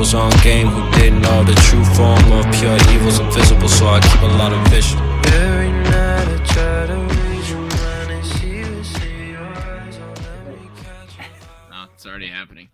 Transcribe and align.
those 0.00 0.14
on 0.14 0.30
game 0.42 0.66
who 0.66 0.90
didn't 0.98 1.20
know 1.20 1.44
the 1.44 1.52
true 1.56 1.84
form 1.84 2.32
of 2.32 2.50
pure 2.54 2.74
evil's 2.94 3.18
invisible, 3.18 3.68
so 3.68 3.86
I 3.86 4.00
keep 4.00 4.22
a 4.22 4.32
lot 4.38 4.50
of 4.50 4.66
vision. 4.68 4.98
Every 4.98 5.70
night 5.70 6.26
I 6.26 6.44
try 6.46 6.86
to 6.86 6.96
read 6.96 7.48
your 7.50 7.58
mind 7.60 8.10
and 8.10 8.24
see 8.24 8.62
the 8.62 8.82
see 8.82 9.30
your 9.32 9.40
oh, 9.40 9.52
eyes 9.52 9.98
on 9.98 10.14
every 10.38 10.70
catch. 10.82 11.28
No, 11.70 11.84
it's 11.92 12.06
already 12.06 12.28
happening. 12.28 12.70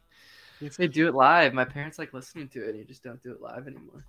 You 0.60 0.70
say 0.70 0.86
do 0.86 1.08
it 1.08 1.14
live. 1.16 1.52
My 1.52 1.64
parents 1.64 1.98
like 1.98 2.14
listening 2.14 2.46
to 2.50 2.64
it. 2.64 2.68
and 2.70 2.78
You 2.78 2.84
just 2.84 3.02
don't 3.02 3.20
do 3.20 3.32
it 3.32 3.40
live 3.40 3.66
anymore. 3.66 4.04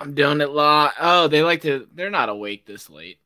I'm 0.00 0.14
doing 0.14 0.40
it 0.40 0.50
live. 0.50 0.90
Oh, 0.98 1.28
they 1.28 1.44
like 1.44 1.62
to. 1.62 1.86
They're 1.94 2.10
not 2.10 2.28
awake 2.28 2.66
this 2.66 2.90
late. 2.90 3.20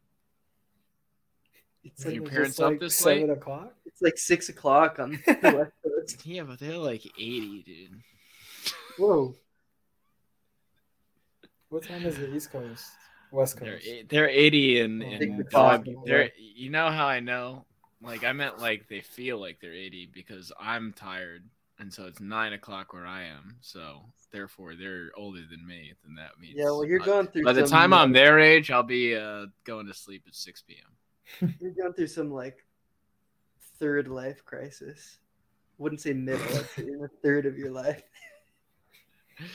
It's 1.84 2.04
Are 2.04 2.08
like, 2.10 2.16
your 2.16 2.26
parents 2.26 2.58
just 2.58 2.60
up 2.60 2.70
like 2.72 2.80
this 2.80 2.96
seven 2.96 3.28
late? 3.28 3.38
o'clock. 3.38 3.72
it's 3.86 4.02
like 4.02 4.18
six 4.18 4.50
o'clock 4.50 4.98
on 4.98 5.12
the 5.26 5.38
West 5.42 5.72
Coast. 5.82 6.26
Yeah, 6.26 6.42
but 6.42 6.58
they're 6.58 6.76
like 6.76 7.06
80, 7.06 7.62
dude. 7.62 8.02
Whoa. 8.98 9.34
What 11.68 11.84
time 11.84 12.04
is 12.04 12.16
the 12.18 12.34
East 12.34 12.52
Coast? 12.52 12.84
West 13.30 13.58
They're 13.58 13.78
Coast. 13.78 13.88
they're 14.10 14.28
80 14.28 14.80
and, 14.80 15.02
and 15.02 15.20
man. 15.38 15.46
dog. 15.50 15.86
they're, 16.04 16.30
you 16.36 16.68
know 16.70 16.90
how 16.90 17.06
I 17.06 17.20
know? 17.20 17.64
Like 18.02 18.24
I 18.24 18.32
meant 18.32 18.58
like 18.58 18.88
they 18.88 19.00
feel 19.00 19.38
like 19.40 19.58
they're 19.60 19.72
80 19.72 20.10
because 20.12 20.52
I'm 20.60 20.92
tired, 20.92 21.44
and 21.78 21.92
so 21.92 22.04
it's 22.06 22.20
nine 22.20 22.52
o'clock 22.52 22.92
where 22.92 23.06
I 23.06 23.22
am. 23.24 23.56
So 23.62 24.02
therefore, 24.32 24.74
they're 24.74 25.10
older 25.16 25.40
than 25.48 25.64
me. 25.66 25.92
Then 26.04 26.16
that 26.16 26.38
means 26.40 26.54
Yeah, 26.56 26.64
well, 26.64 26.84
you're 26.84 26.98
by- 26.98 27.06
going 27.06 27.26
through. 27.28 27.44
By 27.44 27.52
the 27.52 27.66
time 27.66 27.92
uh, 27.92 27.98
I'm 27.98 28.12
their 28.12 28.38
age, 28.40 28.70
I'll 28.72 28.82
be 28.82 29.14
uh, 29.16 29.46
going 29.64 29.86
to 29.86 29.94
sleep 29.94 30.24
at 30.26 30.34
6 30.34 30.62
p.m. 30.62 31.54
you're 31.60 31.70
going 31.70 31.92
through 31.94 32.08
some 32.08 32.30
like 32.32 32.66
third 33.78 34.08
life 34.08 34.44
crisis. 34.44 35.18
Wouldn't 35.78 36.00
say 36.00 36.12
middle. 36.12 36.44
I'd 36.58 36.68
say 36.70 36.84
you're 36.84 36.96
in 36.96 37.00
the 37.02 37.08
third 37.22 37.46
of 37.46 37.56
your 37.56 37.70
life. 37.70 38.02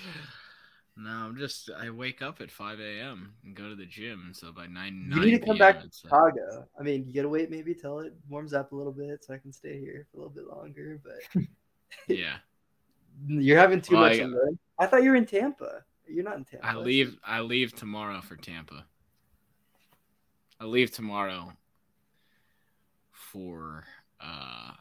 No, 0.99 1.11
I'm 1.11 1.37
just 1.37 1.69
I 1.79 1.91
wake 1.91 2.23
up 2.23 2.41
at 2.41 2.49
5 2.49 2.79
a.m. 2.79 3.33
and 3.43 3.55
go 3.55 3.69
to 3.69 3.75
the 3.75 3.85
gym. 3.85 4.31
So 4.33 4.51
by 4.51 4.65
9 4.65 5.09
You 5.11 5.15
9 5.17 5.25
need 5.25 5.31
to 5.33 5.45
come 5.45 5.57
PM, 5.57 5.57
back 5.59 5.79
to 5.81 5.85
it's, 5.85 6.03
uh, 6.03 6.07
Chicago. 6.07 6.67
I 6.79 6.81
mean, 6.81 7.05
you 7.07 7.13
gotta 7.13 7.29
wait 7.29 7.51
maybe 7.51 7.75
till 7.75 7.99
it 7.99 8.13
warms 8.27 8.51
up 8.51 8.71
a 8.71 8.75
little 8.75 8.91
bit 8.91 9.23
so 9.23 9.35
I 9.35 9.37
can 9.37 9.53
stay 9.53 9.79
here 9.79 10.07
for 10.11 10.17
a 10.17 10.21
little 10.21 10.33
bit 10.33 10.47
longer. 10.47 10.99
But 11.03 11.43
yeah, 12.07 12.37
you're 13.27 13.59
having 13.59 13.79
too 13.79 13.95
Well, 13.95 14.09
much. 14.09 14.19
I- 14.19 14.23
on 14.23 14.57
I 14.79 14.87
thought 14.87 15.03
you 15.03 15.11
were 15.11 15.15
in 15.17 15.27
Tampa. 15.27 15.83
You're 16.07 16.23
not 16.23 16.37
in 16.37 16.45
Tampa. 16.45 16.65
I 16.65 16.75
leave. 16.75 17.15
I 17.23 17.41
leave 17.41 17.75
tomorrow 17.75 18.19
for 18.21 18.35
Tampa. 18.35 18.83
I 20.59 20.65
leave 20.65 20.89
tomorrow 20.89 21.51
for. 23.11 23.83
Uh, 24.19 24.71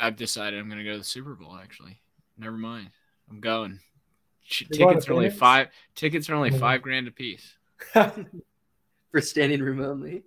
I've 0.00 0.14
decided 0.16 0.60
I'm 0.60 0.68
going 0.68 0.78
to 0.78 0.84
go 0.84 0.92
to 0.92 0.98
the 0.98 1.04
Super 1.04 1.34
Bowl. 1.34 1.56
Actually, 1.60 1.98
never 2.38 2.56
mind. 2.56 2.90
I'm 3.28 3.40
going. 3.40 3.80
Ch- 4.48 4.66
You're 4.70 4.78
going 4.78 4.94
tickets 4.94 5.08
are 5.08 5.12
only 5.14 5.30
five. 5.30 5.68
Tickets 5.94 6.30
are 6.30 6.34
only 6.34 6.50
Mhm. 6.50 6.60
five 6.60 6.82
grand 6.82 7.08
a 7.08 7.10
piece. 7.10 7.56
for 7.92 9.20
standing 9.20 9.60
room 9.62 9.80
only. 9.80 10.24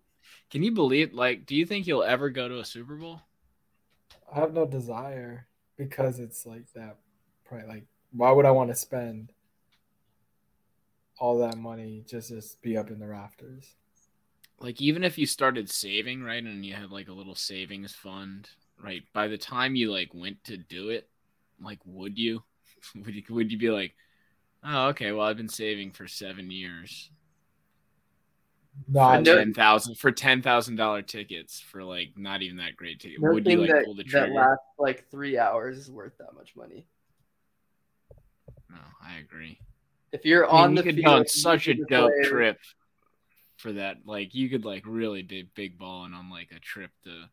Can 0.50 0.64
you 0.64 0.72
believe? 0.72 1.14
Like, 1.14 1.46
do 1.46 1.56
you 1.56 1.66
think 1.66 1.88
you'll 1.88 2.04
ever 2.04 2.30
go 2.30 2.48
to 2.48 2.60
a 2.60 2.66
Super 2.66 2.96
Bowl? 2.96 3.22
I 4.32 4.40
have 4.40 4.54
no 4.54 4.66
desire 4.66 5.48
because 5.78 6.20
it's 6.20 6.46
like 6.46 6.72
that. 6.74 6.98
Probably 7.46 7.68
like, 7.68 7.86
why 8.12 8.32
would 8.32 8.46
I 8.46 8.52
want 8.52 8.70
to 8.70 8.76
spend 8.76 9.32
all 11.20 11.40
that 11.40 11.58
money 11.58 12.04
just 12.08 12.30
to 12.30 12.42
be 12.62 12.78
up 12.78 12.90
in 12.90 13.00
the 13.00 13.08
rafters? 13.08 13.76
Like, 14.60 14.82
even 14.82 15.04
if 15.04 15.18
you 15.18 15.26
started 15.26 15.70
saving, 15.70 16.22
right, 16.22 16.44
and 16.44 16.66
you 16.66 16.74
had 16.74 16.92
like 16.92 17.08
a 17.08 17.14
little 17.14 17.36
savings 17.36 17.94
fund, 17.94 18.50
right? 18.84 19.04
By 19.14 19.28
the 19.28 19.38
time 19.38 19.76
you 19.76 19.92
like 19.92 20.14
went 20.14 20.44
to 20.46 20.58
do 20.58 20.90
it, 20.90 21.10
like, 21.62 21.80
would 21.86 22.18
you? 22.18 22.44
would 22.96 23.16
you? 23.16 23.24
Would 23.30 23.52
you 23.52 23.58
be 23.58 23.70
like? 23.70 23.96
Oh, 24.64 24.88
okay. 24.90 25.12
Well, 25.12 25.26
I've 25.26 25.38
been 25.38 25.48
saving 25.50 25.92
for 25.92 26.08
seven 26.08 26.52
years 26.52 27.10
No, 28.88 29.00
for 29.00 29.06
I, 29.06 29.22
know- 29.22 29.36
ten 29.38 29.54
thousand 29.54 29.96
for 29.96 30.12
ten 30.12 30.42
thousand 30.42 30.76
dollar 30.76 31.02
tickets 31.02 31.60
for 31.62 31.84
like 31.84 32.10
not 32.18 32.42
even 32.42 32.58
that 32.58 32.76
great 32.76 33.00
ticket. 33.00 33.22
No 33.22 33.32
Would 33.34 33.46
you 33.46 33.52
thing 33.52 33.60
like 33.62 33.70
that, 33.72 33.86
pull 33.86 33.96
the 33.96 34.04
trigger? 34.04 34.28
that 34.28 34.34
trigger? 34.34 34.40
lasts 34.50 34.66
like 34.78 35.10
three 35.10 35.38
hours 35.38 35.78
is 35.78 35.90
worth 35.92 36.18
that 36.20 36.34
much 36.36 36.56
money. 36.56 36.86
No, 38.70 38.78
I 39.02 39.18
agree. 39.20 39.60
If 40.12 40.26
you're 40.26 40.46
I 40.50 40.52
mean, 40.54 40.62
on 40.64 40.70
you 40.72 40.76
the 40.78 40.84
could 40.84 40.96
field, 40.96 41.06
go 41.06 41.14
on 41.18 41.28
such 41.28 41.68
a 41.68 41.74
dope 41.76 42.12
play- 42.12 42.30
trip 42.30 42.58
for 43.58 43.72
that. 43.74 43.98
Like 44.06 44.36
you 44.36 44.50
could 44.50 44.66
like 44.66 44.84
really 44.86 45.22
big 45.24 45.54
big 45.56 45.78
balling 45.78 46.14
on 46.14 46.30
like 46.30 46.52
a 46.56 46.60
trip 46.60 46.92
to 47.06 47.30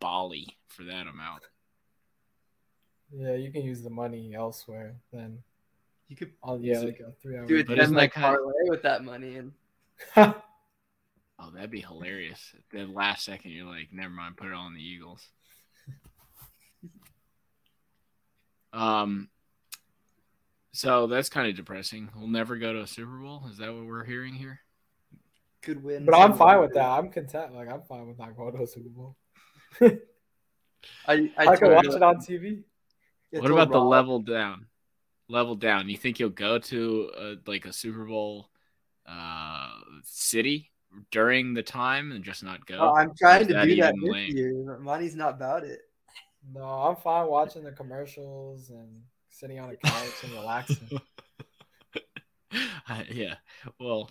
Bali 0.00 0.46
for 0.68 0.84
that 0.84 1.06
amount. 1.08 1.42
yeah, 3.12 3.34
you 3.34 3.50
can 3.50 3.62
use 3.62 3.82
the 3.82 3.90
money 3.90 4.34
elsewhere. 4.34 4.96
Then, 5.12 5.38
You 6.08 6.16
could 6.16 6.32
oh 6.42 6.58
yeah, 6.58 6.80
like 6.80 7.00
a 7.00 7.12
three 7.20 7.36
hour. 7.36 7.46
do 7.46 7.58
a 7.58 7.64
But 7.64 7.74
ten 7.74 7.84
isn't 7.84 7.96
like 7.96 8.14
that 8.14 8.20
kinda- 8.20 8.38
parlay 8.38 8.70
with 8.70 8.82
that 8.82 9.04
money, 9.04 9.36
and 9.36 9.52
Oh, 11.38 11.50
that'd 11.50 11.70
be 11.70 11.80
hilarious. 11.80 12.54
The 12.72 12.86
last 12.86 13.24
second, 13.24 13.50
you're 13.50 13.66
like, 13.66 13.88
never 13.92 14.08
mind, 14.08 14.38
put 14.38 14.46
it 14.46 14.54
on 14.54 14.72
the 14.72 14.80
Eagles. 14.80 15.28
um, 18.72 19.28
so 20.72 21.08
that's 21.08 21.28
kind 21.28 21.50
of 21.50 21.56
depressing. 21.56 22.08
We'll 22.16 22.28
never 22.28 22.56
go 22.56 22.72
to 22.72 22.80
a 22.80 22.86
Super 22.86 23.18
Bowl. 23.18 23.44
Is 23.50 23.58
that 23.58 23.74
what 23.74 23.84
we're 23.84 24.04
hearing 24.04 24.32
here? 24.32 24.60
could 25.66 25.82
win. 25.82 26.04
but 26.04 26.14
I'm 26.14 26.34
fine 26.34 26.60
with 26.60 26.74
that. 26.74 26.88
I'm 26.88 27.10
content. 27.10 27.54
Like 27.54 27.70
I'm 27.70 27.82
fine 27.82 28.06
with 28.06 28.18
not 28.18 28.36
going 28.36 28.56
to 28.56 28.62
a 28.62 28.66
Super 28.66 28.88
Bowl. 28.88 29.16
I 29.80 29.98
I, 31.36 31.36
I, 31.36 31.56
can 31.56 31.72
watch 31.72 31.86
it 31.86 32.02
on 32.02 32.18
TV. 32.18 32.62
I 33.34 33.40
what 33.40 33.48
told 33.48 33.60
about 33.60 33.72
the 33.72 33.80
level 33.80 34.20
down? 34.20 34.66
Level 35.28 35.54
down. 35.54 35.88
You 35.88 35.96
think 35.96 36.20
you'll 36.20 36.30
go 36.30 36.58
to 36.58 37.10
a, 37.18 37.34
like 37.46 37.66
a 37.66 37.72
Super 37.72 38.04
Bowl 38.04 38.48
uh, 39.06 39.70
city 40.04 40.70
during 41.10 41.54
the 41.54 41.62
time 41.62 42.12
and 42.12 42.24
just 42.24 42.44
not 42.44 42.64
go? 42.66 42.78
Oh, 42.78 42.94
I'm 42.94 43.12
trying 43.18 43.46
to 43.46 43.54
that 43.54 43.64
do 43.64 43.76
that 43.76 43.94
even 43.94 44.00
this 44.00 44.12
lame? 44.12 44.36
year. 44.36 44.64
but 44.66 44.80
Money's 44.80 45.16
not 45.16 45.34
about 45.34 45.64
it. 45.64 45.80
No, 46.54 46.62
I'm 46.62 46.96
fine 46.96 47.26
watching 47.26 47.64
the 47.64 47.72
commercials 47.72 48.70
and 48.70 49.02
sitting 49.28 49.58
on 49.58 49.70
a 49.70 49.76
couch 49.76 50.24
and 50.24 50.32
relaxing. 50.32 51.00
Uh, 52.88 53.02
yeah. 53.10 53.34
Well, 53.80 54.08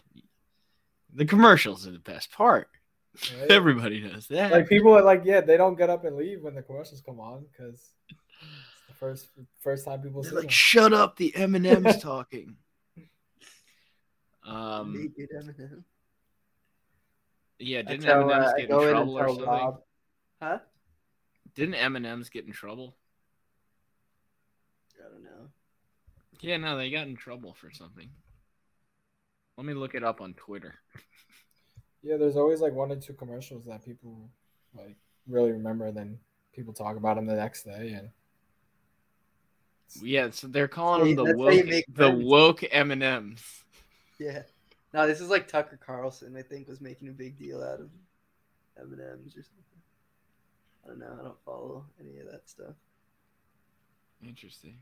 the 1.14 1.26
commercials 1.26 1.88
are 1.88 1.92
the 1.92 2.00
best 2.00 2.32
part. 2.32 2.68
right? 3.40 3.50
Everybody 3.50 4.02
knows 4.02 4.28
that. 4.28 4.52
Like 4.52 4.68
people 4.68 4.96
are 4.96 5.02
like, 5.02 5.22
yeah, 5.24 5.42
they 5.42 5.58
don't 5.58 5.78
get 5.78 5.90
up 5.90 6.04
and 6.04 6.18
leave 6.18 6.44
when 6.44 6.56
the 6.56 6.62
commercials 6.62 7.02
come 7.02 7.20
on 7.20 7.46
because 7.50 7.74
it's 7.76 7.94
the 7.94 7.95
first 8.96 9.28
first 9.60 9.86
time 9.86 10.02
people 10.02 10.24
see 10.24 10.32
like, 10.32 10.42
them. 10.44 10.50
shut 10.50 10.94
up, 10.94 11.16
the 11.18 11.36
M 11.36 11.56
and 11.56 11.66
M's 11.66 11.98
talking. 12.02 12.56
Um, 14.46 14.94
Naked 14.94 15.30
Eminem. 15.36 15.84
yeah, 17.60 17.82
didn't 17.82 18.04
tell, 18.04 18.22
M 18.22 18.30
and 18.30 18.32
uh, 18.32 18.46
M's 18.46 18.54
get 18.58 18.70
go 18.70 18.82
in 18.82 18.88
in 18.90 18.94
trouble 18.94 19.20
or 19.20 19.28
something? 19.30 19.46
Rob- 19.46 19.82
Huh? 20.42 20.60
Didn't 21.56 21.76
M 21.76 21.96
and 21.96 22.06
M's 22.06 22.30
get 22.30 22.46
in 22.46 22.52
trouble? 22.52 22.96
I 25.00 25.10
don't 25.10 25.24
know. 25.24 25.48
Yeah, 26.42 26.58
no, 26.58 26.78
they 26.78 26.92
got 26.92 27.08
in 27.08 27.16
trouble 27.16 27.54
for 27.54 27.72
something. 27.72 28.10
Let 29.58 29.66
me 29.66 29.74
look 29.74 29.96
it 29.96 30.04
up 30.04 30.22
on 30.22 30.34
Twitter. 30.34 30.76
Yeah, 32.08 32.18
there's 32.18 32.38
always 32.38 32.62
like 32.62 32.74
one 32.74 32.92
or 32.92 32.98
two 32.98 33.14
commercials 33.14 33.66
that 33.66 33.84
people 33.84 34.30
like 34.78 34.96
really 35.28 35.52
remember, 35.52 35.88
and 35.88 35.98
then 35.98 36.20
people 36.54 36.72
talk 36.72 36.98
about 36.98 37.16
them 37.16 37.26
the 37.26 37.34
next 37.34 37.64
day, 37.64 37.94
and 37.98 38.10
Yeah, 40.02 40.30
so 40.32 40.48
they're 40.48 40.68
calling 40.68 41.06
See, 41.06 41.14
them 41.14 41.26
the 41.26 41.34
that's 41.34 41.40
how 41.40 41.50
you 41.50 41.84
woke, 41.88 41.96
the 41.96 42.26
woke 42.26 42.64
M 42.72 42.92
and 42.92 43.04
M's. 43.04 43.64
Yeah. 44.20 44.44
No, 44.94 45.08
this 45.08 45.20
is 45.20 45.30
like 45.30 45.48
Tucker 45.48 45.78
Carlson. 45.84 46.38
I 46.38 46.42
think 46.42 46.70
was 46.70 46.80
making 46.80 47.10
a 47.10 47.12
big 47.12 47.38
deal 47.38 47.62
out 47.62 47.82
of 47.82 47.90
M&M's 48.78 49.36
or 49.36 49.44
something. 49.44 49.64
I 50.84 50.88
don't 50.88 51.00
know. 51.00 51.18
I 51.20 51.24
don't 51.24 51.44
follow 51.44 51.86
any 52.00 52.20
of 52.20 52.32
that 52.32 52.48
stuff. 52.50 52.76
Interesting. 54.26 54.78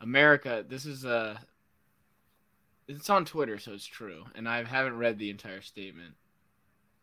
America, 0.00 0.64
this 0.68 0.84
is 0.84 1.04
uh 1.04 1.38
it's 2.88 3.08
on 3.08 3.24
Twitter, 3.24 3.58
so 3.58 3.72
it's 3.72 3.86
true, 3.86 4.24
and 4.34 4.48
I 4.48 4.64
haven't 4.64 4.98
read 4.98 5.18
the 5.18 5.30
entire 5.30 5.60
statement. 5.60 6.14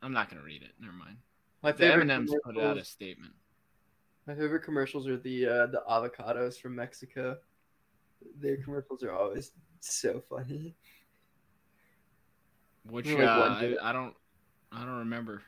I'm 0.01 0.11
not 0.11 0.29
gonna 0.29 0.43
read 0.43 0.63
it. 0.63 0.71
Never 0.81 0.93
mind. 0.93 1.17
My 1.63 1.71
The 1.71 1.93
M&Ms 1.93 2.35
put 2.43 2.59
out 2.59 2.77
a 2.77 2.83
statement. 2.83 3.33
My 4.29 4.35
favorite 4.35 4.61
commercials 4.61 5.07
are 5.07 5.17
the 5.17 5.47
uh, 5.47 5.65
the 5.65 5.81
avocados 5.89 6.61
from 6.61 6.75
Mexico. 6.75 7.37
Their 8.39 8.57
commercials 8.57 9.01
are 9.01 9.11
always 9.11 9.53
so 9.79 10.21
funny. 10.29 10.75
Which 12.83 13.07
uh, 13.07 13.23
I. 13.23 13.75
I 13.81 13.91
don't 13.91 14.13
I 14.71 14.85
don't 14.85 14.99
remember. 14.99 15.41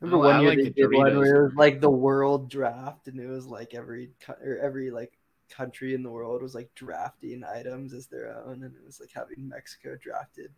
Remember 0.00 0.24
Oh, 0.24 0.28
one 0.30 0.36
I 0.36 0.40
year 0.40 0.48
like 0.48 0.58
they 0.60 0.64
the 0.64 0.70
did 0.70 0.92
one 0.94 1.18
where 1.18 1.42
it 1.42 1.44
was 1.48 1.54
like 1.54 1.82
the 1.82 1.90
world 1.90 2.48
draft, 2.48 3.08
and 3.08 3.20
it 3.20 3.28
was 3.28 3.44
like 3.44 3.74
every 3.74 4.12
or 4.42 4.56
every 4.56 4.90
like 4.90 5.18
country 5.50 5.92
in 5.92 6.02
the 6.02 6.10
world 6.10 6.40
was 6.40 6.54
like 6.54 6.74
drafting 6.74 7.44
items 7.44 7.92
as 7.92 8.06
their 8.06 8.34
own, 8.34 8.62
and 8.62 8.74
it 8.74 8.82
was 8.82 8.98
like 8.98 9.10
having 9.14 9.46
Mexico 9.46 9.98
drafted. 10.00 10.52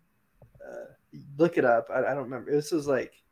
Uh, 0.64 0.93
look 1.38 1.58
it 1.58 1.64
up. 1.64 1.88
I, 1.93 2.05
I 2.05 2.14
don't 2.14 2.23
remember. 2.23 2.52
This 2.52 2.70
was 2.70 2.87
like 2.87 3.24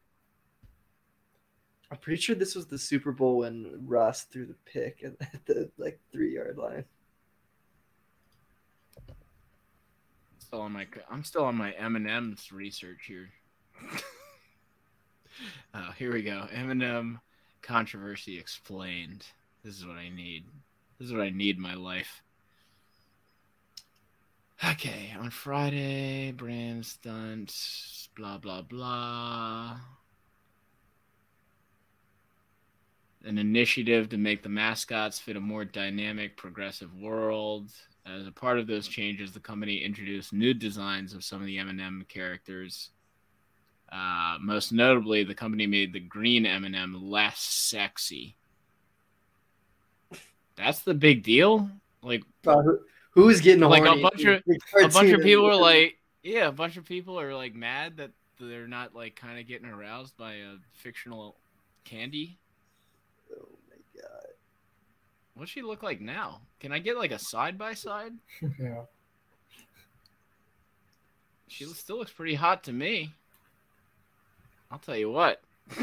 I'm 1.93 1.99
pretty 1.99 2.23
sure 2.23 2.35
this 2.35 2.55
was 2.55 2.65
the 2.65 2.79
Super 2.79 3.13
Bowl 3.13 3.37
when 3.37 3.85
Russ 3.87 4.23
threw 4.23 4.47
the 4.47 4.57
pick 4.65 5.05
at, 5.05 5.45
the 5.45 5.71
like 5.77 6.01
three 6.11 6.35
yard 6.35 6.57
line. 6.57 6.87
Still 10.39 10.63
on 10.63 10.73
my, 10.73 10.87
I'm 11.11 11.23
still 11.23 11.45
on 11.45 11.55
my 11.55 11.73
M 11.73 11.95
and 11.97 12.09
M's 12.09 12.51
research 12.51 13.05
here. 13.07 13.29
uh, 15.75 15.93
here 15.99 16.15
we 16.15 16.23
go. 16.23 16.47
M&M 16.51 17.21
controversy 17.61 18.39
explained. 18.39 19.27
This 19.63 19.77
is 19.77 19.85
what 19.85 19.99
I 19.99 20.09
need. 20.09 20.47
This 20.99 21.09
is 21.09 21.13
what 21.13 21.23
I 21.23 21.29
need 21.29 21.57
in 21.57 21.63
my 21.63 21.75
life. 21.75 22.23
Okay, 24.67 25.15
on 25.19 25.29
Friday, 25.29 26.33
brand 26.33 26.87
stunt, 26.87 27.55
blah 28.17 28.39
blah 28.39 28.63
blah. 28.63 29.77
An 33.25 33.39
initiative 33.39 34.09
to 34.11 34.17
make 34.17 34.43
the 34.43 34.49
mascots 34.49 35.19
fit 35.19 35.37
a 35.37 35.41
more 35.41 35.65
dynamic, 35.65 36.37
progressive 36.37 36.93
world. 36.95 37.71
As 38.05 38.27
a 38.27 38.33
part 38.33 38.59
of 38.59 38.67
those 38.67 38.89
changes, 38.89 39.33
the 39.33 39.39
company 39.41 39.77
introduced 39.79 40.33
new 40.33 40.53
designs 40.53 41.13
of 41.15 41.23
some 41.23 41.41
of 41.41 41.47
the 41.47 41.59
M&M 41.59 42.05
characters. 42.09 42.91
Uh, 43.93 44.39
most 44.41 44.73
notably, 44.73 45.23
the 45.23 45.35
company 45.35 45.67
made 45.69 45.93
the 45.93 46.01
green 46.01 46.47
M&M 46.47 46.95
less 47.11 47.39
sexy. 47.39 48.37
That's 50.57 50.81
the 50.81 50.95
big 50.95 51.23
deal. 51.23 51.71
Like 52.03 52.25
Uh, 52.47 52.61
who- 52.63 52.81
who's 53.13 53.41
getting 53.41 53.61
Like 53.63 53.83
a 53.85 54.03
bunch 54.03 54.25
of- 54.25 54.43
a 54.47 54.89
bunch 54.89 55.11
of 55.13 55.21
people 55.23 55.47
are 55.47 55.57
like, 55.57 55.99
yeah, 56.23 56.49
a 56.49 56.53
bunch 56.53 56.77
of 56.77 56.85
people 56.85 57.21
are 57.21 57.35
like 57.35 57.55
mad 57.55 57.99
that 57.99 58.11
they're 58.41 58.67
not 58.67 58.95
like 58.95 59.15
kind 59.15 59.39
of 59.39 59.47
getting 59.47 59.69
aroused 59.69 60.17
by 60.17 60.35
a 60.35 60.57
fictional 60.75 61.39
candy. 61.85 62.39
What's 65.35 65.51
she 65.51 65.63
look 65.63 65.83
like 65.83 66.01
now? 66.01 66.41
Can 66.61 66.73
I 66.73 66.79
get 66.79 66.97
like 66.97 67.11
a 67.11 67.19
side 67.19 67.59
by 67.59 67.75
side? 67.75 68.13
yeah. 68.59 68.83
She 71.49 71.65
still 71.67 71.99
looks 71.99 72.13
pretty 72.13 72.35
hot 72.35 72.65
to 72.65 72.73
me. 72.73 73.13
I'll 74.71 74.79
tell 74.79 74.97
you 74.97 75.11
what. 75.11 75.43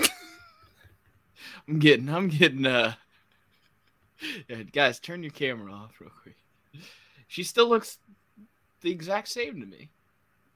I'm 1.67 1.79
getting, 1.79 2.09
I'm 2.09 2.27
getting, 2.27 2.65
uh, 2.65 2.93
yeah, 4.49 4.63
guys, 4.63 4.99
turn 4.99 5.23
your 5.23 5.31
camera 5.31 5.71
off 5.71 5.99
real 5.99 6.11
quick. 6.21 6.35
She 7.27 7.43
still 7.43 7.69
looks 7.69 7.99
the 8.81 8.91
exact 8.91 9.27
same 9.27 9.59
to 9.59 9.65
me. 9.65 9.89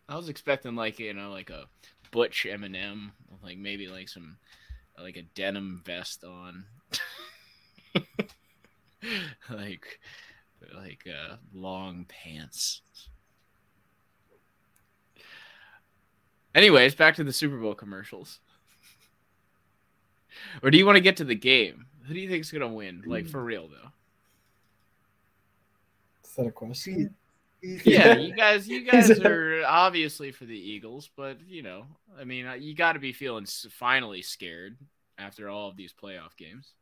I 0.10 0.16
was 0.16 0.30
expecting 0.30 0.76
like 0.76 1.00
you 1.00 1.14
know 1.14 1.32
like 1.32 1.50
a 1.50 1.66
butch 2.12 2.46
M&M, 2.50 3.12
like 3.44 3.58
maybe 3.58 3.88
like 3.88 4.10
some 4.10 4.38
like 5.00 5.18
a 5.18 5.22
denim 5.22 5.82
vest 5.86 6.24
on, 6.24 6.66
like 9.50 10.00
like 10.76 11.04
uh, 11.08 11.36
long 11.54 12.06
pants. 12.08 12.82
Anyways, 16.56 16.96
back 16.96 17.16
to 17.16 17.24
the 17.24 17.34
Super 17.34 17.58
Bowl 17.58 17.74
commercials. 17.74 18.40
or 20.62 20.70
do 20.70 20.78
you 20.78 20.86
want 20.86 20.98
to 20.98 21.02
get 21.02 21.18
to 21.18 21.24
the 21.24 21.36
game? 21.36 21.88
Who 22.08 22.14
do 22.14 22.20
you 22.20 22.30
think's 22.30 22.52
gonna 22.52 22.68
win? 22.68 23.04
Like 23.06 23.28
for 23.28 23.44
real 23.44 23.68
though. 23.68 23.90
Is 26.24 26.36
that 26.36 26.48
a 26.48 26.52
question? 26.52 27.16
Yeah, 27.62 28.18
you 28.18 28.34
guys, 28.34 28.68
you 28.68 28.84
guys 28.92 29.10
are 29.22 29.64
obviously 29.66 30.32
for 30.32 30.46
the 30.46 30.58
Eagles, 30.58 31.10
but 31.16 31.38
you 31.48 31.64
know, 31.64 31.86
I 32.20 32.26
mean, 32.26 32.46
uh, 32.46 32.54
you 32.54 32.76
got 32.76 32.94
to 32.94 33.00
be 33.00 33.14
feeling 33.14 33.46
finally 33.46 34.22
scared 34.22 34.78
after 35.18 35.50
all 35.50 35.70
of 35.70 35.78
these 35.78 35.94
playoff 35.94 36.36
games. 36.38 36.74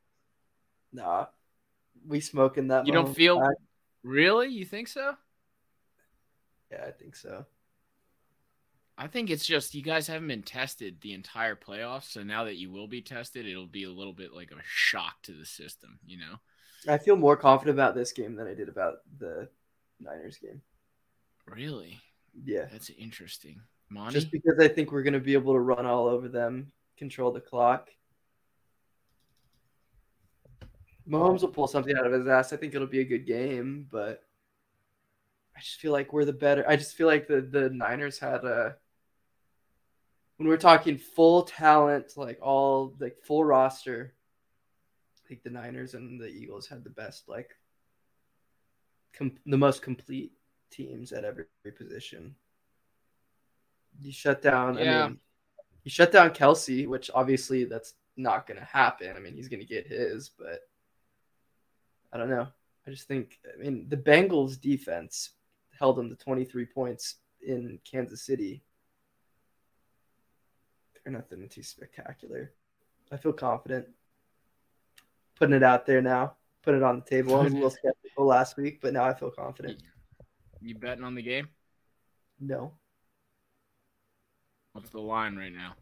Nah, 0.92 1.28
we 2.08 2.20
smoking 2.20 2.68
that. 2.70 2.86
You 2.88 2.94
don't 2.94 3.14
feel- 3.14 3.40
back. 3.40 3.56
Really? 4.04 4.48
You 4.50 4.66
think 4.66 4.88
so? 4.88 5.16
Yeah, 6.72 6.86
I 6.88 6.92
think 6.92 7.16
so. 7.16 7.46
I 8.98 9.08
think 9.08 9.30
it's 9.30 9.46
just 9.46 9.74
you 9.74 9.82
guys 9.82 10.08
haven't 10.08 10.28
been 10.28 10.44
tested 10.44 10.98
the 11.02 11.14
entire 11.14 11.56
playoffs, 11.56 12.12
so 12.12 12.24
now 12.24 12.44
that 12.46 12.58
you 12.58 12.72
will 12.72 12.88
be 12.88 13.02
tested, 13.02 13.48
it'll 13.48 13.66
be 13.68 13.84
a 13.84 13.90
little 13.92 14.14
bit 14.14 14.34
like 14.34 14.52
a 14.52 14.62
shock 14.66 15.22
to 15.24 15.34
the 15.34 15.46
system, 15.46 16.00
you 16.06 16.18
know. 16.18 16.40
I 16.92 16.98
feel 16.98 17.16
more 17.16 17.36
confident 17.38 17.78
about 17.78 17.96
this 17.96 18.12
game 18.12 18.36
than 18.36 18.48
I 18.48 18.54
did 18.54 18.70
about 18.70 18.98
the 19.20 19.48
Niners 20.00 20.38
game. 20.38 20.62
Really? 21.46 22.00
Yeah, 22.44 22.66
That's 22.72 22.90
interesting. 22.92 23.62
Monty? 23.90 24.14
just 24.14 24.32
because 24.32 24.58
I 24.60 24.68
think 24.68 24.92
we're 24.92 25.04
gonna 25.04 25.20
be 25.20 25.34
able 25.34 25.54
to 25.54 25.60
run 25.60 25.86
all 25.86 26.08
over 26.08 26.28
them, 26.30 26.72
control 26.98 27.32
the 27.32 27.42
clock. 27.42 27.90
Mahomes 31.10 31.42
will 31.42 31.50
pull 31.50 31.68
something 31.68 31.96
out 31.96 32.06
of 32.06 32.14
his 32.14 32.28
ass. 32.28 32.54
I 32.54 32.58
think 32.58 32.76
it'll 32.76 32.88
be 32.88 33.02
a 33.02 33.06
good 33.06 33.26
game, 33.26 33.88
but 33.92 34.24
I 35.56 35.60
just 35.60 35.80
feel 35.80 35.92
like 35.92 36.14
we're 36.14 36.26
the 36.26 36.34
better. 36.34 36.64
I 36.68 36.76
just 36.76 36.96
feel 36.96 37.08
like 37.08 37.28
the 37.28 37.42
the 37.42 37.70
Niners 37.70 38.20
had 38.20 38.44
a 38.44 38.76
when 40.38 40.48
we're 40.48 40.58
talking 40.58 40.98
full 40.98 41.44
talent, 41.44 42.14
like 42.16 42.40
all 42.42 42.96
like 43.00 43.18
full 43.24 43.44
roster. 43.44 44.14
I 45.24 45.28
think 45.28 45.44
the 45.44 45.50
Niners 45.50 45.94
and 45.94 46.20
the 46.20 46.28
Eagles 46.28 46.68
had 46.68 46.84
the 46.84 46.90
best, 46.90 47.30
like 47.30 47.52
com- 49.14 49.38
the 49.46 49.58
most 49.58 49.82
complete 49.82 50.34
teams 50.72 51.12
at 51.12 51.26
every 51.26 51.46
position. 51.78 52.36
You 54.00 54.12
shut 54.12 54.42
down. 54.42 54.78
Yeah. 54.78 55.04
I 55.04 55.08
mean, 55.10 55.20
you 55.84 55.92
shut 55.92 56.12
down 56.12 56.32
Kelce, 56.32 56.88
which 56.88 57.12
obviously 57.14 57.66
that's 57.66 57.94
not 58.18 58.48
going 58.48 58.60
to 58.60 58.66
happen. 58.66 59.16
I 59.16 59.20
mean, 59.20 59.36
he's 59.36 59.48
going 59.48 59.60
to 59.60 59.66
get 59.66 59.88
his, 59.88 60.30
but 60.30 60.62
I 62.12 62.18
don't 62.18 62.30
know. 62.30 62.48
I 62.86 62.90
just 62.90 63.08
think, 63.08 63.40
I 63.54 63.62
mean, 63.62 63.88
the 63.88 63.98
Bengals 63.98 64.60
defense 64.60 65.32
held 65.78 65.98
them 65.98 66.10
to 66.10 66.16
23 66.16 66.66
points 66.66 67.16
in 67.46 67.80
Kansas 67.90 68.24
City. 68.24 68.64
They're 71.04 71.14
nothing 71.14 71.48
too 71.50 71.64
spectacular. 71.64 72.54
I 73.12 73.18
feel 73.18 73.34
confident 73.34 73.88
putting 75.42 75.56
it 75.56 75.64
out 75.64 75.88
there 75.88 76.04
now, 76.04 76.36
put 76.62 76.76
it 76.76 76.84
on 76.84 77.00
the 77.00 77.06
table. 77.06 77.36
I 77.36 77.44
was 77.44 77.52
a 77.52 77.56
little 77.56 77.70
skeptical 77.72 78.26
last 78.26 78.58
week, 78.58 78.80
but 78.80 78.94
now 78.94 79.06
I 79.06 79.14
feel 79.16 79.32
confident. 79.32 79.82
you 80.62 80.76
betting 80.76 81.04
on 81.04 81.16
the 81.16 81.24
game? 81.24 81.50
No, 82.40 82.74
What's 84.74 84.90
the 84.90 85.02
line 85.02 85.36
right 85.36 85.52
now? 85.52 85.74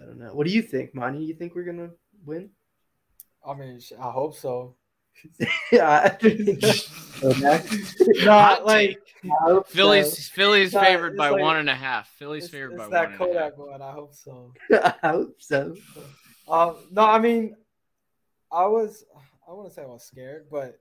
I 0.00 0.04
don't 0.04 0.18
know. 0.18 0.34
What 0.34 0.46
do 0.46 0.52
you 0.52 0.62
think, 0.62 0.94
Monty? 0.94 1.24
You 1.24 1.34
think 1.34 1.54
we're 1.54 1.64
gonna 1.64 1.90
win? 2.24 2.50
I 3.48 3.54
mean, 3.54 3.80
I 3.98 4.10
hope 4.10 4.36
so. 4.36 4.74
yeah, 5.72 6.02
I 6.04 6.08
think 6.10 6.62
Hot 8.22 8.64
like 8.64 8.90
take. 8.90 9.32
I 9.32 9.44
hope 9.44 9.68
so. 9.68 9.74
Philly's 9.74 10.28
Philly's 10.28 10.72
favored 10.72 11.16
by 11.16 11.30
like- 11.30 11.42
one 11.42 11.56
and 11.56 11.68
a 11.68 11.74
half. 11.74 12.08
Philly's 12.18 12.44
it's, 12.44 12.52
favored 12.52 12.74
it's 12.74 12.78
by 12.78 12.88
that 12.88 13.18
one 13.18 13.30
and 13.30 13.36
a 13.36 13.40
half. 13.40 13.52
Kodak 13.56 13.58
one. 13.58 13.82
I 13.82 13.92
hope 13.92 14.14
so. 14.14 14.52
I 14.70 15.08
hope 15.08 15.36
so. 15.38 15.74
Um, 16.48 16.76
no, 16.92 17.02
I 17.02 17.18
mean, 17.18 17.56
I 18.50 18.66
was, 18.66 19.04
I 19.48 19.52
wouldn't 19.52 19.74
say 19.74 19.82
I 19.82 19.86
was 19.86 20.04
scared, 20.04 20.46
but 20.50 20.80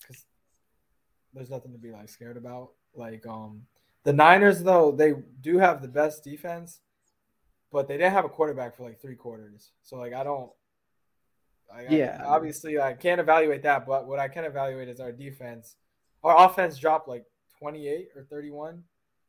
because 0.00 0.24
there's 1.32 1.50
nothing 1.50 1.72
to 1.72 1.78
be 1.78 1.92
like 1.92 2.08
scared 2.08 2.36
about. 2.36 2.72
Like, 2.94 3.26
um, 3.26 3.62
the 4.04 4.12
Niners 4.12 4.62
though 4.62 4.92
they 4.92 5.14
do 5.40 5.58
have 5.58 5.80
the 5.80 5.88
best 5.88 6.24
defense, 6.24 6.80
but 7.72 7.88
they 7.88 7.96
didn't 7.96 8.12
have 8.12 8.24
a 8.24 8.28
quarterback 8.28 8.76
for 8.76 8.84
like 8.84 9.00
three 9.00 9.16
quarters. 9.16 9.70
So 9.82 9.96
like, 9.96 10.12
I 10.12 10.24
don't. 10.24 10.50
I, 11.72 11.82
Yeah. 11.88 12.20
I, 12.20 12.26
obviously, 12.26 12.80
I 12.80 12.94
can't 12.94 13.20
evaluate 13.20 13.62
that, 13.62 13.86
but 13.86 14.06
what 14.06 14.18
I 14.18 14.28
can 14.28 14.44
evaluate 14.44 14.88
is 14.88 15.00
our 15.00 15.12
defense. 15.12 15.76
Our 16.22 16.46
offense 16.46 16.78
dropped 16.78 17.08
like 17.08 17.24
28 17.58 18.08
or 18.16 18.24
31 18.24 18.82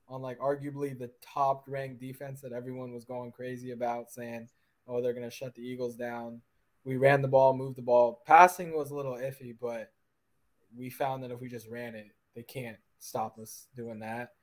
on 0.07 0.21
like 0.21 0.39
arguably 0.39 0.97
the 0.97 1.11
top 1.21 1.63
ranked 1.67 1.99
defense 1.99 2.41
that 2.41 2.53
everyone 2.53 2.93
was 2.93 3.05
going 3.05 3.31
crazy 3.31 3.71
about, 3.71 4.11
saying, 4.11 4.47
oh, 4.87 5.01
they're 5.01 5.13
going 5.13 5.29
to 5.29 5.35
shut 5.35 5.55
the 5.55 5.61
Eagles 5.61 5.95
down. 5.95 6.41
We 6.83 6.97
ran 6.97 7.21
the 7.21 7.27
ball, 7.27 7.55
moved 7.55 7.77
the 7.77 7.81
ball. 7.81 8.21
Passing 8.27 8.75
was 8.75 8.91
a 8.91 8.95
little 8.95 9.15
iffy, 9.15 9.55
but 9.59 9.91
we 10.77 10.89
found 10.89 11.23
that 11.23 11.31
if 11.31 11.41
we 11.41 11.49
just 11.49 11.67
ran 11.67 11.95
it, 11.95 12.07
they 12.35 12.43
can't 12.43 12.77
stop 12.99 13.39
us 13.39 13.67
doing 13.75 13.99
that. 13.99 14.33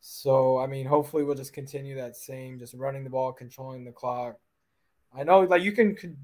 So, 0.00 0.58
I 0.58 0.66
mean, 0.66 0.86
hopefully 0.86 1.22
we'll 1.22 1.34
just 1.34 1.52
continue 1.52 1.96
that 1.96 2.16
same, 2.16 2.58
just 2.58 2.74
running 2.74 3.04
the 3.04 3.10
ball, 3.10 3.32
controlling 3.32 3.84
the 3.84 3.92
clock. 3.92 4.38
I 5.16 5.24
know, 5.24 5.40
like 5.40 5.62
you 5.62 5.72
can, 5.72 5.96
con- 5.96 6.16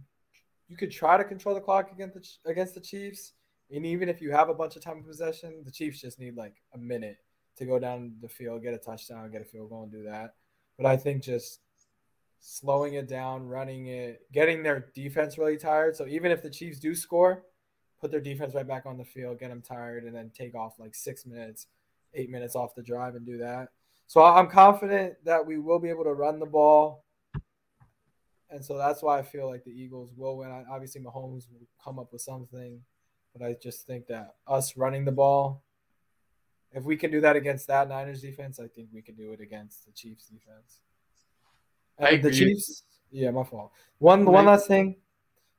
you 0.68 0.76
could 0.76 0.90
try 0.90 1.16
to 1.16 1.24
control 1.24 1.54
the 1.54 1.60
clock 1.60 1.90
against 1.92 2.14
the 2.14 2.50
against 2.50 2.74
the 2.74 2.80
Chiefs, 2.80 3.32
and 3.70 3.86
even 3.86 4.08
if 4.08 4.20
you 4.20 4.30
have 4.32 4.48
a 4.48 4.54
bunch 4.54 4.76
of 4.76 4.82
time 4.82 4.98
of 4.98 5.06
possession, 5.06 5.62
the 5.64 5.70
Chiefs 5.70 6.00
just 6.00 6.18
need 6.18 6.36
like 6.36 6.56
a 6.74 6.78
minute 6.78 7.18
to 7.56 7.66
go 7.66 7.78
down 7.78 8.14
the 8.20 8.28
field, 8.28 8.62
get 8.62 8.74
a 8.74 8.78
touchdown, 8.78 9.30
get 9.30 9.42
a 9.42 9.44
field 9.44 9.70
goal, 9.70 9.82
and 9.82 9.92
do 9.92 10.04
that. 10.04 10.34
But 10.76 10.86
I 10.86 10.96
think 10.96 11.22
just 11.22 11.60
slowing 12.40 12.94
it 12.94 13.08
down, 13.08 13.46
running 13.46 13.86
it, 13.86 14.22
getting 14.32 14.62
their 14.62 14.90
defense 14.94 15.38
really 15.38 15.56
tired. 15.56 15.96
So 15.96 16.06
even 16.06 16.32
if 16.32 16.42
the 16.42 16.50
Chiefs 16.50 16.80
do 16.80 16.94
score, 16.94 17.44
put 18.00 18.10
their 18.10 18.20
defense 18.20 18.54
right 18.54 18.66
back 18.66 18.84
on 18.84 18.98
the 18.98 19.04
field, 19.04 19.38
get 19.38 19.50
them 19.50 19.62
tired, 19.62 20.04
and 20.04 20.14
then 20.14 20.30
take 20.36 20.54
off 20.54 20.78
like 20.78 20.94
six 20.94 21.24
minutes, 21.24 21.68
eight 22.14 22.30
minutes 22.30 22.56
off 22.56 22.74
the 22.74 22.82
drive 22.82 23.14
and 23.14 23.24
do 23.24 23.38
that. 23.38 23.68
So 24.06 24.22
I'm 24.22 24.48
confident 24.48 25.14
that 25.24 25.46
we 25.46 25.58
will 25.58 25.78
be 25.78 25.88
able 25.88 26.04
to 26.04 26.12
run 26.12 26.38
the 26.38 26.46
ball 26.46 27.01
and 28.52 28.64
so 28.64 28.76
that's 28.76 29.02
why 29.02 29.18
I 29.18 29.22
feel 29.22 29.48
like 29.48 29.64
the 29.64 29.70
Eagles 29.70 30.10
will 30.16 30.36
win. 30.38 30.50
I- 30.50 30.64
Obviously, 30.70 31.00
Mahomes 31.00 31.50
will 31.50 31.66
come 31.82 31.98
up 31.98 32.12
with 32.12 32.20
something, 32.22 32.80
but 33.32 33.44
I 33.44 33.54
just 33.60 33.86
think 33.86 34.06
that 34.08 34.34
us 34.46 34.76
running 34.76 35.04
the 35.04 35.12
ball, 35.12 35.62
if 36.72 36.84
we 36.84 36.96
can 36.96 37.10
do 37.10 37.20
that 37.22 37.36
against 37.36 37.66
that 37.68 37.88
Niners 37.88 38.20
defense, 38.22 38.60
I 38.60 38.66
think 38.68 38.88
we 38.92 39.02
can 39.02 39.14
do 39.14 39.32
it 39.32 39.40
against 39.40 39.86
the 39.86 39.92
Chiefs 39.92 40.26
defense. 40.26 40.80
And 41.98 42.22
the. 42.22 42.30
Chiefs, 42.30 42.84
yeah, 43.10 43.30
my 43.30 43.44
fault. 43.44 43.72
One 43.98 44.24
one 44.24 44.46
last 44.46 44.68
thing, 44.68 44.96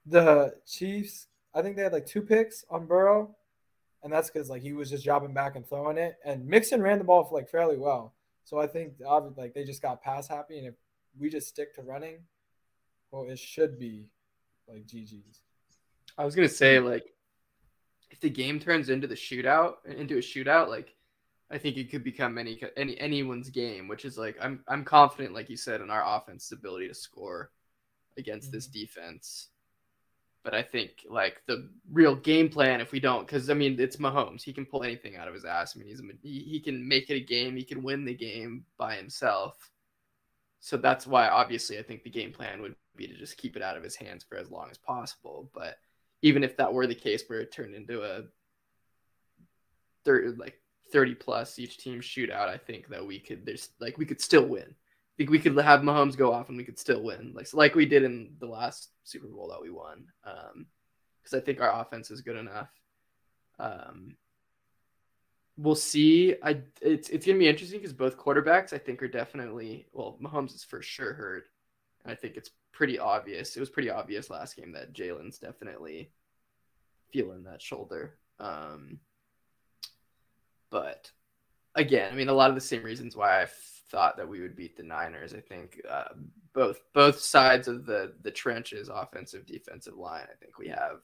the 0.06 0.56
Chiefs, 0.66 1.28
I 1.54 1.62
think 1.62 1.76
they 1.76 1.84
had 1.84 1.94
like 1.94 2.06
two 2.06 2.22
picks 2.22 2.66
on 2.70 2.86
Burrow, 2.86 3.36
and 4.04 4.12
that's 4.12 4.30
because 4.30 4.50
like 4.50 4.62
he 4.62 4.74
was 4.74 4.90
just 4.90 5.04
dropping 5.04 5.34
back 5.34 5.56
and 5.56 5.68
throwing 5.68 5.98
it, 5.98 6.18
and 6.26 6.46
Mixon 6.46 6.82
ran 6.82 6.98
the 6.98 7.04
ball 7.04 7.28
like 7.32 7.50
fairly 7.50 7.78
well. 7.78 8.14
So 8.44 8.60
I 8.60 8.68
think 8.68 8.94
like 9.38 9.54
they 9.54 9.64
just 9.64 9.82
got 9.82 10.02
pass 10.02 10.28
happy, 10.28 10.58
and 10.58 10.68
if 10.68 10.74
we 11.18 11.30
just 11.30 11.48
stick 11.48 11.74
to 11.76 11.82
running, 11.82 12.18
well, 13.14 13.30
it 13.30 13.38
should 13.38 13.78
be 13.78 14.08
like 14.68 14.88
GG's. 14.88 15.42
I 16.18 16.26
was 16.26 16.36
gonna 16.36 16.50
say 16.50 16.80
like, 16.80 17.06
if 18.10 18.20
the 18.20 18.30
game 18.30 18.60
turns 18.60 18.90
into 18.90 19.08
the 19.08 19.16
shootout 19.16 19.76
into 19.86 20.16
a 20.16 20.22
shootout, 20.22 20.68
like, 20.68 20.96
I 21.52 21.60
think 21.60 21.78
it 21.78 21.92
could 21.92 22.04
become 22.04 22.40
any 22.40 22.60
any 22.76 23.00
anyone's 23.00 23.52
game. 23.52 23.88
Which 23.88 24.04
is 24.04 24.18
like, 24.18 24.36
I'm 24.42 24.64
I'm 24.68 24.84
confident, 24.84 25.36
like 25.36 25.50
you 25.50 25.58
said, 25.58 25.80
in 25.80 25.92
our 25.92 26.04
offense's 26.04 26.52
ability 26.54 26.88
to 26.88 26.96
score 26.96 27.52
against 28.18 28.52
this 28.52 28.68
mm-hmm. 28.68 28.80
defense. 28.80 29.50
But 30.44 30.56
I 30.56 30.64
think 30.64 31.06
like 31.08 31.42
the 31.46 31.70
real 31.92 32.16
game 32.16 32.50
plan, 32.50 32.82
if 32.82 32.92
we 32.92 33.00
don't, 33.00 33.28
because 33.28 33.48
I 33.52 33.54
mean 33.54 33.80
it's 33.80 33.98
Mahomes, 33.98 34.42
he 34.42 34.54
can 34.54 34.66
pull 34.66 34.84
anything 34.84 35.18
out 35.18 35.28
of 35.28 35.36
his 35.36 35.46
ass. 35.46 35.76
I 35.76 35.80
mean 35.80 35.88
he's 35.88 36.02
he, 36.24 36.40
he 36.40 36.60
can 36.60 36.86
make 36.86 37.12
it 37.12 37.16
a 37.16 37.24
game, 37.24 37.56
he 37.56 37.64
can 37.64 37.84
win 37.84 38.06
the 38.06 38.16
game 38.16 38.66
by 38.80 38.96
himself. 38.96 39.56
So 40.60 40.78
that's 40.78 41.06
why 41.06 41.28
obviously 41.28 41.78
I 41.78 41.84
think 41.84 42.04
the 42.04 42.10
game 42.10 42.34
plan 42.34 42.62
would 42.62 42.76
be 42.98 43.08
to 43.08 43.14
just 43.14 43.38
keep 43.38 43.56
it 43.56 43.62
out 43.62 43.78
of 43.78 43.84
his 43.84 43.96
hands 43.96 44.24
for 44.28 44.38
as 44.38 44.50
long 44.50 44.70
as 44.72 44.78
possible. 44.78 45.50
But 45.54 45.78
even 46.22 46.44
if 46.44 46.58
that 46.58 46.74
were 46.74 46.88
the 46.88 46.96
case 46.96 47.24
where 47.28 47.42
it 47.42 47.52
turned 47.52 47.76
into 47.76 48.04
a 48.04 48.24
30 50.06 50.38
like 50.38 50.60
30 50.92 51.16
plus 51.16 51.60
each 51.60 51.78
team 51.78 52.02
shootout, 52.02 52.50
I 52.50 52.58
think 52.58 52.90
that 52.90 53.06
we 53.06 53.20
could 53.20 53.46
there's 53.46 53.70
like 53.80 53.98
we 53.98 54.06
could 54.06 54.22
still 54.22 54.46
win. 54.46 54.68
I 54.68 55.16
think 55.18 55.30
we 55.30 55.40
could 55.40 55.56
have 55.58 55.82
Mahomes 55.82 56.18
go 56.18 56.34
off 56.34 56.50
and 56.50 56.58
we 56.58 56.64
could 56.64 56.80
still 56.80 57.04
win, 57.04 57.34
like 57.36 57.48
like 57.54 57.76
we 57.76 57.86
did 57.86 58.04
in 58.04 58.36
the 58.40 58.48
last 58.48 58.90
Super 59.04 59.28
Bowl 59.28 59.50
that 59.50 59.62
we 59.62 59.70
won. 59.70 60.06
Um, 60.26 60.68
because 61.24 61.38
I 61.38 61.42
think 61.44 61.62
our 61.62 61.82
offense 61.82 62.12
is 62.12 62.22
good 62.22 62.36
enough. 62.36 62.70
Um, 63.60 64.18
we'll 65.58 65.76
see. 65.76 66.36
I 66.44 66.62
it's 66.82 67.10
it's 67.10 67.26
gonna 67.26 67.40
be 67.40 67.48
interesting 67.48 67.80
because 67.80 67.94
both 67.94 68.18
quarterbacks 68.18 68.74
I 68.74 68.78
think 68.78 69.02
are 69.02 69.08
definitely 69.08 69.88
well, 69.94 70.18
Mahomes 70.22 70.56
is 70.56 70.64
for 70.64 70.82
sure 70.82 71.14
hurt, 71.14 71.46
I 72.06 72.16
think 72.16 72.36
it's 72.36 72.52
pretty 72.72 73.00
obvious. 73.00 73.56
It 73.56 73.60
was 73.60 73.70
pretty 73.70 73.90
obvious 73.90 74.30
last 74.30 74.56
game 74.56 74.74
that 74.74 74.94
Jalen's 74.94 75.38
definitely 75.38 76.12
feeling 77.12 77.44
that 77.44 77.62
shoulder. 77.62 78.18
Um, 78.40 79.00
but 80.70 81.12
again, 81.76 82.12
I 82.12 82.16
mean, 82.16 82.30
a 82.30 82.34
lot 82.34 82.50
of 82.50 82.56
the 82.56 82.62
same 82.62 82.84
reasons 82.84 83.16
why 83.16 83.42
I 83.42 83.48
thought 83.90 84.18
that 84.18 84.28
we 84.28 84.42
would 84.42 84.56
beat 84.56 84.76
the 84.76 84.84
Niners. 84.84 85.34
I 85.34 85.40
think 85.40 85.80
uh, 85.90 86.16
both 86.54 86.82
both 86.94 87.20
sides 87.20 87.68
of 87.68 87.86
the 87.86 88.14
the 88.24 88.32
trenches, 88.32 88.90
offensive, 88.90 89.46
defensive 89.46 89.96
line. 89.96 90.26
I 90.30 90.36
think 90.40 90.58
we 90.58 90.70
have 90.70 91.02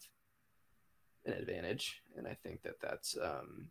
an 1.25 1.33
advantage, 1.33 2.01
and 2.17 2.27
I 2.27 2.35
think 2.43 2.63
that 2.63 2.81
that's. 2.81 3.15
Um, 3.21 3.67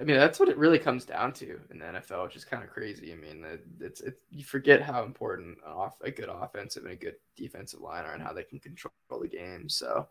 I 0.00 0.04
mean, 0.04 0.16
that's 0.16 0.40
what 0.40 0.48
it 0.48 0.56
really 0.56 0.78
comes 0.78 1.04
down 1.04 1.32
to 1.34 1.60
in 1.70 1.78
the 1.78 1.84
NFL, 1.84 2.24
which 2.24 2.36
is 2.36 2.44
kind 2.44 2.62
of 2.64 2.70
crazy. 2.70 3.12
I 3.12 3.16
mean, 3.16 3.44
it- 3.44 3.64
it's 3.80 4.00
it, 4.00 4.18
you 4.30 4.42
forget 4.44 4.80
how 4.80 5.04
important 5.04 5.58
off 5.64 6.00
a 6.00 6.10
good 6.10 6.28
offensive 6.30 6.84
and 6.84 6.92
a 6.92 6.96
good 6.96 7.16
defensive 7.36 7.80
line 7.80 8.04
are, 8.06 8.14
and 8.14 8.22
how 8.22 8.32
they 8.32 8.44
can 8.44 8.58
control 8.60 8.92
the 9.20 9.28
game. 9.28 9.68
So 9.68 10.08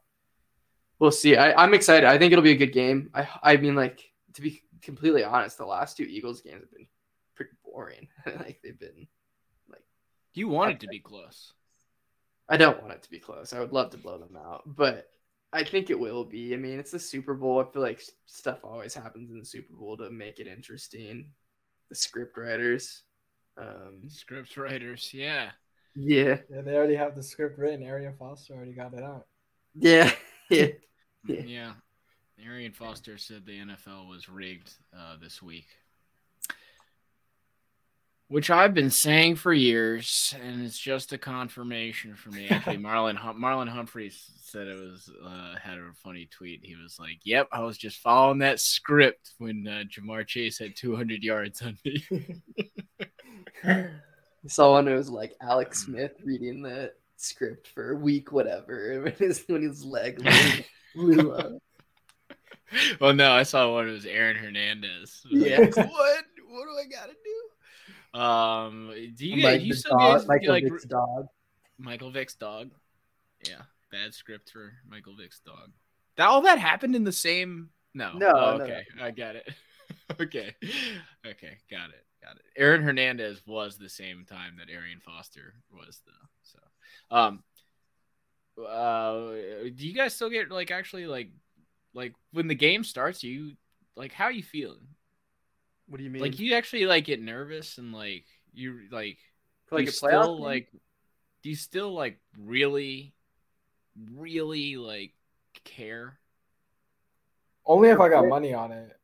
we'll 1.00 1.12
see. 1.12 1.36
I, 1.38 1.53
I'm 1.62 1.74
excited. 1.74 2.08
I 2.08 2.17
think 2.17 2.31
it'll 2.31 2.43
be 2.43 2.51
a 2.51 2.55
good 2.55 2.74
game. 2.74 3.10
I 3.13 3.27
I 3.43 3.58
mean, 3.58 3.75
like 3.75 4.12
to 4.34 4.41
be 4.41 4.62
completely 4.81 5.24
honest, 5.24 5.58
the 5.58 5.65
last 5.65 5.98
two 5.98 6.03
Eagles 6.03 6.41
games 6.41 6.62
have 6.62 6.72
been 6.72 6.88
pretty 7.36 7.51
boring. 7.63 8.08
like 8.25 8.60
they've 8.63 8.79
been. 8.79 9.08
Like 9.69 9.84
you 10.34 10.48
want 10.50 10.72
it 10.72 10.79
to 10.81 10.88
be 10.88 11.00
close. 11.00 11.53
I 12.48 12.58
don't 12.58 12.81
want 12.81 12.93
it 12.93 13.03
to 13.03 13.10
be 13.12 13.19
close. 13.19 13.53
I 13.53 13.60
would 13.60 13.74
love 13.74 13.91
to 13.91 13.98
blow 13.98 14.17
them 14.17 14.36
out, 14.38 14.63
but 14.65 15.08
I 15.51 15.63
think 15.63 15.89
it 15.89 16.00
will 16.00 16.25
be. 16.25 16.53
I 16.53 16.58
mean, 16.58 16.79
it's 16.79 16.91
the 16.91 17.00
Super 17.00 17.34
Bowl. 17.34 17.60
I 17.60 17.72
feel 17.72 17.82
like 17.82 18.03
stuff 18.25 18.60
always 18.63 18.94
happens 18.94 19.32
in 19.32 19.39
the 19.39 19.46
Super 19.46 19.74
Bowl 19.74 19.98
to 19.98 20.10
make 20.12 20.39
it 20.39 20.48
interesting. 20.48 21.32
The 21.89 21.96
script 21.96 22.38
writers. 22.38 23.03
Um, 23.58 24.08
Script 24.08 24.56
writers, 24.58 25.12
yeah. 25.13 25.51
yeah, 25.96 26.38
Yeah, 26.50 26.62
they 26.62 26.75
already 26.75 26.96
have 26.96 27.15
the 27.15 27.24
script 27.24 27.58
written. 27.58 27.84
Arian 27.84 28.15
Foster 28.18 28.53
already 28.53 28.74
got 28.74 28.94
it 28.94 29.03
out. 29.03 29.25
yeah, 29.75 30.12
yeah. 30.50 30.68
Yeah. 31.27 31.41
Yeah. 31.46 31.72
Arian 32.46 32.72
Foster 32.72 33.18
said 33.18 33.46
the 33.46 33.60
NFL 33.60 34.08
was 34.08 34.29
rigged 34.29 34.72
uh, 34.98 35.18
this 35.22 35.41
week. 35.41 35.68
Which 38.29 38.51
I've 38.51 38.75
been 38.75 38.91
saying 38.91 39.38
for 39.38 39.51
years, 39.51 40.36
and 40.39 40.63
it's 40.63 40.77
just 40.77 41.13
a 41.13 41.17
confirmation 41.17 42.15
for 42.15 42.29
me. 42.29 42.48
Actually, 42.48 42.77
Marlon 42.83 43.15
Hum- 43.15 43.41
Marlon 43.41 43.67
Humphreys 43.67 44.24
said 44.39 44.67
it 44.67 44.79
was 44.79 45.12
uh, 45.25 45.55
had 45.59 45.79
a 45.79 45.91
funny 46.03 46.27
tweet. 46.31 46.59
He 46.63 46.75
was 46.75 47.00
like, 47.00 47.17
"Yep, 47.24 47.48
I 47.51 47.62
was 47.62 47.75
just 47.77 47.98
following 47.98 48.38
that 48.39 48.59
script 48.59 49.31
when 49.39 49.67
uh, 49.67 49.83
Ja'Marr 49.89 50.27
Chase 50.27 50.59
had 50.59 50.75
200 50.75 51.24
yards 51.24 51.63
on 51.63 51.75
me." 51.83 52.05
I 53.63 53.88
saw 54.48 54.74
one. 54.74 54.88
It 54.88 54.95
was 54.95 55.09
like 55.09 55.33
Alex 55.41 55.86
Smith 55.86 56.13
reading 56.24 56.62
the 56.62 56.93
script 57.17 57.67
for 57.67 57.91
a 57.91 57.95
week 57.95 58.31
whatever 58.31 59.01
when 59.03 59.13
his 59.13 59.43
when 59.48 59.63
his 59.63 59.83
leg 59.83 60.24
blew, 60.93 61.31
up. 61.33 61.51
well, 63.01 63.13
no, 63.15 63.31
I 63.31 63.41
saw 63.41 63.74
one. 63.74 63.89
It 63.89 63.91
was 63.91 64.05
Aaron 64.05 64.36
Hernandez. 64.38 65.21
Was 65.31 65.41
Yeah. 65.43 65.57
like, 65.62 65.75
what? 65.75 66.25
What 66.48 66.65
do 66.65 66.77
I 66.79 66.86
gotta 66.91 67.13
do? 67.13 67.49
Um, 68.13 68.92
do 69.16 69.28
you 69.28 69.44
Like 69.44 69.60
guys, 69.60 69.63
you 69.68 69.74
still 69.74 69.98
dog- 69.98 70.20
guys 70.20 70.28
Michael 70.28 70.50
like 70.50 70.63
Vick's 70.63 70.86
dog. 70.86 71.28
Michael 71.78 72.12
Vick's 72.12 72.36
dog? 72.36 72.72
Yeah, 73.48 73.62
bad 73.92 74.13
script 74.13 74.50
for 74.50 74.74
Michael 74.88 75.16
Vick's 75.16 75.39
dog. 75.39 75.72
That 76.18 76.28
all 76.28 76.42
that 76.42 76.58
happened 76.60 76.96
in 76.96 77.04
the 77.04 77.12
same? 77.12 77.70
No, 77.94 78.13
No, 78.18 78.28
Oh, 78.36 78.58
no. 78.58 78.63
okay, 78.63 78.84
I 79.01 79.12
got 79.12 79.36
it. 79.36 79.48
okay, 80.20 80.56
okay, 81.25 81.58
got 81.72 81.89
it, 81.89 82.06
got 82.22 82.36
it. 82.36 82.42
Aaron 82.58 82.82
Hernandez 82.84 83.42
was 83.46 83.78
the 83.78 83.89
same 83.89 84.25
time 84.28 84.58
that 84.58 84.70
Arian 84.70 85.00
Foster 85.00 85.54
was, 85.72 86.01
though. 86.06 86.28
So, 86.44 86.60
um, 87.12 87.44
uh, 88.68 89.32
do 89.75 89.88
you 89.88 89.94
guys 89.94 90.13
still 90.16 90.30
get 90.30 90.51
like 90.51 90.72
actually 90.72 91.06
like 91.08 91.30
like 91.94 92.13
when 92.34 92.48
the 92.48 92.56
game 92.56 92.84
starts? 92.84 93.24
You 93.24 93.54
like 93.96 94.12
how 94.12 94.28
you 94.30 94.44
feeling? 94.44 94.88
What 95.89 95.98
do 95.98 96.03
you 96.03 96.10
mean? 96.10 96.22
Like 96.22 96.39
you 96.39 96.53
actually 96.55 96.86
like 96.86 97.05
get 97.05 97.22
nervous 97.22 97.77
and 97.77 97.91
like 97.93 98.25
you 98.53 98.81
like 98.91 99.17
For, 99.67 99.75
like 99.75 99.86
do 99.86 99.89
a 99.89 99.93
you 99.93 99.98
playoff 99.98 100.22
still 100.22 100.36
game? 100.36 100.43
like 100.46 100.67
do 101.43 101.50
you 101.50 101.55
still 101.55 101.93
like 101.93 102.19
really 102.38 103.13
really 104.15 104.77
like 104.77 105.13
care 105.65 106.17
Only 107.65 107.89
if 107.89 108.00
I 108.00 108.10
got 108.10 108.27
money 108.27 108.53
on 108.53 108.72
it. 108.72 108.96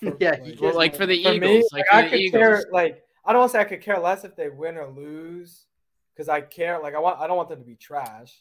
yeah, 0.20 0.30
like- 0.30 0.60
well 0.60 0.74
like 0.74 0.94
for 0.96 1.06
the 1.06 1.22
For 1.22 1.32
eagles 1.32 1.40
me, 1.40 1.56
like, 1.72 1.72
like, 1.72 1.86
for 1.90 1.94
I 1.96 2.02
could 2.10 2.18
eagles 2.20 2.40
care. 2.40 2.64
Like 2.72 3.02
I 3.24 3.32
don't 3.32 3.40
want 3.40 3.52
to 3.52 3.58
say 3.58 3.60
I 3.60 3.64
could 3.64 3.82
care 3.82 3.98
less 4.00 4.24
if 4.24 4.34
they 4.36 4.48
win 4.48 4.76
or 4.76 4.88
lose, 4.88 5.66
because 6.14 6.28
I 6.28 6.40
care. 6.40 6.80
Like 6.80 6.94
I 6.94 6.98
want. 6.98 7.20
I 7.20 7.26
don't 7.26 7.36
want 7.36 7.48
them 7.48 7.60
to 7.60 7.64
be 7.64 7.76
trash. 7.76 8.32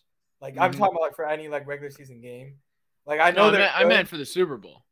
Like 0.41 0.57
I'm 0.59 0.71
Mhm. 0.71 0.77
talking 0.77 0.95
about 0.95 1.01
like 1.01 1.15
for 1.15 1.27
any 1.27 1.47
like 1.49 1.67
regular 1.67 1.91
season 1.91 2.19
game. 2.21 2.55
Like 3.05 3.19
I 3.19 3.31
no, 3.31 3.43
know 3.43 3.49
I, 3.49 3.51
they're 3.51 3.59
meant, 3.59 3.75
I 3.75 3.83
meant 3.85 4.07
for 4.07 4.17
the 4.17 4.25
super 4.25 4.57
bowl 4.57 4.83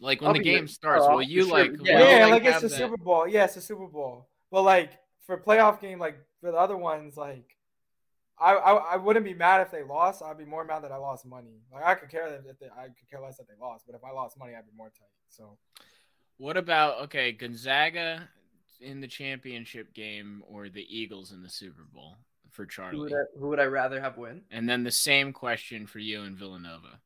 like 0.00 0.20
when 0.20 0.28
I'll 0.28 0.34
the 0.34 0.40
game 0.42 0.60
there. 0.60 0.68
starts 0.68 1.04
Oh, 1.06 1.14
will 1.14 1.22
you 1.22 1.42
sure. 1.44 1.52
like 1.52 1.70
Yeah. 1.82 1.98
will 1.98 2.04
you, 2.10 2.16
yeah, 2.16 2.22
like, 2.26 2.30
like, 2.32 2.44
it's 2.44 2.52
have 2.54 2.62
the 2.62 2.68
that- 2.68 2.76
Super 2.76 2.96
Bowl. 2.96 3.28
Yeah, 3.28 3.44
it's 3.44 3.54
the 3.54 3.60
Super 3.60 3.86
Bowl. 3.86 4.28
But 4.50 4.62
like 4.62 4.90
for 5.26 5.38
playoff 5.38 5.80
game, 5.80 5.98
like 5.98 6.18
for 6.40 6.50
the 6.50 6.56
other 6.58 6.76
ones, 6.76 7.16
like 7.16 7.56
I, 8.38 8.54
I 8.54 8.72
I 8.94 8.96
wouldn't 8.96 9.24
be 9.26 9.34
mad 9.34 9.60
if 9.60 9.70
they 9.70 9.82
lost. 9.82 10.22
I'd 10.22 10.38
be 10.38 10.44
more 10.46 10.64
mad 10.64 10.82
that 10.84 10.92
I 10.92 10.96
lost 10.96 11.26
money. 11.26 11.60
Like 11.72 11.84
I 11.84 11.94
could 11.94 12.08
care 12.08 12.28
that 12.30 12.42
if 12.48 12.58
they, 12.58 12.66
I 12.66 12.84
could 12.86 13.08
care 13.10 13.20
less 13.20 13.36
that 13.36 13.46
they 13.46 13.54
lost. 13.60 13.84
But 13.86 13.94
if 13.94 14.02
I 14.02 14.10
lost 14.12 14.38
money, 14.38 14.54
I'd 14.54 14.64
be 14.66 14.72
more 14.76 14.88
tight. 14.88 15.12
So 15.28 15.58
what 16.38 16.56
about 16.56 17.02
okay 17.04 17.32
gonzaga 17.32 18.28
in 18.80 19.02
the 19.02 19.06
championship 19.06 19.92
game 19.92 20.42
or 20.48 20.70
the 20.70 20.86
eagles 20.88 21.32
in 21.32 21.42
the 21.42 21.50
super 21.50 21.84
bowl 21.92 22.16
for 22.50 22.62
Who 22.62 22.68
charlie 22.68 22.98
would, 22.98 23.12
I, 23.12 23.24
who 23.38 23.48
would 23.48 23.60
I 23.60 23.64
rather 23.64 24.00
have 24.00 24.16
win? 24.16 24.40
and 24.50 24.66
then 24.66 24.82
the 24.84 24.90
same 24.90 25.34
question 25.34 25.86
for 25.86 25.98
you 25.98 26.22
in 26.22 26.34
villanova 26.34 26.98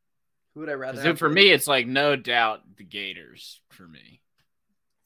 Who 0.54 0.60
would 0.60 0.70
I 0.70 0.74
rather? 0.74 1.00
Have 1.02 1.18
for 1.18 1.28
me, 1.28 1.50
it's 1.50 1.66
like 1.66 1.86
no 1.86 2.16
doubt 2.16 2.62
the 2.76 2.84
Gators 2.84 3.60
for 3.70 3.86
me. 3.86 4.20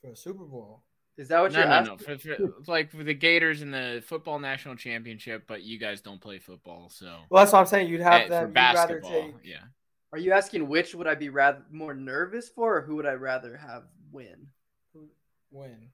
for 0.03 0.11
the 0.11 0.17
Super 0.17 0.45
Bowl, 0.45 0.83
is 1.17 1.29
that 1.29 1.41
what 1.41 1.53
No, 1.53 1.61
you're 1.61 1.69
no, 1.69 1.75
asking? 1.75 1.97
no. 1.97 2.17
For, 2.17 2.19
for, 2.19 2.71
like 2.71 2.91
for 2.91 3.03
the 3.03 3.15
Gators 3.15 3.63
in 3.63 3.71
the 3.71 4.03
football 4.07 4.39
national 4.39 4.77
championship, 4.77 5.45
but 5.47 5.63
you 5.63 5.79
guys 5.79 6.01
don't 6.03 6.21
play 6.21 6.39
football, 6.39 6.91
so 6.91 7.17
well, 7.31 7.43
that's 7.43 7.53
what 7.53 7.61
I'm 7.61 7.67
saying. 7.67 7.89
You'd 7.89 8.01
Eh, 8.01 8.05
have 8.05 8.23
for 8.25 8.29
them. 8.29 8.49
You'd 8.49 8.55
rather 8.55 9.01
basketball, 9.01 9.11
take. 9.11 9.35
yeah. 9.45 9.65
Are 10.13 10.19
you 10.19 10.33
asking 10.33 10.69
which 10.69 10.95
would 10.95 11.07
I 11.07 11.15
be 11.15 11.29
rather 11.29 11.63
more 11.71 11.95
nervous 11.95 12.49
for, 12.49 12.79
or 12.79 12.81
who 12.83 12.97
would 12.97 13.07
I 13.07 13.13
rather 13.13 13.57
have 13.57 13.85
win? 14.11 14.49
win. 15.51 15.89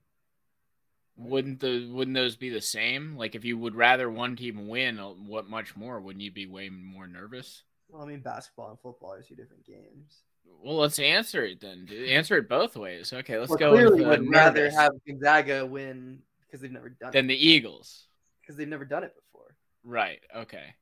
Wouldn't 1.17 1.61
the 1.61 1.89
wouldn't 1.93 2.17
those 2.17 2.35
be 2.37 2.51
the 2.51 2.61
same? 2.61 3.17
Like 3.17 3.35
if 3.37 3.45
you 3.45 3.57
would 3.57 3.77
rather 3.77 4.11
one 4.11 4.35
team 4.35 4.67
win, 4.69 4.99
uh, 4.99 5.11
what 5.11 5.49
much 5.49 5.77
more? 5.77 6.01
Wouldn't 6.01 6.23
you 6.23 6.33
be 6.33 6.47
way 6.47 6.69
more 6.71 7.07
nervous? 7.07 7.63
Well, 7.95 8.03
I 8.03 8.07
mean, 8.07 8.21
basketball 8.21 8.71
and 8.71 8.81
football 8.81 9.13
are 9.13 9.23
two 9.23 9.37
different 9.37 9.65
games. 9.65 10.23
Well, 10.65 10.79
let's 10.79 10.99
answer 10.99 11.45
it 11.45 11.61
then. 11.61 11.85
dude. 11.87 12.09
Answer 12.09 12.39
it 12.39 12.49
both 12.49 12.75
ways. 12.75 13.13
Okay, 13.13 13.39
let's 13.39 13.51
well, 13.51 13.59
go. 13.59 13.71
clearly 13.71 13.99
with, 14.01 14.07
uh, 14.07 14.11
would 14.11 14.29
rather 14.31 14.69
have 14.69 14.93
Gonzaga 15.07 15.65
win 15.65 16.19
because 16.41 16.61
they've 16.61 16.73
never 16.73 16.89
done 16.89 17.11
it 17.11 17.13
than 17.13 17.27
it. 17.27 17.29
the 17.29 17.47
Eagles. 17.49 18.09
Because 18.41 18.57
they've 18.57 18.67
never 18.69 18.85
done 18.85 19.05
it 19.05 19.15
before. 19.15 19.55
Right. 19.85 20.19
Okay. 20.35 20.75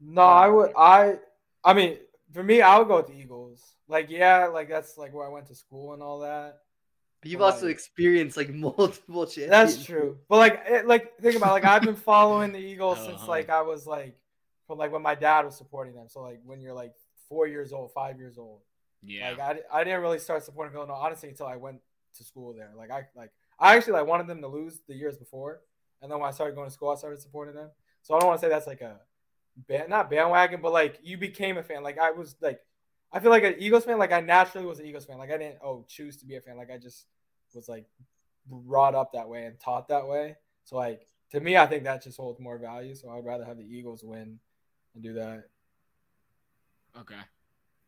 No, 0.00 0.22
I 0.22 0.48
would. 0.48 0.72
I. 0.78 1.18
I 1.62 1.74
mean, 1.74 1.98
for 2.32 2.42
me, 2.42 2.62
I 2.62 2.78
would 2.78 2.88
go 2.88 2.96
with 2.96 3.08
the 3.08 3.20
Eagles. 3.20 3.62
Like, 3.86 4.08
yeah, 4.08 4.46
like 4.46 4.70
that's 4.70 4.96
like 4.96 5.12
where 5.12 5.26
I 5.26 5.30
went 5.30 5.46
to 5.48 5.54
school 5.54 5.92
and 5.92 6.02
all 6.02 6.20
that. 6.20 6.56
But 7.20 7.30
you've 7.30 7.40
Right. 7.42 7.52
also 7.52 7.66
experienced 7.66 8.38
like 8.38 8.48
multiple 8.54 9.26
championships. 9.26 9.50
That's 9.74 9.84
true. 9.84 10.16
But 10.30 10.36
like, 10.38 10.62
it, 10.66 10.86
like 10.86 11.18
think 11.18 11.36
about 11.36 11.50
it, 11.50 11.52
like 11.52 11.64
I've 11.66 11.82
been 11.82 11.96
following 11.96 12.52
the 12.52 12.58
Eagles 12.58 12.98
since 13.04 13.20
Uh-huh. 13.22 13.30
like 13.30 13.50
I 13.50 13.60
was 13.60 13.86
like, 13.86 14.16
from 14.70 14.78
like 14.78 14.92
when 14.92 15.02
my 15.02 15.16
dad 15.16 15.44
was 15.44 15.56
supporting 15.56 15.94
them. 15.94 16.06
So 16.08 16.22
like 16.22 16.40
when 16.44 16.60
you're 16.60 16.72
like 16.72 16.92
four 17.28 17.48
years 17.48 17.72
old, 17.72 17.90
five 17.92 18.18
years 18.18 18.38
old. 18.38 18.60
Yeah. 19.02 19.30
Like 19.30 19.40
I, 19.40 19.80
I 19.80 19.82
didn't 19.82 20.00
really 20.00 20.20
start 20.20 20.44
supporting 20.44 20.72
Villanova 20.72 20.96
honestly 20.96 21.28
until 21.28 21.46
I 21.46 21.56
went 21.56 21.80
to 22.18 22.24
school 22.24 22.54
there. 22.54 22.70
Like 22.76 22.92
I 22.92 23.02
like 23.16 23.32
I 23.58 23.74
actually 23.74 23.94
like 23.94 24.06
wanted 24.06 24.28
them 24.28 24.40
to 24.42 24.46
lose 24.46 24.78
the 24.86 24.94
years 24.94 25.16
before, 25.16 25.62
and 26.00 26.10
then 26.10 26.20
when 26.20 26.28
I 26.28 26.30
started 26.30 26.54
going 26.54 26.68
to 26.68 26.72
school, 26.72 26.90
I 26.90 26.94
started 26.94 27.20
supporting 27.20 27.56
them. 27.56 27.70
So 28.02 28.14
I 28.14 28.20
don't 28.20 28.28
want 28.28 28.40
to 28.40 28.46
say 28.46 28.48
that's 28.48 28.68
like 28.68 28.80
a 28.80 29.00
band, 29.56 29.88
not 29.88 30.08
bandwagon, 30.08 30.60
but 30.60 30.72
like 30.72 31.00
you 31.02 31.18
became 31.18 31.58
a 31.58 31.64
fan. 31.64 31.82
Like 31.82 31.98
I 31.98 32.12
was 32.12 32.36
like, 32.40 32.60
I 33.12 33.18
feel 33.18 33.32
like 33.32 33.42
an 33.42 33.56
Eagles 33.58 33.86
fan. 33.86 33.98
Like 33.98 34.12
I 34.12 34.20
naturally 34.20 34.68
was 34.68 34.78
an 34.78 34.86
Eagles 34.86 35.04
fan. 35.04 35.18
Like 35.18 35.32
I 35.32 35.38
didn't 35.38 35.58
oh 35.64 35.84
choose 35.88 36.16
to 36.18 36.26
be 36.26 36.36
a 36.36 36.40
fan. 36.40 36.56
Like 36.56 36.70
I 36.70 36.78
just 36.78 37.06
was 37.56 37.68
like 37.68 37.86
brought 38.46 38.94
up 38.94 39.14
that 39.14 39.28
way 39.28 39.46
and 39.46 39.58
taught 39.58 39.88
that 39.88 40.06
way. 40.06 40.36
So 40.62 40.76
like 40.76 41.08
to 41.32 41.40
me, 41.40 41.56
I 41.56 41.66
think 41.66 41.82
that 41.84 42.04
just 42.04 42.18
holds 42.18 42.38
more 42.38 42.56
value. 42.56 42.94
So 42.94 43.10
I'd 43.10 43.24
rather 43.24 43.44
have 43.44 43.58
the 43.58 43.64
Eagles 43.64 44.04
win 44.04 44.38
and 44.94 45.02
do 45.02 45.12
that. 45.14 45.44
okay. 46.98 47.20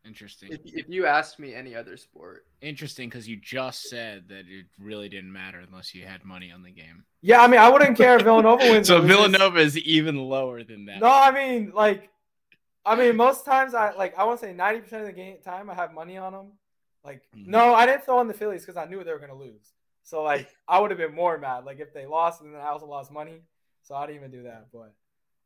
Interesting. 0.05 0.51
If, 0.51 0.59
if 0.65 0.89
you 0.89 1.05
asked 1.05 1.39
me 1.39 1.53
any 1.53 1.75
other 1.75 1.95
sport, 1.95 2.45
Interesting 2.61 3.07
because 3.09 3.25
you 3.25 3.37
just 3.37 3.83
said 3.83 4.25
that 4.27 4.45
it 4.49 4.65
really 4.77 5.07
didn't 5.07 5.31
matter 5.31 5.59
unless 5.65 5.95
you 5.95 6.03
had 6.05 6.25
money 6.25 6.51
on 6.51 6.61
the 6.61 6.71
game. 6.71 7.05
Yeah, 7.21 7.41
I 7.41 7.47
mean, 7.47 7.61
I 7.61 7.69
wouldn't 7.69 7.95
care 7.97 8.17
if 8.17 8.23
Villanova 8.25 8.69
wins. 8.69 8.87
So 8.87 8.97
or 8.97 8.99
loses. 8.99 9.15
Villanova 9.15 9.59
is 9.59 9.77
even 9.77 10.17
lower 10.17 10.61
than 10.63 10.85
that. 10.87 10.99
No, 10.99 11.07
I 11.09 11.31
mean, 11.31 11.71
like, 11.73 12.09
I 12.85 12.97
mean, 12.97 13.15
most 13.15 13.45
times 13.45 13.73
I 13.73 13.93
like 13.93 14.17
I 14.17 14.25
want 14.25 14.41
to 14.41 14.45
say 14.45 14.51
ninety 14.53 14.81
percent 14.81 15.03
of 15.03 15.07
the 15.07 15.13
game 15.13 15.37
time 15.43 15.69
I 15.69 15.73
have 15.73 15.93
money 15.93 16.17
on 16.17 16.33
them. 16.33 16.47
Like, 17.05 17.21
Mhm. 17.37 17.47
no, 17.47 17.73
I 17.73 17.85
didn't 17.85 18.03
throw 18.03 18.17
on 18.17 18.27
the 18.27 18.33
Phillies 18.33 18.61
because 18.65 18.75
I 18.75 18.83
knew 18.85 19.01
they 19.05 19.13
were 19.13 19.19
gonna 19.19 19.35
lose. 19.35 19.71
So 20.03 20.21
like, 20.21 20.49
I 20.67 20.79
would 20.79 20.91
have 20.91 20.97
been 20.97 21.15
more 21.15 21.37
mad. 21.37 21.63
Like 21.63 21.79
if 21.79 21.93
they 21.93 22.05
lost 22.05 22.41
and 22.41 22.53
then 22.53 22.59
I 22.59 22.67
also 22.67 22.87
lost 22.87 23.09
money. 23.09 23.41
So 23.83 23.95
I 23.95 24.05
didn't 24.05 24.17
even 24.17 24.31
do 24.31 24.43
that. 24.43 24.67
But 24.73 24.93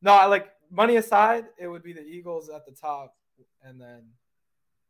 no, 0.01 0.13
I 0.13 0.25
like 0.25 0.47
money 0.71 0.95
aside, 0.97 1.45
it 1.57 1.67
would 1.67 1.83
be 1.83 1.93
the 1.93 2.05
Eagles 2.05 2.49
at 2.49 2.65
the 2.65 2.71
top, 2.71 3.15
and 3.63 3.79
then 3.79 4.03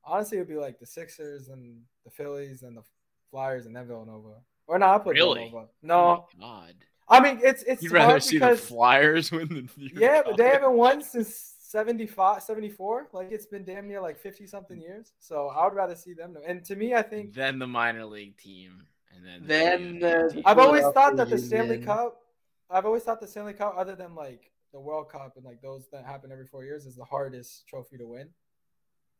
honestly, 0.04 0.38
it 0.38 0.42
would 0.42 0.48
be 0.50 0.56
like 0.56 0.80
the 0.80 0.86
Sixers 0.86 1.50
and 1.50 1.82
the 2.06 2.12
Phillies 2.12 2.64
and 2.64 2.76
the 2.78 2.84
Flyers 3.32 3.66
and 3.66 3.76
then 3.76 3.86
Villanova. 3.88 4.36
Or 4.68 4.80
no, 4.80 4.88
I 4.88 4.98
put 4.98 5.16
Really? 5.16 5.50
Villanova. 5.50 5.68
Oh 5.68 5.70
No, 5.84 6.26
my 6.38 6.46
God. 6.46 6.76
I 7.10 7.22
mean 7.22 7.40
it's 7.44 7.64
it's 7.64 7.82
You'd 7.84 7.94
rather 7.94 8.12
hard 8.12 8.24
see 8.24 8.36
because 8.38 8.60
the 8.62 8.68
Flyers 8.68 9.32
win 9.32 9.48
than 9.48 9.70
the 9.78 9.92
yeah, 9.96 10.22
but 10.26 10.36
they 10.38 10.48
haven't 10.50 10.74
won 10.74 11.02
since 11.02 11.56
75, 11.60 12.44
74. 12.44 13.08
Like 13.14 13.30
it's 13.32 13.46
been 13.46 13.64
damn 13.66 13.88
near 13.88 14.02
like 14.02 14.18
50 14.18 14.46
something 14.48 14.80
years. 14.80 15.14
So 15.20 15.48
I 15.48 15.66
would 15.66 15.74
rather 15.76 15.96
see 15.96 16.14
them. 16.14 16.38
And 16.46 16.64
to 16.66 16.76
me, 16.76 16.94
I 16.94 17.02
think 17.02 17.34
then 17.34 17.60
the 17.60 17.68
minor 17.68 18.06
league 18.06 18.38
team, 18.38 18.84
and 19.16 19.26
then 19.26 19.42
the 19.42 19.48
Then 19.48 20.00
the- 20.00 20.42
I've 20.46 20.60
always 20.60 20.84
thought 20.84 21.16
that 21.18 21.30
the 21.30 21.38
Stanley 21.38 21.80
Cup, 21.80 22.22
I've 22.70 22.86
always 22.86 23.04
thought 23.04 23.20
the 23.22 23.28
Stanley 23.28 23.54
Cup, 23.54 23.76
other 23.78 23.96
than 23.96 24.16
like 24.16 24.52
the 24.74 24.80
World 24.80 25.10
Cup 25.12 25.34
and 25.38 25.46
like 25.46 25.62
those 25.62 25.88
that 25.92 26.06
happen 26.06 26.32
every 26.32 26.46
four 26.46 26.64
years, 26.64 26.86
is 26.86 26.96
the 26.96 27.06
hardest 27.06 27.68
trophy 27.68 27.98
to 27.98 28.06
win. 28.08 28.30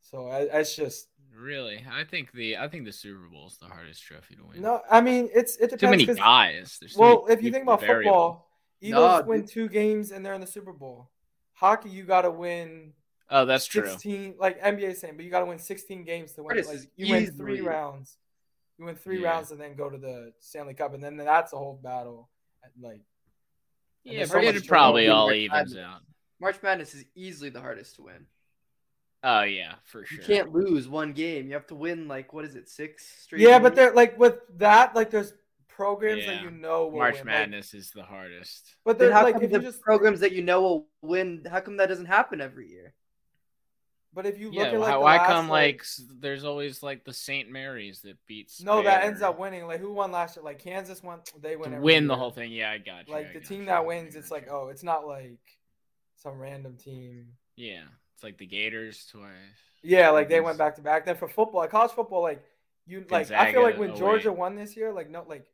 So 0.00 0.28
I, 0.28 0.40
it's 0.60 0.76
just 0.76 1.08
really. 1.34 1.84
I 1.90 2.04
think 2.04 2.32
the 2.32 2.56
I 2.56 2.68
think 2.68 2.84
the 2.84 2.92
Super 2.92 3.28
Bowl 3.30 3.46
is 3.48 3.58
the 3.58 3.66
hardest 3.66 4.02
trophy 4.02 4.36
to 4.36 4.44
win. 4.44 4.62
no. 4.62 4.80
I 4.90 5.00
mean, 5.00 5.28
it's 5.34 5.56
it 5.56 5.70
depends. 5.70 5.80
too 5.80 5.90
many 5.90 6.06
'cause- 6.06 6.16
guys. 6.16 6.78
There's 6.80 6.94
too 6.94 7.00
Well, 7.00 7.24
many 7.26 7.38
if 7.38 7.42
you 7.44 7.50
think 7.50 7.64
about 7.64 7.80
variable. 7.80 8.10
football, 8.12 8.48
Eagles 8.80 9.20
No, 9.22 9.26
win 9.28 9.40
dude. 9.40 9.50
two 9.50 9.68
games 9.68 10.12
and 10.12 10.24
they're 10.24 10.34
in 10.34 10.40
the 10.40 10.46
Super 10.46 10.72
Bowl. 10.72 11.10
Hockey, 11.54 11.90
you 11.90 12.04
got 12.04 12.22
to 12.22 12.30
win 12.30 12.92
Oh, 13.30 13.44
that's 13.44 13.66
true. 13.66 13.86
16 13.86 14.36
like 14.38 14.58
NBA 14.62 14.94
saying, 14.96 15.16
but 15.16 15.24
you 15.24 15.30
got 15.30 15.40
to 15.40 15.46
win 15.46 15.58
16 15.58 16.04
games 16.04 16.32
to 16.34 16.42
win. 16.44 16.56
Like 16.56 16.66
is 16.76 16.86
you 16.96 17.12
win 17.12 17.26
three 17.36 17.60
rounds. 17.60 18.16
You 18.78 18.84
win 18.84 18.94
three 18.94 19.20
Yeah. 19.20 19.30
rounds 19.30 19.50
and 19.50 19.60
then 19.60 19.74
go 19.74 19.90
to 19.90 19.98
the 19.98 20.32
Stanley 20.38 20.72
Cup 20.74 20.94
and 20.94 21.02
then 21.02 21.16
that's 21.16 21.52
a 21.52 21.56
whole 21.58 21.74
battle. 21.82 22.30
Like 22.80 22.94
And 22.94 23.02
Yeah, 24.04 24.18
there's 24.18 24.30
but 24.30 24.42
so 24.42 24.48
it 24.48 24.66
probably 24.66 25.08
all 25.08 25.26
March 25.26 25.36
evens 25.36 25.74
Madness. 25.74 25.76
out. 25.78 26.00
March 26.40 26.62
Madness 26.62 26.94
is 26.94 27.04
easily 27.14 27.50
the 27.50 27.60
hardest 27.60 27.96
to 27.96 28.02
win. 28.02 28.26
Oh 29.24 29.42
yeah, 29.42 29.74
for 29.84 30.04
sure. 30.04 30.20
You 30.20 30.24
can't 30.24 30.52
lose 30.52 30.88
one 30.88 31.12
game. 31.12 31.46
You 31.48 31.54
have 31.54 31.66
to 31.68 31.74
win 31.74 32.06
like 32.06 32.32
what 32.32 32.44
is 32.44 32.54
it, 32.54 32.68
six 32.68 33.04
straight? 33.22 33.40
Yeah, 33.40 33.58
but 33.58 33.70
games? 33.70 33.76
they're 33.76 33.92
like 33.92 34.18
with 34.18 34.38
that, 34.58 34.94
like 34.94 35.10
there's 35.10 35.32
programs 35.68 36.26
that 36.26 36.42
you 36.42 36.50
know 36.50 36.86
will 36.86 36.98
March 36.98 37.14
win. 37.14 37.26
Like, 37.26 37.26
Madness 37.26 37.74
is 37.74 37.90
the 37.90 38.02
hardest. 38.02 38.76
but 38.84 38.98
Then 38.98 39.12
how 39.12 39.24
like 39.24 39.34
come 39.34 39.42
if 39.42 39.50
you 39.50 39.58
the 39.58 39.64
just 39.64 39.80
programs 39.80 40.20
that 40.20 40.32
you 40.32 40.42
know 40.42 40.62
will 40.62 40.88
win? 41.02 41.44
How 41.50 41.60
come 41.60 41.76
that 41.78 41.88
doesn't 41.88 42.06
happen 42.06 42.40
every 42.40 42.68
year? 42.68 42.94
But 44.14 44.26
if 44.26 44.38
you 44.38 44.50
look 44.50 44.54
Yeah, 44.54 44.64
at 44.72 44.80
like 44.80 45.00
why, 45.00 45.18
come 45.18 45.48
like, 45.48 45.76
like 45.76 45.84
there's 46.20 46.44
always 46.44 46.82
like 46.82 47.04
the 47.04 47.12
St. 47.12 47.50
Mary's 47.50 48.00
that 48.02 48.16
beats 48.26 48.62
no 48.62 48.82
that 48.82 49.04
ends 49.04 49.22
up 49.22 49.38
winning. 49.38 49.66
Like 49.66 49.80
who 49.80 49.92
won 49.92 50.10
last 50.12 50.36
year? 50.36 50.44
Like 50.44 50.58
Kansas 50.58 51.02
won. 51.02 51.20
They 51.40 51.56
win. 51.56 51.80
win 51.80 52.06
the 52.06 52.16
whole 52.16 52.30
thing. 52.30 52.52
Yeah, 52.52 52.70
I 52.70 52.78
got 52.78 53.08
you. 53.08 53.14
Like 53.14 53.30
I 53.30 53.32
the 53.34 53.40
team 53.40 53.60
you, 53.60 53.66
that 53.66 53.84
wins, 53.86 54.16
it's 54.16 54.30
like 54.30 54.48
oh, 54.50 54.68
it's 54.68 54.82
not 54.82 55.06
like 55.06 55.38
some 56.16 56.38
random 56.38 56.76
team. 56.76 57.26
yeah, 57.56 57.82
it's 58.14 58.24
like 58.24 58.38
the 58.38 58.46
Gators 58.46 59.06
twice. 59.10 59.30
Yeah, 59.82 60.10
like 60.10 60.28
they 60.28 60.40
went 60.40 60.58
back 60.58 60.76
to 60.76 60.82
back. 60.82 61.06
Then 61.06 61.16
for 61.16 61.28
football, 61.28 61.60
like 61.60 61.70
college 61.70 61.92
football, 61.92 62.22
like 62.22 62.42
you 62.86 63.04
like 63.10 63.30
I 63.30 63.52
feel 63.52 63.62
like 63.62 63.78
when. 63.78 63.94
Georgia 63.94 64.32
won 64.32 64.56
this 64.56 64.76
year, 64.76 64.92
like 64.92 65.10
no, 65.10 65.24
like 65.28 65.46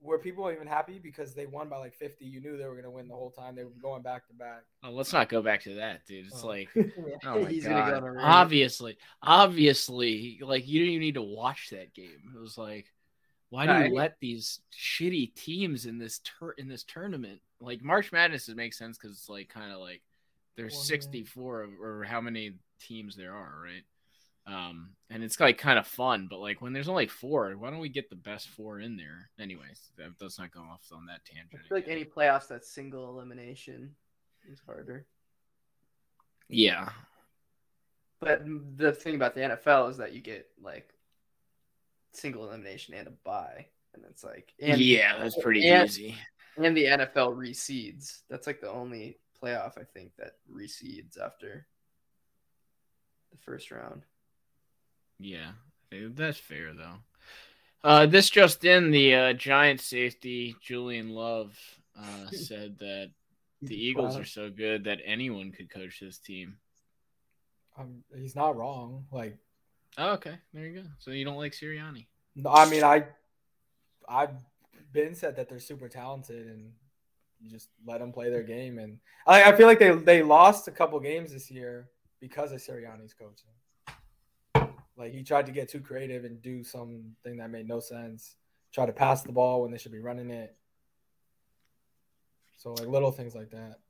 were 0.00 0.18
people 0.18 0.50
even 0.50 0.66
happy 0.66 0.98
because 0.98 1.34
they 1.34 1.46
won 1.46 1.68
by 1.68 1.78
like 1.78 1.94
fifty? 1.94 2.24
You 2.26 2.40
knew 2.40 2.56
they 2.56 2.66
were 2.66 2.76
gonna 2.76 2.90
win 2.90 3.08
the 3.08 3.14
whole 3.14 3.30
time. 3.30 3.54
They 3.56 3.64
were 3.64 3.70
going 3.80 4.02
back 4.02 4.26
to 4.28 4.34
back. 4.34 4.62
Oh, 4.84 4.90
let's 4.90 5.12
not 5.12 5.28
go 5.28 5.42
back 5.42 5.62
to 5.62 5.74
that, 5.76 6.06
dude. 6.06 6.26
It's 6.26 6.44
Oh. 6.44 6.48
like 6.48 6.68
Oh 7.24 7.42
my 7.42 7.50
He's 7.50 7.64
god! 7.66 7.90
gonna 7.90 8.00
go 8.00 8.06
on 8.06 8.18
obviously, 8.18 8.96
obviously, 9.22 10.38
like 10.42 10.66
you 10.68 10.80
didn't 10.80 10.92
even 10.94 11.00
need 11.00 11.14
to 11.14 11.22
watch 11.22 11.70
that 11.70 11.94
game. 11.94 12.32
It 12.34 12.38
was 12.38 12.58
like, 12.58 12.92
why 13.50 13.66
do 13.66 13.72
No, 13.72 13.78
you 13.80 13.84
I- 13.86 13.88
let 13.88 14.20
these 14.20 14.60
shitty 14.72 15.34
teams 15.34 15.86
in 15.86 15.98
this 15.98 16.20
tur- 16.20 16.52
in 16.58 16.68
this 16.68 16.84
tournament? 16.84 17.40
Like 17.60 17.82
March 17.82 18.12
Madness, 18.12 18.48
it 18.48 18.56
makes 18.56 18.76
sense 18.78 18.98
because 18.98 19.16
it's 19.16 19.28
like 19.28 19.48
kind 19.48 19.72
of 19.72 19.78
like 19.80 20.02
there's 20.56 20.74
Well, 20.74 20.82
64 20.82 21.62
of- 21.62 21.80
or 21.80 22.04
how 22.04 22.20
many 22.20 22.54
teams 22.80 23.16
there 23.16 23.32
are, 23.34 23.60
right? 23.62 23.82
Um, 24.46 24.90
and 25.10 25.24
it's 25.24 25.40
like 25.40 25.58
kind 25.58 25.78
of 25.78 25.86
fun, 25.88 26.28
but 26.30 26.38
like 26.38 26.62
when 26.62 26.72
there's 26.72 26.88
only 26.88 27.08
four, 27.08 27.50
why 27.52 27.70
don't 27.70 27.80
we 27.80 27.88
get 27.88 28.08
the 28.10 28.16
best 28.16 28.48
four 28.50 28.78
in 28.80 28.96
there? 28.96 29.28
Anyways, 29.40 29.90
that, 29.98 30.10
let's 30.20 30.38
not 30.38 30.52
go 30.52 30.60
off 30.60 30.82
on 30.92 31.06
that 31.06 31.24
tangent. 31.24 31.60
I 31.64 31.68
feel 31.68 31.78
like 31.78 31.88
any 31.88 32.04
playoffs 32.04 32.46
that's 32.46 32.70
single 32.70 33.08
elimination 33.10 33.94
is 34.48 34.60
harder. 34.64 35.04
yeah, 36.48 36.90
But 38.20 38.42
the 38.76 38.92
thing 38.92 39.16
about 39.16 39.34
the 39.34 39.40
NFL 39.40 39.90
is 39.90 39.96
that 39.96 40.12
you 40.12 40.20
get 40.20 40.46
like 40.62 40.90
single 42.12 42.48
elimination 42.48 42.94
and 42.94 43.08
a 43.08 43.12
bye, 43.24 43.66
and 43.94 44.04
it's 44.08 44.22
like 44.22 44.52
and 44.60 44.80
yeah, 44.80 45.18
that's 45.18 45.36
pretty 45.42 45.68
and- 45.68 45.88
easy. 45.88 46.16
and 46.56 46.76
the 46.76 46.84
NFL 46.84 47.34
reseeds. 47.36 48.20
That's 48.30 48.46
like 48.46 48.60
the 48.60 48.70
only 48.70 49.18
playoff 49.42 49.76
I 49.76 49.82
think 49.92 50.12
that 50.18 50.34
reseeds 50.52 51.18
after 51.20 51.66
the 53.32 53.38
first 53.38 53.70
round. 53.72 54.02
Yeah, 55.18 55.52
eh, 55.92 56.08
that's 56.10 56.38
fair 56.38 56.72
though. 56.74 56.96
Uh, 57.82 58.06
this 58.06 58.30
just 58.30 58.64
in: 58.64 58.90
the 58.90 59.14
uh, 59.14 59.32
Giant 59.32 59.80
safety 59.80 60.56
Julian 60.60 61.10
Love 61.10 61.58
uh, 61.98 62.26
said 62.32 62.78
that 62.78 63.10
the 63.62 63.74
Eagles 63.76 64.16
are 64.16 64.24
so 64.24 64.50
good 64.50 64.84
that 64.84 64.98
anyone 65.04 65.52
could 65.52 65.70
coach 65.70 66.00
this 66.00 66.18
team. 66.18 66.58
Um, 67.78 68.02
he's 68.14 68.34
not 68.36 68.56
wrong. 68.56 69.06
Like 69.10 69.38
Oh, 69.98 70.12
okay, 70.12 70.34
there 70.52 70.66
you 70.66 70.82
go. 70.82 70.88
So 70.98 71.10
you 71.10 71.24
don't 71.24 71.36
like 71.36 71.52
Sirianni? 71.52 72.06
no, 72.34 72.50
I 72.50 72.68
mean 72.68 72.84
I, 72.84 73.04
I've 74.08 74.34
been 74.92 75.14
said 75.14 75.36
that 75.36 75.48
they're 75.48 75.58
super 75.58 75.88
talented 75.88 76.46
and 76.46 76.72
you 77.40 77.50
just 77.50 77.70
let 77.86 78.00
them 78.00 78.12
play 78.12 78.30
their 78.30 78.42
game. 78.42 78.78
And 78.78 78.98
I, 79.26 79.44
I 79.44 79.56
feel 79.56 79.66
like 79.66 79.78
they 79.78 79.90
they 79.92 80.22
lost 80.22 80.68
a 80.68 80.70
couple 80.70 81.00
games 81.00 81.32
this 81.32 81.50
year 81.50 81.88
because 82.20 82.52
of 82.52 82.58
Sirianni's 82.60 83.14
coaching. 83.14 83.50
Like 84.96 85.12
he 85.12 85.22
tried 85.22 85.46
to 85.46 85.52
get 85.52 85.68
too 85.68 85.80
creative 85.80 86.24
and 86.24 86.40
do 86.40 86.64
something 86.64 87.14
that 87.24 87.50
made 87.50 87.68
no 87.68 87.80
sense. 87.80 88.36
Try 88.72 88.86
to 88.86 88.92
pass 88.92 89.22
the 89.22 89.32
ball 89.32 89.62
when 89.62 89.70
they 89.70 89.78
should 89.78 89.92
be 89.92 90.00
running 90.00 90.30
it. 90.30 90.56
So 92.56 92.72
like 92.72 92.88
little 92.88 93.12
things 93.12 93.34
like 93.34 93.50
that. 93.50 93.80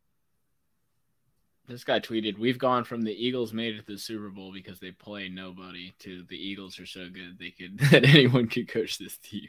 This 1.68 1.84
guy 1.84 1.98
tweeted, 1.98 2.38
"We've 2.38 2.58
gone 2.58 2.84
from 2.84 3.02
the 3.02 3.12
Eagles 3.12 3.52
made 3.52 3.74
it 3.74 3.86
to 3.86 3.92
the 3.92 3.98
Super 3.98 4.30
Bowl 4.30 4.52
because 4.52 4.78
they 4.78 4.92
play 4.92 5.28
nobody 5.28 5.94
to 6.00 6.22
the 6.28 6.36
Eagles 6.36 6.78
are 6.78 6.86
so 6.86 7.08
good 7.08 7.38
they 7.38 7.50
could 7.50 7.78
that 7.90 8.04
anyone 8.04 8.48
could 8.48 8.68
coach 8.68 8.98
this 8.98 9.18
team." 9.18 9.48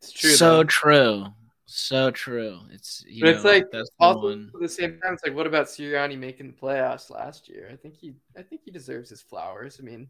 It's 0.00 0.12
true. 0.12 0.30
so 0.30 0.58
though. 0.58 0.64
true. 0.64 1.26
So 1.70 2.10
true. 2.10 2.60
It's 2.70 3.04
you 3.06 3.26
But 3.26 3.34
it's 3.34 3.44
like, 3.44 3.70
that's 3.70 3.90
the 3.98 4.06
also 4.06 4.28
one. 4.28 4.50
at 4.54 4.60
the 4.60 4.68
same 4.68 4.98
time, 5.02 5.12
it's 5.12 5.22
like, 5.22 5.34
what 5.36 5.46
about 5.46 5.66
Sirianni 5.66 6.16
making 6.18 6.46
the 6.46 6.52
playoffs 6.54 7.10
last 7.10 7.46
year? 7.46 7.68
I 7.70 7.76
think 7.76 7.94
he, 7.94 8.14
I 8.38 8.42
think 8.42 8.62
he 8.64 8.70
deserves 8.70 9.10
his 9.10 9.20
flowers. 9.20 9.78
I 9.78 9.84
mean, 9.84 10.08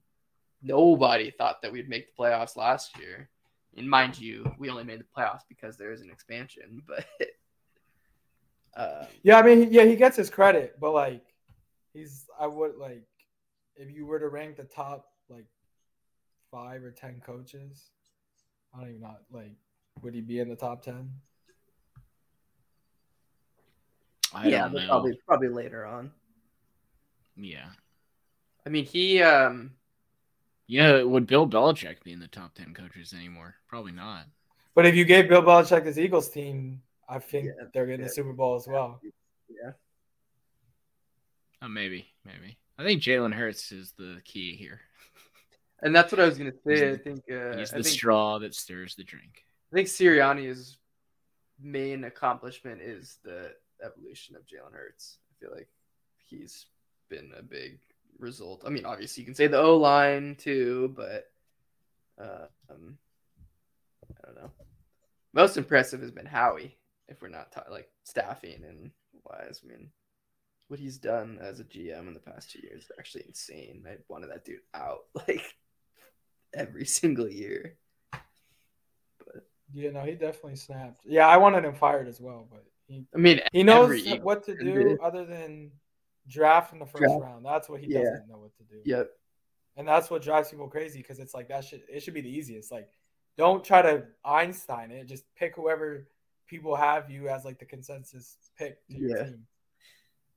nobody 0.62 1.32
thought 1.32 1.60
that 1.62 1.72
we'd 1.72 1.88
make 1.88 2.06
the 2.06 2.22
playoffs 2.22 2.56
last 2.56 2.96
year. 2.96 3.28
And 3.76 3.90
mind 3.90 4.20
you, 4.20 4.48
we 4.56 4.70
only 4.70 4.84
made 4.84 5.00
the 5.00 5.04
playoffs 5.16 5.42
because 5.48 5.76
there 5.76 5.90
is 5.92 6.00
an 6.00 6.10
expansion. 6.10 6.82
But 6.86 7.06
um, 8.76 9.06
Yeah, 9.24 9.38
I 9.38 9.42
mean, 9.42 9.72
yeah, 9.72 9.84
he 9.84 9.96
gets 9.96 10.16
his 10.16 10.30
credit, 10.30 10.76
but 10.78 10.92
like, 10.92 11.24
he's 11.92 12.26
I 12.38 12.46
would 12.46 12.76
like, 12.76 13.02
if 13.74 13.90
you 13.90 14.06
were 14.06 14.20
to 14.20 14.28
rank 14.28 14.56
the 14.56 14.64
top 14.64 15.06
like 15.28 15.46
five 16.52 16.84
or 16.84 16.92
ten 16.92 17.20
coaches, 17.24 17.90
I 18.72 18.78
don't 18.80 18.90
even 18.90 19.00
know, 19.00 19.16
like, 19.32 19.56
would 20.02 20.14
he 20.14 20.20
be 20.20 20.38
in 20.38 20.48
the 20.48 20.54
top 20.54 20.82
ten? 20.82 21.10
I 24.34 24.48
yeah, 24.48 24.62
don't 24.62 24.74
know. 24.74 24.86
probably 24.88 25.18
probably 25.26 25.48
later 25.48 25.86
on. 25.86 26.10
Yeah. 27.36 27.68
I 28.66 28.70
mean, 28.70 28.84
he 28.84 29.22
um, 29.22 29.72
You 30.66 30.82
know, 30.82 31.08
would 31.08 31.26
Bill 31.26 31.48
Belichick 31.48 32.02
be 32.04 32.12
in 32.12 32.20
the 32.20 32.28
top 32.28 32.54
ten 32.54 32.74
coaches 32.74 33.12
anymore? 33.14 33.54
Probably 33.68 33.92
not. 33.92 34.24
But 34.74 34.86
if 34.86 34.94
you 34.94 35.04
gave 35.04 35.28
Bill 35.28 35.42
Belichick 35.42 35.84
this 35.84 35.98
Eagles 35.98 36.28
team, 36.28 36.82
I 37.08 37.18
think 37.18 37.46
Yeah, 37.46 37.64
they're 37.72 37.86
getting 37.86 38.00
yeah. 38.00 38.06
the 38.08 38.12
Super 38.12 38.32
Bowl 38.32 38.54
as 38.56 38.66
well. 38.68 39.00
yeah, 39.48 39.72
Oh, 41.62 41.68
maybe, 41.68 42.06
maybe. 42.24 42.58
I 42.78 42.84
think 42.84 43.02
Jalen 43.02 43.32
Hurts 43.34 43.72
is 43.72 43.92
the 43.98 44.20
key 44.24 44.54
here. 44.56 44.80
and 45.82 45.94
that's 45.96 46.12
what 46.12 46.20
I 46.20 46.26
was 46.26 46.38
gonna 46.38 46.52
say. 46.66 46.88
I 46.90 46.92
He's 46.92 47.00
think 47.02 47.18
uh, 47.32 47.56
He's 47.56 47.72
I 47.72 47.78
the 47.78 47.82
think 47.82 47.86
straw 47.86 48.38
that 48.40 48.54
stirs 48.54 48.94
the 48.94 49.04
drink. 49.04 49.44
I 49.72 49.76
think 49.76 49.88
Sirianni's 49.88 50.78
main 51.60 52.04
accomplishment 52.04 52.80
is 52.82 53.18
the 53.24 53.52
evolution 53.84 54.36
of 54.36 54.42
Jalen 54.42 54.72
Hurts. 54.72 55.18
I 55.30 55.32
feel 55.40 55.54
like 55.54 55.68
he's 56.16 56.66
been 57.08 57.32
a 57.38 57.42
big 57.42 57.78
result. 58.18 58.62
I 58.66 58.70
mean, 58.70 58.84
obviously 58.84 59.22
you 59.22 59.26
can 59.26 59.34
say 59.34 59.46
the 59.46 59.58
O 59.58 59.76
line 59.76 60.36
too, 60.36 60.92
but 60.96 61.30
uh, 62.20 62.46
um, 62.70 62.98
I 64.10 64.26
don't 64.26 64.36
know. 64.36 64.50
Most 65.32 65.56
impressive 65.56 66.00
has 66.00 66.10
been 66.10 66.26
Howie. 66.26 66.76
If 67.08 67.22
we're 67.22 67.28
not 67.28 67.52
ta- 67.52 67.64
like 67.70 67.88
staffing 68.04 68.64
and 68.68 68.90
wise, 69.24 69.62
I 69.64 69.68
mean, 69.68 69.90
what 70.68 70.80
he's 70.80 70.98
done 70.98 71.38
as 71.40 71.60
a 71.60 71.64
GM 71.64 72.08
in 72.08 72.14
the 72.14 72.20
past 72.20 72.50
two 72.50 72.60
years 72.60 72.84
is 72.84 72.92
actually 72.98 73.24
insane. 73.26 73.84
I 73.88 73.96
wanted 74.08 74.30
that 74.30 74.44
dude 74.44 74.60
out 74.74 75.00
like 75.28 75.54
every 76.54 76.84
single 76.84 77.28
year. 77.28 77.76
Yeah, 79.72 79.90
no, 79.90 80.00
he 80.00 80.12
definitely 80.12 80.56
snapped. 80.56 81.00
Yeah, 81.04 81.28
I 81.28 81.36
wanted 81.36 81.64
him 81.64 81.74
fired 81.74 82.08
as 82.08 82.20
well, 82.20 82.46
but 82.50 82.64
he 82.88 83.04
I 83.14 83.18
mean, 83.18 83.40
he 83.52 83.62
knows 83.62 83.84
every 84.06 84.18
what 84.20 84.42
to 84.44 84.56
do 84.56 84.98
other 85.02 85.24
than 85.24 85.70
draft 86.26 86.72
in 86.72 86.78
the 86.78 86.86
first 86.86 87.02
Draft. 87.04 87.22
round. 87.22 87.44
That's 87.44 87.68
what 87.68 87.80
he 87.80 87.86
Yeah. 87.92 88.02
doesn't 88.02 88.28
know 88.28 88.38
what 88.38 88.56
to 88.56 88.62
do. 88.64 88.80
Yep. 88.84 89.10
And 89.76 89.86
that's 89.86 90.10
what 90.10 90.22
drives 90.22 90.50
people 90.50 90.68
crazy 90.68 90.98
because 91.00 91.18
it's 91.20 91.34
like 91.34 91.48
that 91.48 91.64
should 91.64 91.82
it 91.88 92.00
should 92.02 92.14
be 92.14 92.20
the 92.20 92.28
easiest. 92.36 92.72
Like, 92.72 92.88
don't 93.36 93.62
try 93.62 93.82
to 93.82 94.06
Einstein 94.24 94.90
it. 94.90 95.04
Just 95.06 95.24
pick 95.36 95.54
whoever 95.54 96.08
people 96.48 96.74
have 96.74 97.08
you 97.10 97.28
as 97.28 97.44
like 97.44 97.58
the 97.58 97.64
consensus 97.66 98.36
pick 98.58 98.84
to 98.88 98.98
your 98.98 99.16
Yeah. 99.18 99.24
team. 99.24 99.46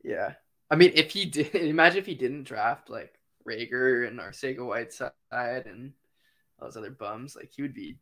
Yeah. 0.03 0.33
I 0.69 0.75
mean, 0.75 0.91
if 0.95 1.11
he 1.11 1.25
did, 1.25 1.55
imagine 1.55 1.97
if 1.99 2.05
he 2.05 2.15
didn't 2.15 2.43
draft 2.43 2.89
like 2.89 3.19
Reagor 3.47 4.07
and 4.07 4.19
Arcega 4.19 4.65
Whiteside 4.65 5.11
and 5.65 5.93
all 6.59 6.67
those 6.67 6.77
other 6.77 6.91
bums, 6.91 7.35
like 7.35 7.51
he 7.51 7.61
would 7.63 7.73
be. 7.73 7.97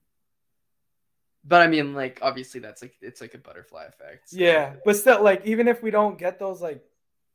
But 1.46 1.62
I 1.62 1.68
mean, 1.68 1.94
like 1.94 2.20
obviously 2.22 2.60
that's 2.60 2.82
like 2.82 2.96
it's 3.02 3.22
like 3.22 3.34
a 3.34 3.38
butterfly 3.38 3.86
effect. 3.86 4.30
so- 4.30 4.38
Yeah, 4.38 4.76
but 4.86 4.96
still, 4.96 5.24
like 5.24 5.46
even 5.46 5.68
if 5.68 5.82
we 5.82 5.92
don't 5.92 6.18
get 6.18 6.38
those 6.40 6.62
like 6.62 6.84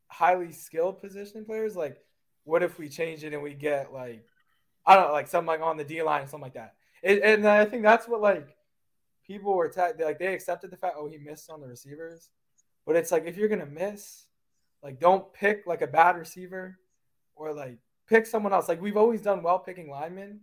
highly 0.07 0.51
skilled 0.51 1.01
position 1.01 1.43
players, 1.45 1.75
like 1.75 1.97
what 2.43 2.61
if 2.63 2.77
we 2.77 2.87
change 2.89 3.23
it 3.23 3.33
and 3.33 3.41
we 3.41 3.53
get 3.53 3.91
like 3.91 4.23
I 4.85 4.95
don't 4.95 5.07
know, 5.07 5.13
like 5.13 5.27
something 5.27 5.47
like 5.47 5.61
on 5.61 5.77
the 5.77 5.83
D 5.83 6.01
line, 6.03 6.27
something 6.27 6.43
like 6.43 6.53
that. 6.53 6.75
It, 7.01 7.23
and 7.23 7.47
I 7.47 7.65
think 7.65 7.81
that's 7.83 8.07
what 8.07 8.21
like 8.21 8.55
people 9.25 9.55
were 9.55 9.69
ta- 9.69 9.93
like 9.99 10.19
they 10.19 10.33
accepted 10.33 10.69
the 10.71 10.77
fact 10.77 10.95
oh 10.97 11.07
he 11.07 11.17
missed 11.17 11.49
on 11.49 11.59
the 11.61 11.67
receivers, 11.67 12.29
but 12.85 12.95
it's 12.95 13.11
like 13.11 13.25
if 13.25 13.37
you're 13.37 13.49
gonna 13.49 13.65
miss, 13.65 14.25
like 14.83 14.99
don't 14.99 15.33
pick 15.33 15.65
like 15.65 15.81
a 15.81 15.87
bad 15.87 16.15
receiver 16.17 16.77
or 17.35 17.51
like 17.53 17.79
pick 18.07 18.27
someone 18.27 18.53
else. 18.53 18.69
Like 18.69 18.79
we've 18.81 18.97
always 18.97 19.23
done 19.23 19.41
well 19.41 19.57
picking 19.57 19.89
linemen, 19.89 20.41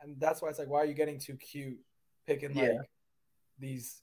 and 0.00 0.18
that's 0.18 0.40
why 0.40 0.48
it's 0.48 0.58
like 0.58 0.68
why 0.68 0.78
are 0.78 0.86
you 0.86 0.94
getting 0.94 1.18
too 1.18 1.36
cute 1.36 1.78
picking 2.26 2.54
like 2.54 2.64
Yeah. 2.70 2.80
These 3.58 4.02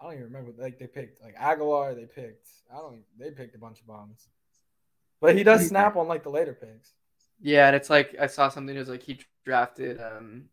I 0.00 0.04
don't 0.04 0.12
even 0.14 0.24
remember. 0.24 0.52
Like 0.56 0.78
they 0.78 0.86
picked 0.86 1.22
like 1.22 1.36
Agholor. 1.36 1.94
They 1.94 2.06
picked. 2.06 2.48
I 2.72 2.76
don't. 2.76 2.92
Even, 2.94 3.04
they 3.18 3.30
picked 3.30 3.54
a 3.54 3.58
bunch 3.58 3.80
of 3.80 3.86
bombs. 3.86 4.28
But 5.20 5.36
he 5.36 5.42
does 5.42 5.66
snap 5.66 5.96
on 5.96 6.06
like 6.06 6.22
the 6.22 6.30
later 6.30 6.54
picks. 6.54 6.92
Yeah, 7.40 7.66
and 7.66 7.76
it's 7.76 7.90
like 7.90 8.14
I 8.20 8.26
saw 8.26 8.48
something 8.48 8.74
It 8.74 8.78
was 8.78 8.88
like 8.88 9.02
he 9.02 9.20
drafted 9.44 10.00
um 10.00 10.44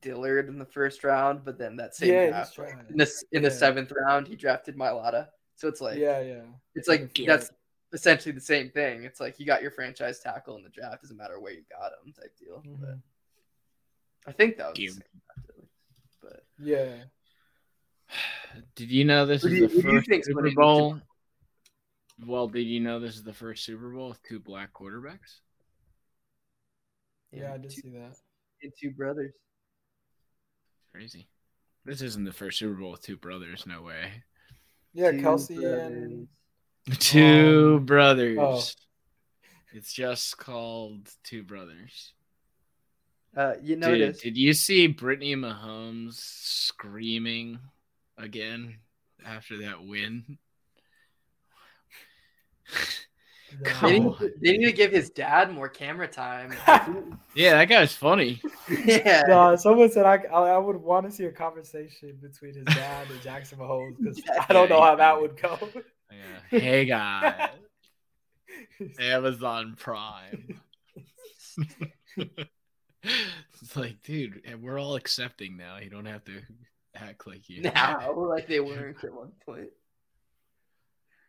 Dillard 0.00 0.48
in 0.48 0.58
the 0.58 0.64
first 0.64 1.04
round, 1.04 1.44
but 1.44 1.58
then 1.58 1.76
that 1.76 1.94
same 1.94 2.08
Yeah, 2.08 2.30
draft 2.30 2.54
trying. 2.54 2.86
in 2.88 2.96
this 2.96 3.24
in 3.32 3.42
the 3.42 3.50
seventh 3.50 3.92
round 3.92 4.26
he 4.26 4.36
drafted 4.36 4.76
Mailata. 4.76 5.28
So 5.56 5.68
it's 5.68 5.80
like 5.80 5.98
yeah, 5.98 6.20
yeah. 6.20 6.42
it's 6.74 6.88
like 6.88 7.16
that's 7.26 7.50
essentially 7.92 8.32
the 8.32 8.40
same 8.40 8.70
thing. 8.70 9.04
It's 9.04 9.20
like 9.20 9.38
you 9.38 9.46
got 9.46 9.62
your 9.62 9.70
franchise 9.70 10.20
tackle 10.20 10.56
in 10.56 10.62
the 10.62 10.70
draft, 10.70 11.02
doesn't 11.02 11.16
matter 11.16 11.40
where 11.40 11.52
you 11.52 11.62
got 11.70 11.92
him 12.04 12.12
type 12.12 12.34
deal. 12.38 12.62
But 12.80 12.88
Mhm. 12.88 13.02
I 14.26 14.32
think 14.32 14.56
that 14.56 14.70
was 14.70 14.78
the 14.78 14.88
same 14.88 15.02
draft. 15.26 15.68
But 16.22 16.44
Yeah. 16.58 17.04
Did 18.74 18.90
you 18.90 19.04
know 19.04 19.26
this 19.26 19.42
Who 19.42 19.48
is 19.48 19.54
do 19.54 19.58
you- 19.60 19.68
the 19.68 19.74
who 19.74 19.82
do 19.82 19.94
you 19.94 20.00
first 20.02 20.26
Super 20.26 20.50
Bowl? 20.52 21.00
Well, 22.26 22.48
did 22.48 22.62
you 22.66 22.80
know 22.80 22.98
this 22.98 23.14
is 23.14 23.22
the 23.22 23.32
first 23.32 23.64
Super 23.64 23.90
Bowl 23.90 24.08
with 24.08 24.22
two 24.24 24.40
black 24.40 24.72
quarterbacks? 24.72 25.38
Yeah, 27.32 27.52
I 27.54 27.58
did 27.58 27.70
two, 27.70 27.80
see 27.82 27.90
that. 27.90 28.16
and 28.62 28.72
two 28.80 28.90
brothers. 28.90 29.32
Crazy. 30.92 31.28
This 31.84 32.02
isn't 32.02 32.24
the 32.24 32.32
first 32.32 32.58
Super 32.58 32.74
Bowl 32.74 32.90
with 32.92 33.02
two 33.02 33.16
brothers. 33.16 33.66
No 33.66 33.82
way. 33.82 34.24
Yeah, 34.94 35.12
Two 35.12 35.18
Kelce 35.18 35.60
brothers. 35.60 35.92
and 35.92 36.28
Two 36.98 37.74
Um, 37.78 37.84
brothers. 37.86 38.38
oh. 38.40 38.62
It's 39.72 39.92
just 39.92 40.38
called 40.38 41.08
Two 41.22 41.42
Brothers. 41.42 42.14
Uh, 43.36 43.54
you 43.62 43.76
Dude, 43.76 43.80
notice 43.80 44.20
did 44.22 44.36
you 44.38 44.54
see 44.54 44.86
Brittany 44.86 45.36
Mahomes 45.36 46.14
screaming 46.14 47.58
again 48.18 48.76
after 49.24 49.58
that 49.62 49.84
win? 49.84 50.38
they 53.82 53.98
need, 53.98 54.06
on. 54.06 54.30
they 54.42 54.56
need 54.58 54.66
to 54.66 54.72
give 54.72 54.92
his 54.92 55.10
dad 55.10 55.52
more 55.52 55.68
camera 55.68 56.08
time. 56.08 56.54
Yeah, 57.34 57.52
that 57.52 57.66
guy's 57.66 57.92
funny. 57.92 58.42
yeah. 58.68 59.22
No, 59.28 59.54
someone 59.54 59.92
said 59.92 60.04
I, 60.04 60.16
I 60.32 60.48
I 60.48 60.58
would 60.58 60.76
want 60.76 61.06
to 61.06 61.12
see 61.12 61.26
a 61.26 61.30
conversation 61.30 62.18
between 62.20 62.54
his 62.54 62.64
dad 62.64 63.08
and 63.08 63.22
Jackson 63.22 63.58
Mahomes 63.60 63.96
because 63.96 64.18
Yeah. 64.26 64.44
I 64.48 64.52
don't 64.52 64.68
know 64.68 64.82
how 64.82 64.96
that 64.96 65.20
would 65.20 65.40
go. 65.40 65.56
Yeah. 66.10 66.58
Hey 66.58 66.84
guys, 66.86 67.50
Amazon 68.98 69.76
Prime. 69.78 70.60
it's 73.04 73.76
like, 73.76 74.02
dude, 74.02 74.42
we're 74.60 74.80
all 74.80 74.96
accepting 74.96 75.56
now. 75.56 75.76
You 75.76 75.90
don't 75.90 76.06
have 76.06 76.24
to 76.24 76.40
act 77.00 77.26
like 77.26 77.48
you. 77.48 77.62
now, 77.62 78.12
like 78.14 78.46
they 78.46 78.60
weren't 78.60 79.02
at 79.04 79.12
one 79.12 79.32
point. 79.44 79.70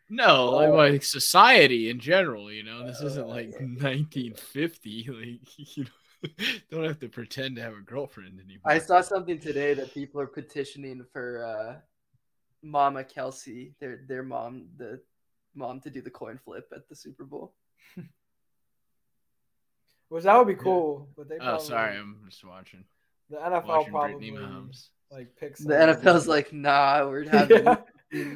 No, 0.09 0.51
like, 0.51 0.69
Oh. 0.69 0.75
like 0.75 1.03
society 1.03 1.89
in 1.89 1.99
general. 1.99 2.51
You 2.51 2.63
know, 2.63 2.85
this 2.85 3.01
isn't 3.01 3.25
Oh, 3.25 3.29
like 3.29 3.51
yeah. 3.51 3.59
1950. 3.59 5.03
Like, 5.09 5.77
you 5.77 5.83
know, 5.83 6.29
don't 6.71 6.83
have 6.83 6.99
to 6.99 7.07
pretend 7.09 7.55
to 7.57 7.61
have 7.61 7.73
a 7.73 7.81
girlfriend 7.81 8.39
anymore. 8.39 8.63
I 8.65 8.79
saw 8.79 9.01
something 9.01 9.39
today 9.39 9.73
that 9.75 9.93
people 9.93 10.19
are 10.19 10.27
petitioning 10.27 11.05
for 11.13 11.45
uh, 11.45 11.79
Mama 12.63 13.03
Kelce, 13.03 13.73
their 13.79 14.01
their 14.07 14.23
mom, 14.23 14.67
the 14.77 14.99
mom 15.55 15.79
to 15.81 15.89
do 15.89 16.01
the 16.01 16.09
coin 16.09 16.37
flip 16.43 16.67
at 16.75 16.89
the 16.89 16.95
Super 16.95 17.23
Bowl. 17.23 17.53
Which 20.09 20.23
that 20.23 20.35
would 20.37 20.47
be 20.47 20.55
cool, 20.61 21.07
but 21.15 21.29
they. 21.29 21.37
Oh, 21.39 21.59
sorry, 21.59 21.95
I'm 21.95 22.17
just 22.27 22.43
watching. 22.43 22.83
The 23.29 23.37
NFL 23.37 23.65
watching 23.67 23.91
probably 23.91 24.31
Brittany 24.31 24.31
Mahomes. 24.39 24.87
Like 25.11 25.35
picks 25.35 25.59
The 25.61 25.73
NFL's 25.73 26.27
like, 26.27 26.53
nah, 26.53 27.07
we're 27.07 27.27
having 27.29 27.63
Yeah. 27.65 27.77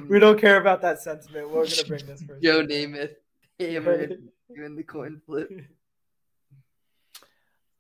we 0.08 0.20
don't 0.20 0.40
care 0.40 0.60
about 0.60 0.82
that 0.82 1.02
sentiment. 1.02 1.50
We're 1.50 1.66
gonna 1.66 1.88
bring 1.88 2.06
this 2.06 2.22
first. 2.24 2.44
Joe 2.44 2.66
Namath 2.66 3.16
hammered 3.60 4.28
doing 4.56 4.76
the 4.76 4.84
coin 4.84 5.22
flip. 5.26 5.52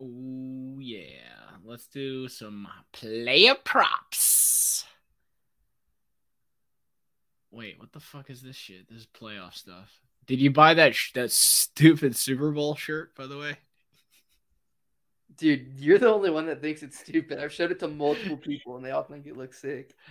Oh 0.02 0.78
yeah, 0.80 1.08
let's 1.64 1.88
do 1.88 2.28
some 2.28 2.68
player 2.92 3.56
props. 3.64 4.86
Wait, 7.52 7.80
what 7.80 7.92
the 7.94 8.00
fuck 8.00 8.30
is 8.30 8.42
this 8.42 8.56
shit? 8.56 8.90
This 8.90 9.02
is 9.02 9.08
playoff 9.08 9.54
stuff. 9.54 9.92
Did 10.26 10.40
you 10.40 10.50
buy 10.52 10.74
that 10.74 10.96
sh- 10.96 11.14
that 11.14 11.32
stupid 11.32 12.16
Super 12.16 12.52
Bowl 12.52 12.76
shirt, 12.76 13.16
by 13.16 13.28
the 13.28 13.38
way? 13.38 13.58
Dude, 15.38 15.74
you're 15.80 15.98
the 16.00 16.10
only 16.14 16.30
one 16.30 16.46
that 16.48 16.62
thinks 16.62 16.84
it's 16.84 17.00
stupid. 17.00 17.40
I've 17.40 17.52
showed 17.54 17.72
it 17.72 17.80
to 17.80 17.88
multiple 17.88 18.38
people 18.38 18.76
and 18.76 18.86
they 18.86 18.92
all 18.92 19.04
think 19.04 19.26
it 19.26 19.38
looks 19.38 19.60
sick. 19.60 19.94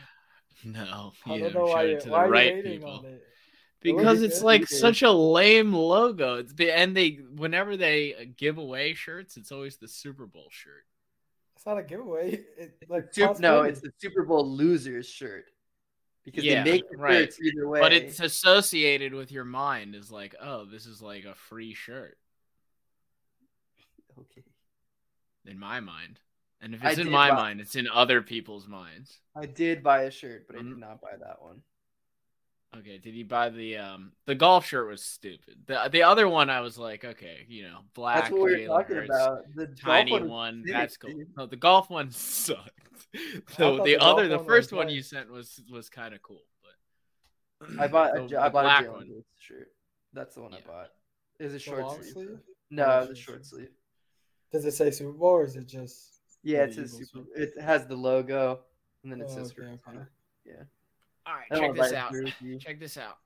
No, 0.65 1.13
I 1.27 1.35
you 1.35 1.41
don't 1.45 1.53
don't 1.55 1.63
know 1.63 1.69
show 1.69 1.73
why, 1.75 1.83
it 1.85 1.91
you, 1.91 2.01
to 2.03 2.11
why 2.11 2.19
the 2.19 2.23
are 2.23 2.27
you 2.27 2.33
right 2.33 2.55
hating 2.55 2.73
people. 2.73 2.91
on 2.91 3.05
it. 3.07 3.23
Because 3.81 4.23
it's 4.23 4.43
like 4.43 4.61
It 4.63 4.71
is. 4.71 4.79
such 4.79 5.03
a 5.03 5.11
lame 5.11 5.73
logo. 5.73 6.37
It's 6.37 6.53
be, 6.53 6.71
and 6.71 6.97
they 6.97 7.19
whenever 7.35 7.77
they 7.77 8.15
uh, 8.15 8.25
give 8.37 8.59
away 8.59 8.95
shirts, 8.95 9.37
it's 9.37 9.51
always 9.51 9.79
the 9.79 9.89
Super 9.89 10.25
Bowl 10.27 10.47
shirt. 10.51 10.85
It's 11.57 11.67
not 11.67 11.79
a 11.79 11.83
giveaway. 11.83 12.45
It, 12.57 12.77
like 12.89 13.13
Sup- 13.13 13.29
costs 13.29 13.41
no, 13.41 13.57
money. 13.57 13.71
it's 13.71 13.81
the 13.81 13.91
Super 13.99 14.23
Bowl 14.25 14.49
losers 14.49 15.09
shirt. 15.09 15.47
Because 16.25 16.45
Yeah, 16.45 16.63
they 16.63 16.73
make 16.73 16.91
the 16.91 16.97
right. 16.99 17.13
shirts 17.15 17.41
either 17.41 17.67
way. 17.67 17.81
But 17.81 17.93
it's 17.93 18.21
associated 18.21 19.15
with 19.15 19.33
your 19.33 19.45
mind 19.45 19.97
is 19.97 20.13
like, 20.13 20.37
oh, 20.41 20.65
this 20.65 20.87
is 20.87 21.03
like 21.03 21.25
a 21.25 21.35
free 21.35 21.75
shirt 21.75 22.17
okay. 24.21 24.43
In 25.46 25.59
my 25.59 25.81
mind. 25.81 26.20
And 26.61 26.74
if 26.74 26.85
I 26.85 26.90
it's 26.90 26.98
in 27.00 27.11
my 27.11 27.31
buy- 27.31 27.37
mind, 27.37 27.61
it's 27.61 27.74
in 27.74 27.88
other 27.88 28.22
people's 28.22 28.68
minds. 28.68 29.18
I 29.35 29.46
did 29.46 29.83
buy 29.83 30.02
a 30.02 30.11
shirt, 30.11 30.46
but 30.46 30.57
I 30.57 30.61
Mhm. 30.61 30.68
did 30.70 30.78
not 30.78 31.00
buy 31.00 31.16
that 31.18 31.42
one. 31.42 31.62
Okay, 32.74 32.96
did 32.98 33.14
you 33.14 33.24
buy 33.26 33.50
the 33.50 33.76
um 33.76 34.12
the 34.24 34.35
golf 34.35 34.64
shirt 34.64 34.88
was 34.88 35.02
stupid. 35.02 35.66
The 35.66 35.88
the 35.92 36.05
other 36.05 36.26
one 36.28 36.48
I 36.48 36.61
was 36.61 36.78
like, 36.78 37.05
okay, 37.05 37.44
you 37.48 37.64
know, 37.64 37.81
black 37.94 38.22
That's 38.22 38.31
what 38.31 38.42
we 38.44 38.50
were 38.52 38.57
Jalen 38.59 38.66
talking 38.68 38.96
Hurts, 38.96 39.11
about. 39.11 39.55
The 39.55 39.66
tiny 39.66 40.11
golf 40.18 40.22
one, 40.31 40.62
sick, 40.64 40.72
that's 40.72 40.96
cool. 40.96 41.24
No, 41.37 41.46
the 41.46 41.57
golf 41.57 41.90
one 41.90 42.11
sucked. 42.12 42.70
So 43.57 43.78
the 43.78 43.83
the 43.83 43.96
other 43.98 44.26
the 44.28 44.38
first 44.38 44.72
was 44.72 44.76
one 44.78 44.88
you 44.88 45.02
sent 45.02 45.31
was 45.31 45.61
was 45.70 45.90
kind 45.90 46.14
of 46.14 46.22
cool, 46.22 46.44
but 46.62 47.68
I 47.81 47.88
bought 47.88 48.16
a, 48.16 48.22
the- 48.22 48.28
J- 48.28 48.37
I 48.37 48.44
the 48.48 48.52
bought 48.52 48.61
a 48.61 48.68
black 48.68 48.85
Jalen 48.87 48.92
one. 48.92 49.09
Hurts 49.09 49.26
shirt. 49.38 49.72
That's 50.14 50.35
the 50.37 50.40
one 50.42 50.52
Yeah. 50.52 50.59
I 50.64 50.66
bought. 50.66 50.90
Is 51.40 51.55
it 51.55 51.59
short 51.61 51.90
sleeve. 51.96 52.12
sleeve? 52.12 52.38
No, 52.70 53.00
the 53.05 53.07
short 53.14 53.18
short 53.18 53.46
sleeve. 53.46 53.70
Sleeve. 54.53 54.62
Does 54.62 54.75
it 54.75 54.77
say 54.77 54.91
Super 54.91 55.12
Bowl 55.12 55.31
or 55.31 55.45
is 55.45 55.57
it 55.57 55.67
just? 55.67 56.09
Yeah, 56.43 56.67
the 56.67 56.73
it 56.73 56.75
says 56.75 56.93
Super. 56.99 57.19
one? 57.21 57.27
It 57.37 57.61
has 57.61 57.87
the 57.87 57.97
logo, 57.97 58.61
and 59.03 59.12
then 59.12 59.21
it 59.21 59.29
Oh, 59.31 59.35
says 59.37 59.53
okay, 59.53 59.69
Hurts 59.71 59.83
on 59.87 59.95
okay. 59.97 60.05
it. 60.47 60.67
All 61.25 61.35
right, 61.35 61.49
check 61.61 61.75
this 61.75 61.93
buy 61.93 61.97
out. 61.97 62.12
jersey. 62.12 62.59
Check 62.59 62.81
this 62.81 62.97
out. 62.97 63.19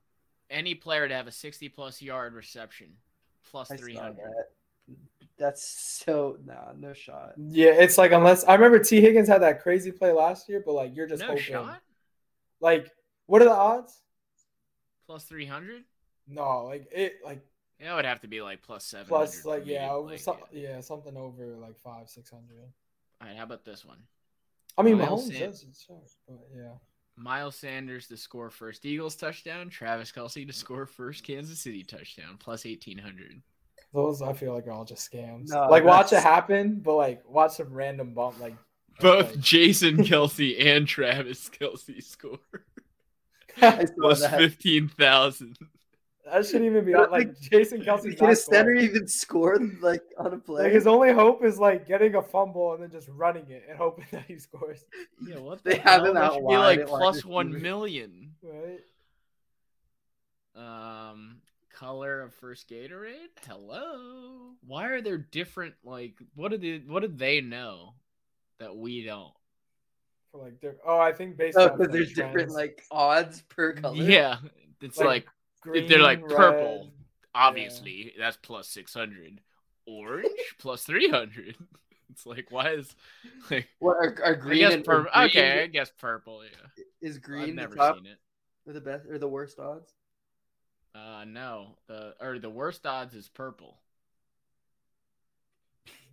Any 0.51 0.75
player 0.75 1.09
to 1.09 1.15
have 1.15 1.27
a 1.27 1.33
60 1.33 1.69
plus 1.71 2.03
yard 2.03 2.35
reception 2.35 2.93
plus 3.51 3.71
I 3.71 3.77
saw 3.77 3.83
300. 3.83 4.17
that. 4.17 4.47
That's 5.39 5.62
so 5.67 6.39
nah, 6.45 6.73
no 6.79 6.93
shot. 6.93 7.33
Yeah, 7.37 7.71
it's 7.73 7.99
like 7.99 8.12
unless 8.12 8.45
I 8.45 8.55
remember 8.55 8.79
Tee 8.79 9.01
Higgins 9.01 9.29
had 9.29 9.43
that 9.43 9.62
crazy 9.62 9.93
play 9.93 10.12
last 10.12 10.49
year, 10.49 10.62
but 10.65 10.73
like 10.73 10.95
you're 10.95 11.07
just 11.07 11.21
No 11.21 11.29
hoping. 11.29 11.43
shot? 11.43 11.81
Like, 12.61 12.91
what 13.27 13.43
are 13.43 13.47
the 13.47 13.51
odds? 13.53 14.01
Plus 15.07 15.25
300? 15.25 15.85
No, 16.29 16.65
like 16.65 16.89
it, 16.91 17.15
like 17.25 17.45
Yeah, 17.81 17.93
it 17.93 17.97
would 17.97 18.05
have 18.07 18.21
to 18.21 18.29
be 18.29 18.41
like 18.41 18.62
plus 18.62 18.85
seven. 18.85 19.07
plus, 19.07 19.45
like 19.45 19.67
yeah, 19.67 19.91
like, 19.93 20.19
some, 20.19 20.37
yeah. 20.51 20.71
yeah, 20.71 20.81
something 20.81 21.17
over 21.17 21.57
like 21.61 21.77
five, 21.79 22.09
six 22.09 22.31
hundred. 22.31 22.73
All 23.21 23.29
right, 23.29 23.37
how 23.37 23.45
about 23.45 23.65
this 23.65 23.85
one? 23.85 23.99
I 24.79 24.83
mean, 24.83 24.99
Miles 24.99 25.29
Mahomes 25.29 25.33
Sand- 25.39 25.53
does 25.53 25.62
it, 25.62 25.69
sure, 25.87 25.97
but 26.29 26.49
yeah. 26.55 26.73
Miles 27.17 27.57
Sanders 27.57 28.09
to 28.09 28.17
score 28.17 28.51
first 28.51 28.85
Eagles 28.85 29.17
touchdown. 29.17 29.71
Travis 29.71 30.12
Kelce 30.12 30.47
to 30.47 30.53
score 30.53 30.85
first 30.87 31.25
Kansas 31.25 31.61
City 31.61 31.83
touchdown. 31.83 32.37
Plus 32.39 32.65
1800. 32.67 33.41
Those 33.95 34.21
I 34.21 34.35
feel 34.35 34.53
like 34.53 34.67
are 34.67 34.73
all 34.73 34.85
just 34.85 35.11
scams. 35.11 35.49
No, 35.49 35.69
like 35.69 35.85
watch 35.85 36.12
it 36.12 36.23
happen, 36.23 36.81
but 36.81 36.95
like 36.95 37.23
watch 37.27 37.53
some 37.53 37.73
random 37.73 38.12
bump 38.12 38.39
like 38.41 38.55
Both 39.01 39.31
like- 39.31 39.41
Jason 39.41 39.97
Kelce 40.05 40.62
and 40.67 40.87
Travis 40.87 41.49
Kelce 41.49 42.03
score. 42.03 42.39
I 43.62 43.87
saw 43.87 43.93
Plus 43.99 44.21
that. 44.21 44.37
15,000. 44.39 45.57
That 46.27 46.45
shouldn't 46.45 46.65
even 46.67 46.85
be 46.85 46.93
But, 46.93 47.12
like 47.12 47.39
Jason 47.41 47.83
Kelce. 47.83 48.17
Can 48.19 48.31
a 48.31 48.35
center 48.37 48.73
scoring. 48.73 48.79
even 48.81 49.07
score 49.09 49.59
like 49.81 50.03
on 50.19 50.35
a 50.35 50.39
play? 50.39 50.65
Like 50.65 50.73
his 50.73 50.87
only 50.87 51.12
hope 51.12 51.45
is 51.45 51.59
like 51.59 51.87
getting 51.87 52.17
a 52.17 52.23
fumble 52.23 52.75
and 52.75 52.83
then 52.83 52.91
just 52.91 53.09
running 53.09 53.49
it 53.49 53.65
and 53.69 53.79
hoping 53.79 54.07
that 54.11 54.25
he 54.27 54.37
scores. 54.39 54.85
Yeah, 55.21 55.39
what 55.39 55.62
They 55.65 55.77
the 55.77 55.81
have 55.83 56.03
hell? 56.03 56.05
him 56.05 56.15
That 56.15 56.25
out 56.25 56.35
should 56.35 56.49
be 56.49 56.57
like 56.59 56.87
plus 56.87 57.25
1 57.25 57.62
million. 57.62 58.33
Right? 58.43 58.81
Um, 60.57 61.43
color 61.71 62.23
of 62.23 62.35
first 62.35 62.69
Gatorade. 62.69 63.29
Hello. 63.47 64.53
Why 64.67 64.87
are 64.89 65.03
there 65.03 65.19
different? 65.19 65.75
Like, 65.85 66.15
what 66.35 66.51
did 66.51 66.62
they, 66.62 66.79
what 66.87 67.01
did 67.03 67.19
they 67.19 67.41
know 67.41 67.95
that 68.59 68.77
we 68.77 69.05
don't? 69.05 69.33
For 70.33 70.39
like 70.43 70.61
diff- 70.61 70.81
oh, 70.85 70.99
I 70.99 71.12
think 71.12 71.37
based 71.37 71.59
Oh, 71.59 71.69
on 71.69 71.79
because 71.79 71.89
like, 71.89 71.93
there's 71.93 72.12
different 72.12 72.51
like 72.51 72.83
odds 72.91 73.43
per 73.49 73.75
color. 73.75 73.97
Yeah, 73.97 74.39
it's 74.81 74.99
Like, 74.99 75.07
like, 75.07 75.27
green, 75.66 75.88
they're, 75.88 76.02
like, 76.02 76.22
red. 76.22 76.37
purple. 76.37 76.92
obviously 77.35 78.14
that's 78.18 78.37
plus 78.37 78.68
six 78.68 78.94
hundred. 78.94 79.40
Orange 79.87 80.31
plus 80.59 80.85
three 80.85 81.09
hundred. 81.09 81.57
It's 82.09 82.24
like 82.24 82.50
why 82.50 82.70
is 82.70 82.94
like 83.50 83.68
What 83.79 83.96
are, 83.96 84.16
are 84.24 84.37
I 84.48 84.59
green 84.59 84.59
guess 84.59 84.74
and 84.74 84.85
purple? 84.85 85.11
green 85.12 85.26
Okay, 85.26 85.62
I 85.62 85.66
guess 85.66 85.90
purple. 85.90 86.44
Yeah, 86.44 86.68
Is 87.00 87.18
I've 87.18 87.22
green 87.22 87.57
the 87.57 87.62
never 87.62 87.76
top 87.76 87.96
seen 87.96 88.07
it. 88.07 88.18
or 88.66 88.72
the 88.72 88.81
best 88.81 89.07
or 89.07 89.18
the 89.18 89.29
worst 89.29 89.59
odds? 89.59 89.94
Uh, 90.94 91.24
no, 91.26 91.79
the 91.88 92.14
or 92.20 92.38
the 92.38 92.50
worst 92.50 92.87
odds 92.87 93.14
is 93.14 93.29
purple. 93.29 93.81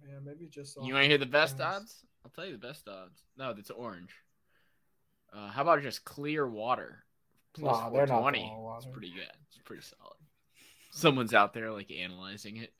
Yeah, 0.05 0.19
maybe 0.23 0.47
just. 0.47 0.77
You 0.81 0.93
want 0.93 1.03
to 1.03 1.09
hear 1.09 1.17
the 1.17 1.25
best 1.25 1.57
trends. 1.57 1.61
odds? 1.61 2.05
I'll 2.25 2.31
tell 2.31 2.45
you 2.45 2.53
the 2.53 2.57
best 2.67 2.87
odds. 2.87 3.23
No, 3.37 3.53
that's 3.53 3.69
orange. 3.69 4.11
Uh, 5.33 5.49
how 5.49 5.63
about 5.63 5.81
just 5.81 6.05
clear 6.05 6.47
water? 6.47 7.03
Plus 7.53 7.71
Nah, 7.79 7.89
they're 7.89 8.07
not 8.07 8.21
420. 8.21 8.39
throwing. 8.39 8.77
It's 8.77 8.85
pretty 8.87 9.11
good. 9.11 9.31
It's 9.47 9.57
pretty 9.63 9.83
solid. 9.83 10.17
Someone's 10.91 11.33
out 11.33 11.53
there 11.53 11.71
like 11.71 11.91
analyzing 11.91 12.57
it. 12.57 12.73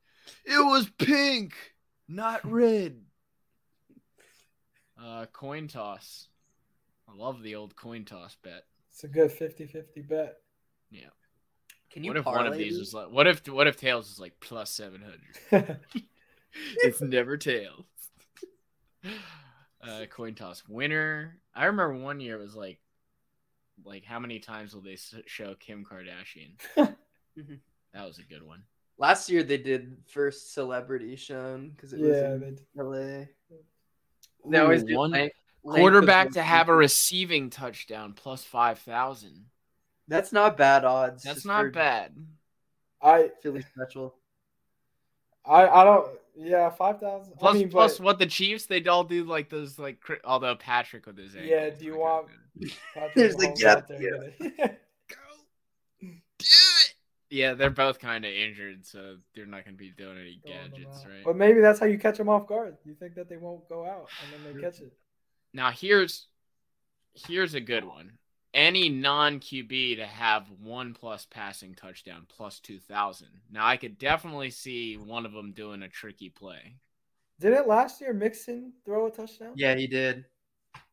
It 0.46 0.64
was 0.66 0.90
pink, 0.98 1.54
not 2.08 2.44
red. 2.50 3.02
Uh, 5.02 5.26
coin 5.34 5.68
toss. 5.68 6.28
I 7.10 7.16
love 7.16 7.42
the 7.42 7.56
old 7.56 7.76
coin 7.76 8.06
toss 8.06 8.38
bet. 8.44 8.64
It's 8.92 9.04
a 9.04 9.08
good 9.08 9.32
50-50 9.32 10.08
bet. 10.08 10.38
Yeah. 10.92 11.08
Can 11.92 12.04
you 12.04 12.12
What 12.12 12.18
if 12.18 12.26
one 12.26 12.48
of 12.48 12.56
these 12.56 12.78
was 12.80 12.94
like? 12.94 13.10
What 13.10 13.28
if 13.28 13.48
what 13.48 13.68
if 13.68 13.78
tails 13.78 14.10
is 14.12 14.20
like 14.20 14.34
plus 14.40 14.72
seven 14.72 15.02
hundred? 15.52 15.80
it's 16.78 17.02
never 17.02 17.38
tails. 17.38 17.86
Uh, 19.86 20.06
coin 20.06 20.34
toss 20.34 20.64
winner. 20.66 21.38
I 21.54 21.66
remember 21.66 21.98
one 21.98 22.22
year 22.22 22.38
it 22.38 22.42
was 22.42 22.56
like, 22.56 22.80
like 23.84 24.04
how 24.04 24.20
many 24.20 24.40
times 24.40 24.74
will 24.74 24.82
they 24.82 24.98
show 25.26 25.56
Kim 25.56 25.86
Kardashian? 25.86 26.58
Mhm. 27.36 27.62
that 27.96 28.06
was 28.06 28.20
a 28.20 28.24
good 28.24 28.46
one. 28.46 28.62
Last 29.00 29.28
year 29.28 29.42
they 29.42 29.58
did 29.58 29.98
first 30.08 30.54
celebrity 30.54 31.16
shown 31.16 31.72
because 31.72 31.94
it 31.94 32.00
was 32.00 32.16
yeah, 32.16 32.34
in 32.36 32.60
they, 32.76 32.84
LA. 32.84 33.26
They 34.52 34.60
always 34.60 34.84
do 34.84 34.96
one 34.96 35.10
length- 35.10 35.36
length 35.64 35.80
quarterback 35.82 36.28
the 36.28 36.34
to 36.36 36.44
have 36.44 36.70
a 36.70 36.76
receiving 36.76 37.50
touchdown 37.50 38.14
plus 38.14 38.44
five 38.44 38.78
thousand. 38.78 39.46
That's 40.08 40.32
not 40.32 40.58
bad 40.58 40.86
odds. 40.86 41.24
That's 41.24 41.44
not 41.44 41.72
bad. 41.72 42.16
I, 43.02 43.32
Philly 43.42 43.64
special. 43.74 44.14
I, 45.46 45.68
I 45.68 45.84
don't. 45.84 46.08
Yeah, 46.36 46.70
five 46.72 47.00
thousand. 47.00 47.34
Plus, 47.38 47.56
I 47.56 47.60
mean, 47.60 47.70
plus 47.70 47.98
but 47.98 48.06
what 48.06 48.20
the 48.20 48.26
Chiefs 48.26 48.66
they 48.66 48.84
all 48.86 49.04
do 49.04 49.24
like 49.24 49.50
those 49.50 49.78
like 49.78 50.00
cri- 50.00 50.18
although 50.24 50.56
Patrick 50.56 51.06
with 51.06 51.18
his 51.18 51.36
Yeah, 51.36 51.70
do 51.70 51.86
you 51.86 51.98
want- 51.98 52.28
There's 53.16 53.36
the 53.36 53.48
Mahomes 53.48 53.88
there 53.88 54.34
yeah. 54.42 54.68
go 55.10 55.16
do 56.00 56.46
it. 56.46 56.94
Yeah, 57.30 57.56
they're 57.56 57.72
both 57.72 57.98
kind 58.00 58.26
of 58.26 58.32
injured, 58.32 58.86
so 58.86 59.18
they're 59.34 59.48
not 59.48 59.66
going 59.66 59.76
to 59.76 59.80
be 59.80 59.90
doing 59.90 60.18
any 60.20 60.40
throwing 60.46 60.70
gadgets, 60.70 61.04
right? 61.06 61.24
But 61.26 61.36
maybe 61.36 61.62
that's 61.62 61.80
how 61.80 61.88
you 61.88 61.98
catch 61.98 62.20
them 62.20 62.30
off 62.30 62.46
guard. 62.46 62.78
You 62.86 62.94
think 62.94 63.16
that 63.16 63.28
they 63.28 63.38
won't 63.38 63.68
go 63.68 63.86
out 63.88 64.08
and 64.24 64.46
then 64.46 64.54
they 64.56 64.62
catch 64.62 64.80
it. 64.82 64.94
Now 65.52 65.72
here's 65.72 66.28
here's 67.28 67.56
a 67.56 67.62
good 67.62 67.86
one. 67.86 68.14
Any 68.54 68.88
non 68.90 69.40
QB 69.40 69.98
to 69.98 70.06
have 70.06 70.48
one 70.62 70.94
plus 70.94 71.26
passing 71.26 71.74
touchdown 71.74 72.28
plus 72.30 72.60
two 72.60 72.80
thousand. 72.80 73.30
Now 73.52 73.66
I 73.66 73.78
could 73.78 73.98
definitely 73.98 74.52
see 74.52 74.96
one 74.96 75.26
of 75.26 75.32
them 75.34 75.54
doing 75.54 75.82
a 75.82 75.90
tricky 75.90 76.30
play. 76.30 76.76
Didn't 77.40 77.68
last 77.68 78.00
year 78.00 78.14
Mixon 78.14 78.74
throw 78.86 79.08
a 79.08 79.12
touchdown? 79.12 79.54
Yeah, 79.56 79.76
he 79.76 79.88
did. 79.88 80.26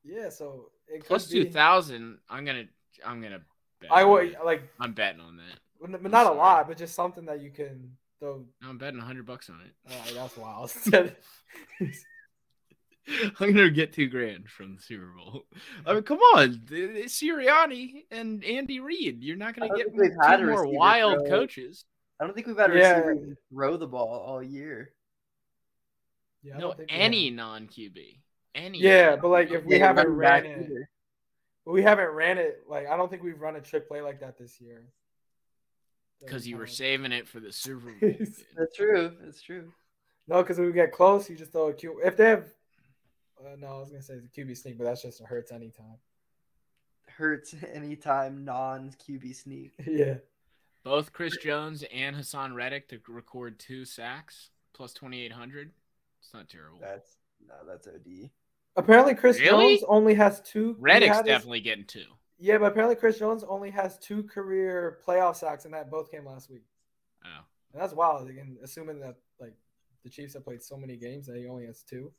Yeah, 0.02 0.30
so 0.30 0.70
it 0.88 1.04
Plus 1.04 1.26
could 1.26 1.32
be. 1.34 1.44
two 1.44 1.50
thousand. 1.50 2.18
I'm 2.30 2.44
gonna 2.44 2.64
I'm 3.04 3.20
gonna. 3.20 3.40
Bet 3.80 3.92
I 3.92 4.04
would 4.04 4.36
like, 4.44 4.62
I'm 4.80 4.92
betting 4.92 5.20
on 5.20 5.36
that. 5.36 5.60
but 6.02 6.10
not 6.10 6.26
a 6.26 6.32
lot, 6.32 6.66
but 6.66 6.76
just 6.78 6.94
something 6.94 7.26
that 7.26 7.40
you 7.42 7.50
can 7.50 7.92
throw. 8.18 8.44
I'm 8.62 8.78
betting 8.78 9.00
hundred 9.00 9.26
bucks 9.26 9.50
on 9.50 9.60
it. 9.66 10.14
That's 10.14 10.36
wild. 10.36 10.72
I'm 13.40 13.52
gonna 13.54 13.70
get 13.70 13.92
two 13.92 14.08
grand 14.08 14.48
from 14.48 14.76
the 14.76 14.82
Super 14.82 15.12
Bowl. 15.16 15.46
I 15.86 15.94
mean, 15.94 16.02
come 16.02 16.18
on, 16.18 16.62
it's 16.70 17.20
Sirianni 17.20 18.04
and 18.10 18.44
Andy 18.44 18.80
Reid. 18.80 19.22
You're 19.22 19.36
not 19.36 19.54
gonna 19.56 19.74
get 19.76 19.94
think 19.94 20.12
had 20.22 20.38
two 20.38 20.46
more 20.46 20.66
wild 20.66 21.20
throw- 21.20 21.28
coaches. 21.40 21.84
I 22.20 22.24
don't 22.24 22.34
think 22.34 22.46
we've 22.46 22.56
had 22.58 22.70
a 22.70 22.78
Yeah. 22.78 22.98
receiver 23.00 23.36
throw 23.50 23.76
the 23.78 23.86
ball 23.86 24.08
all 24.26 24.42
year. 24.42 24.92
yeah, 26.42 26.54
No, 26.54 26.60
don't 26.60 26.76
think 26.76 26.90
we 26.90 26.96
any 26.96 27.30
non 27.30 27.66
QB, 27.68 28.20
any. 28.54 28.78
Yeah, 28.78 29.16
but 29.16 29.28
like 29.28 29.50
if 29.50 29.64
we 29.64 29.78
Yeah, 29.78 29.86
haven't 29.88 30.08
ran 30.08 30.44
it, 30.46 30.60
either. 30.66 30.90
but 31.64 31.72
we 31.72 31.82
haven't 31.82 32.08
ran 32.10 32.38
it. 32.38 32.64
Like 32.68 32.86
I 32.86 32.96
don't 32.96 33.08
think 33.10 33.22
we've 33.22 33.40
run 33.40 33.56
a 33.56 33.60
trick 33.60 33.88
play 33.88 34.02
like 34.02 34.20
that 34.20 34.38
this 34.38 34.60
year. 34.60 34.84
because 36.20 36.46
you 36.46 36.58
were 36.58 36.66
saving 36.66 37.12
it 37.12 37.26
for 37.26 37.40
the 37.40 37.50
Super 37.50 37.92
Bowl. 37.92 38.10
That's 38.56 38.76
true. 38.76 39.16
That's 39.22 39.40
true. 39.40 39.72
No, 40.28 40.42
because 40.42 40.58
we 40.58 40.70
get 40.70 40.92
close, 40.92 41.28
you 41.30 41.34
just 41.36 41.50
throw 41.52 41.68
a 41.68 41.72
Q. 41.72 42.00
If 42.04 42.18
they 42.18 42.26
have, 42.28 42.44
uh, 43.44 43.56
no, 43.58 43.66
I 43.66 43.80
was 43.80 43.90
gonna 43.90 44.02
say 44.02 44.18
the 44.18 44.28
QB 44.28 44.56
sneak, 44.56 44.78
but 44.78 44.84
that's 44.84 45.02
just 45.02 45.20
a 45.20 45.24
hurts 45.24 45.52
anytime. 45.52 45.98
Hurts 47.06 47.54
anytime 47.72 48.44
non 48.44 48.92
QB 49.06 49.34
sneak. 49.34 49.72
yeah. 49.86 50.14
Both 50.82 51.12
Chris 51.12 51.36
Jones 51.36 51.84
and 51.92 52.16
Haason 52.16 52.54
Reddick 52.54 52.88
to 52.88 53.00
record 53.08 53.58
two 53.58 53.84
sacks 53.84 54.50
plus 54.72 54.94
2,800. 54.94 55.72
It's 56.22 56.32
not 56.32 56.48
terrible. 56.48 56.78
That's 56.80 57.16
no, 57.46 57.54
that's 57.66 57.86
OD. 57.86 58.30
Apparently, 58.76 59.14
Chris 59.14 59.38
Really? 59.40 59.76
Jones 59.76 59.84
only 59.88 60.14
has 60.14 60.40
two. 60.40 60.76
Reddick's 60.78 61.16
had 61.16 61.26
his- 61.26 61.34
definitely 61.34 61.60
getting 61.60 61.84
two. 61.84 62.06
Yeah, 62.38 62.56
but 62.56 62.66
apparently 62.72 62.96
Chris 62.96 63.18
Jones 63.18 63.44
only 63.44 63.70
has 63.70 63.98
two 63.98 64.22
career 64.22 64.98
playoff 65.06 65.36
sacks, 65.36 65.66
and 65.66 65.74
that 65.74 65.90
both 65.90 66.10
came 66.10 66.24
last 66.24 66.50
week. 66.50 66.64
Oh. 67.22 67.44
And 67.74 67.82
that's 67.82 67.92
wild. 67.92 68.30
Again, 68.30 68.56
assuming 68.62 68.98
that 69.00 69.16
like 69.38 69.52
the 70.02 70.08
Chiefs 70.08 70.32
have 70.32 70.44
played 70.44 70.62
so 70.62 70.78
many 70.78 70.96
games 70.96 71.26
that 71.26 71.36
he 71.36 71.46
only 71.46 71.66
has 71.66 71.82
two, 71.82 72.10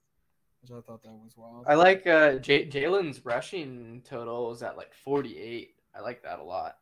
which 0.61 0.71
I 0.71 0.81
thought 0.81 1.03
that 1.03 1.11
was 1.11 1.33
wild. 1.35 1.65
I 1.67 1.75
like 1.75 2.05
uh 2.07 2.35
J- 2.35 2.67
Jalen's 2.67 3.23
rushing 3.25 4.01
total 4.07 4.51
is 4.51 4.61
at 4.63 4.77
like 4.77 4.93
48. 4.93 5.75
I 5.95 5.99
like 6.01 6.23
that 6.23 6.39
a 6.39 6.43
lot. 6.43 6.77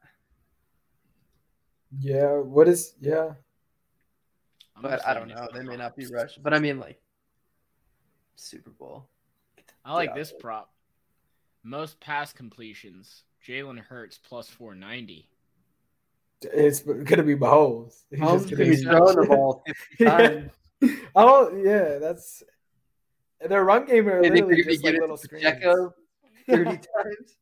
yeah. 1.99 2.35
What 2.37 2.67
is? 2.67 2.93
Yeah. 3.01 3.33
I'm 4.75 4.83
But 4.83 5.05
I 5.05 5.13
don't 5.13 5.27
know. 5.27 5.47
They 5.53 5.63
may 5.63 5.77
not 5.77 5.95
be 5.95 6.03
props. 6.03 6.13
rushed. 6.13 6.43
But 6.43 6.53
I 6.53 6.59
mean 6.59 6.79
like 6.79 6.99
Super 8.35 8.69
Bowl. 8.71 9.07
I 9.85 9.93
like 9.93 10.09
Yeah. 10.09 10.15
this 10.15 10.33
prop. 10.39 10.71
Most 11.63 11.99
pass 11.99 12.31
completions. 12.33 13.23
Jalen 13.45 13.79
Hurts 13.79 14.17
plus 14.17 14.47
490. 14.49 15.29
It's 16.41 16.81
gonna 16.81 17.23
be 17.23 17.35
Mahomes. 17.35 18.03
He's 18.09 18.19
Mahomes 18.19 18.47
just 18.47 18.51
gonna 18.51 18.69
be 18.69 18.75
throwing 18.77 19.15
the 19.15 19.25
ball 19.27 19.63
50 19.99 20.03
Yeah. 20.03 20.09
times. 20.17 20.51
I 21.15 21.25
don't. 21.25 21.65
Yeah, 21.65 21.97
that's 21.97 22.43
their 23.47 23.63
run 23.63 23.85
game 23.85 24.07
are 24.09 24.19
I 24.19 24.23
think 24.29 24.33
literally 24.47 24.55
they're 24.55 24.63
gonna 24.63 24.73
just 24.73 24.83
like 24.85 24.99
little 24.99 25.17
screens. 25.17 25.43
Pacheco 25.45 25.93
30 26.47 26.65
times. 26.71 27.35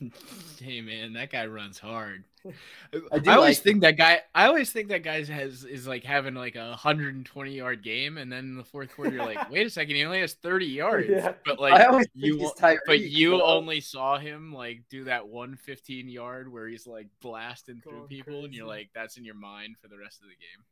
hey 0.60 0.80
man, 0.80 1.12
that 1.12 1.30
guy 1.30 1.46
runs 1.46 1.78
hard. 1.78 2.24
I 2.44 2.98
I, 3.28 3.36
always 3.36 3.56
like- 3.58 3.62
think 3.62 3.80
that 3.82 3.96
guy. 3.96 4.20
I 4.34 4.46
always 4.46 4.72
think 4.72 4.88
that 4.88 5.04
guy 5.04 5.22
has 5.24 5.64
is 5.64 5.86
like 5.86 6.02
having 6.02 6.34
like 6.34 6.56
a 6.56 6.70
120 6.70 7.52
yard 7.54 7.84
game, 7.84 8.18
and 8.18 8.32
then 8.32 8.40
in 8.40 8.56
the 8.56 8.64
fourth 8.64 8.92
quarter, 8.96 9.12
you're 9.12 9.24
like, 9.24 9.48
wait 9.48 9.64
a 9.64 9.70
second, 9.70 9.94
he 9.94 10.04
only 10.04 10.18
has 10.18 10.32
30 10.34 10.66
yards. 10.66 11.08
Yeah. 11.08 11.34
But 11.44 11.60
I 11.60 11.62
like 11.62 11.88
always 11.88 12.06
think 12.12 12.24
you, 12.26 12.34
he's 12.38 12.42
wa- 12.42 12.52
Tyreek. 12.58 12.78
but 12.84 12.98
you 13.00 13.30
so- 13.38 13.44
only 13.44 13.80
saw 13.80 14.18
him 14.18 14.52
like 14.52 14.82
do 14.90 15.04
that 15.04 15.28
115 15.28 16.08
yard 16.08 16.50
where 16.52 16.66
he's 16.66 16.84
like 16.84 17.06
blasting 17.20 17.80
through 17.80 17.92
Going 17.98 18.08
people, 18.08 18.44
and 18.44 18.52
you're 18.52 18.66
like, 18.66 18.90
that's 18.92 19.18
in 19.18 19.24
your 19.24 19.36
mind 19.36 19.76
for 19.80 19.86
the 19.86 19.98
rest 19.98 20.20
of 20.20 20.26
the 20.28 20.34
game. 20.34 20.64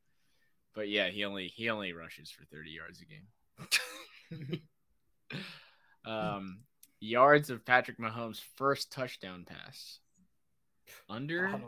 But 0.75 0.89
yeah, 0.89 1.09
he 1.09 1.25
only 1.25 1.47
he 1.47 1.71
only 1.71 1.93
rushes 1.93 2.33
for 2.33 2.45
30 2.47 2.71
yards 2.71 3.01
a 3.01 3.05
game. 3.05 3.29
Um, 6.05 6.61
yards 7.01 7.51
of 7.51 7.65
Patrick 7.65 7.99
Mahomes' 7.99 8.41
first 8.57 8.93
touchdown 8.93 9.45
pass. 9.47 9.99
Under 11.09 11.49
don't 11.49 11.63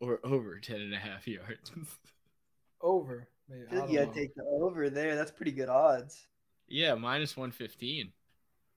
or 0.00 0.20
over 0.24 0.58
10 0.58 0.80
and 0.80 0.94
a 0.94 0.98
half 0.98 1.26
yards. 1.26 1.72
Over. 2.80 3.28
Maybe. 3.48 3.62
I 3.62 3.64
I 3.64 3.68
feel 3.68 3.78
like 3.78 3.88
don't 3.88 3.90
you 3.90 3.98
gotta 3.98 4.14
take 4.14 4.34
the 4.34 4.42
over 4.44 4.90
there. 4.90 5.16
That's 5.16 5.30
pretty 5.30 5.52
good 5.52 5.68
odds. 5.68 6.26
yeah, 6.68 6.94
minus 6.94 7.36
115. 7.36 8.12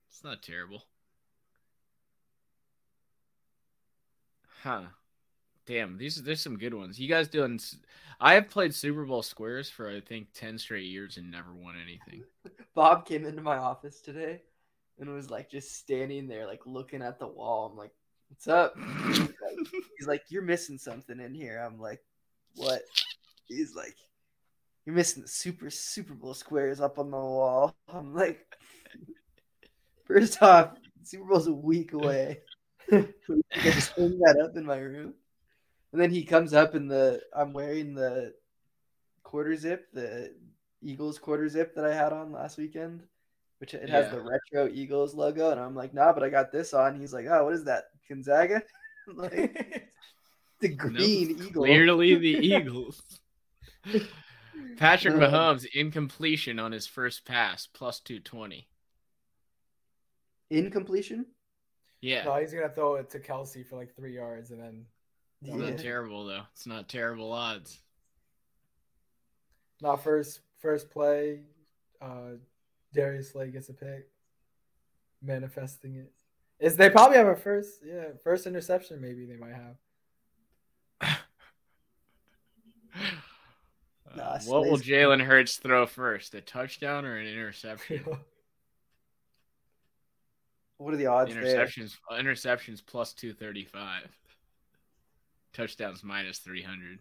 It's 0.08 0.24
not 0.24 0.42
terrible. 0.42 0.84
Huh. 4.62 4.82
Damn, 5.70 5.96
these 5.96 6.16
there's 6.16 6.40
some 6.40 6.58
good 6.58 6.74
ones. 6.74 6.98
You 6.98 7.06
guys 7.06 7.28
doing 7.28 7.60
I 8.20 8.34
have 8.34 8.50
played 8.50 8.74
Super 8.74 9.04
Bowl 9.04 9.22
squares 9.22 9.70
for 9.70 9.88
I 9.88 10.00
think 10.00 10.26
10 10.34 10.58
straight 10.58 10.86
years 10.86 11.16
and 11.16 11.30
never 11.30 11.54
won 11.54 11.76
anything. 11.80 12.24
Bob 12.74 13.06
came 13.06 13.24
into 13.24 13.40
my 13.40 13.56
office 13.56 14.00
today 14.00 14.42
and 14.98 15.14
was 15.14 15.30
like 15.30 15.48
just 15.48 15.76
standing 15.76 16.26
there, 16.26 16.44
like 16.44 16.66
looking 16.66 17.02
at 17.02 17.20
the 17.20 17.28
wall. 17.28 17.68
I'm 17.70 17.78
like, 17.78 17.92
"What's 18.28 18.48
up?" 18.48 18.74
He's 19.06 19.20
like, 19.20 19.58
he's 19.96 20.08
like, 20.08 20.22
"You're 20.28 20.42
missing 20.42 20.76
something 20.76 21.20
in 21.20 21.32
here." 21.34 21.64
I'm 21.64 21.78
like, 21.78 22.02
"What?" 22.56 22.82
He's 23.46 23.76
like, 23.76 23.94
"You're 24.84 24.96
missing 24.96 25.22
the 25.22 25.28
super 25.28 25.70
Super 25.70 26.14
Bowl 26.14 26.34
squares 26.34 26.80
up 26.80 26.98
on 26.98 27.12
the 27.12 27.16
wall." 27.16 27.76
I'm 27.86 28.12
like, 28.12 28.44
first 30.04 30.42
off, 30.42 30.72
Super 31.04 31.26
Bowl's 31.26 31.46
a 31.46 31.52
week 31.52 31.92
away. 31.92 32.40
I 32.90 33.06
just 33.62 33.92
hang 33.92 34.18
that 34.18 34.40
up 34.42 34.56
in 34.56 34.66
my 34.66 34.78
room, 34.78 35.14
and 35.92 36.00
then 36.00 36.10
he 36.10 36.24
comes 36.24 36.52
up 36.54 36.74
in 36.74 36.88
the. 36.88 37.20
I'm 37.34 37.52
wearing 37.52 37.94
the 37.94 38.34
quarter 39.22 39.54
zip, 39.56 39.88
the 39.92 40.34
Eagles 40.82 41.18
quarter 41.18 41.48
zip 41.48 41.74
that 41.74 41.84
I 41.84 41.94
had 41.94 42.12
on 42.12 42.32
last 42.32 42.58
weekend, 42.58 43.02
which 43.58 43.74
it 43.74 43.88
has 43.88 44.06
Yeah. 44.06 44.10
the 44.10 44.20
retro 44.22 44.68
Eagles 44.72 45.14
logo, 45.14 45.50
and 45.50 45.60
I'm 45.60 45.74
like, 45.74 45.92
nah, 45.94 46.12
but 46.12 46.22
I 46.22 46.28
got 46.30 46.50
this 46.52 46.72
on. 46.74 46.98
He's 46.98 47.12
like, 47.12 47.26
oh, 47.26 47.44
what 47.44 47.54
is 47.54 47.64
that, 47.64 47.84
Gonzaga? 48.08 48.62
Like 49.12 49.88
the 50.60 50.68
green 50.76 51.30
Eagle. 51.32 51.64
Clearly 51.64 52.14
the 52.16 52.28
Eagles. 52.46 53.02
Patrick 54.76 55.14
Uh, 55.14 55.18
Mahomes 55.18 55.64
incompletion 55.74 56.58
on 56.60 56.70
his 56.70 56.86
first 56.86 57.24
pass 57.24 57.66
plus 57.66 57.98
220. 58.00 58.68
Incompletion. 60.50 61.26
Yeah. 62.00 62.24
No, 62.24 62.36
he's 62.36 62.52
gonna 62.52 62.68
throw 62.68 62.96
it 62.96 63.10
to 63.10 63.20
Kelce 63.20 63.66
for 63.66 63.76
like 63.76 63.94
three 63.96 64.14
yards, 64.14 64.50
and 64.50 64.60
then 64.60 64.84
It's 65.42 65.50
Yeah. 65.50 65.56
not 65.70 65.78
terrible 65.78 66.24
though. 66.26 66.42
It's 66.52 66.66
not 66.66 66.88
terrible 66.88 67.32
odds. 67.32 67.78
not 69.82 70.02
first 70.04 70.40
first 70.58 70.90
play. 70.90 71.40
Uh, 72.02 72.32
Darius 72.92 73.30
Slay 73.30 73.50
gets 73.50 73.68
a 73.70 73.72
pick, 73.74 74.10
manifesting 75.22 75.94
it. 75.96 76.12
Is 76.58 76.76
they 76.76 76.90
probably 76.90 77.16
have 77.16 77.28
a 77.28 77.36
first 77.36 77.80
yeah 77.84 78.08
first 78.22 78.46
interception? 78.46 79.00
Maybe 79.00 79.24
they 79.26 79.36
might 79.36 79.54
have. 79.54 79.76
Uh, 84.12 84.16
Nah, 84.16 84.38
what 84.46 84.62
will 84.64 84.76
Jalen 84.76 85.22
Hurts 85.24 85.58
throw 85.58 85.86
first? 85.86 86.34
A 86.34 86.40
touchdown 86.40 87.04
or 87.04 87.16
an 87.16 87.26
interception? 87.28 88.04
What 90.78 90.94
are 90.94 90.96
the 90.96 91.06
odds 91.06 91.32
there? 91.34 91.42
interceptions 91.44 91.96
interceptions 92.10 92.82
plus 92.84 93.12
235. 93.12 94.08
Touchdowns 95.52 96.02
minus 96.04 96.38
300. 96.38 96.98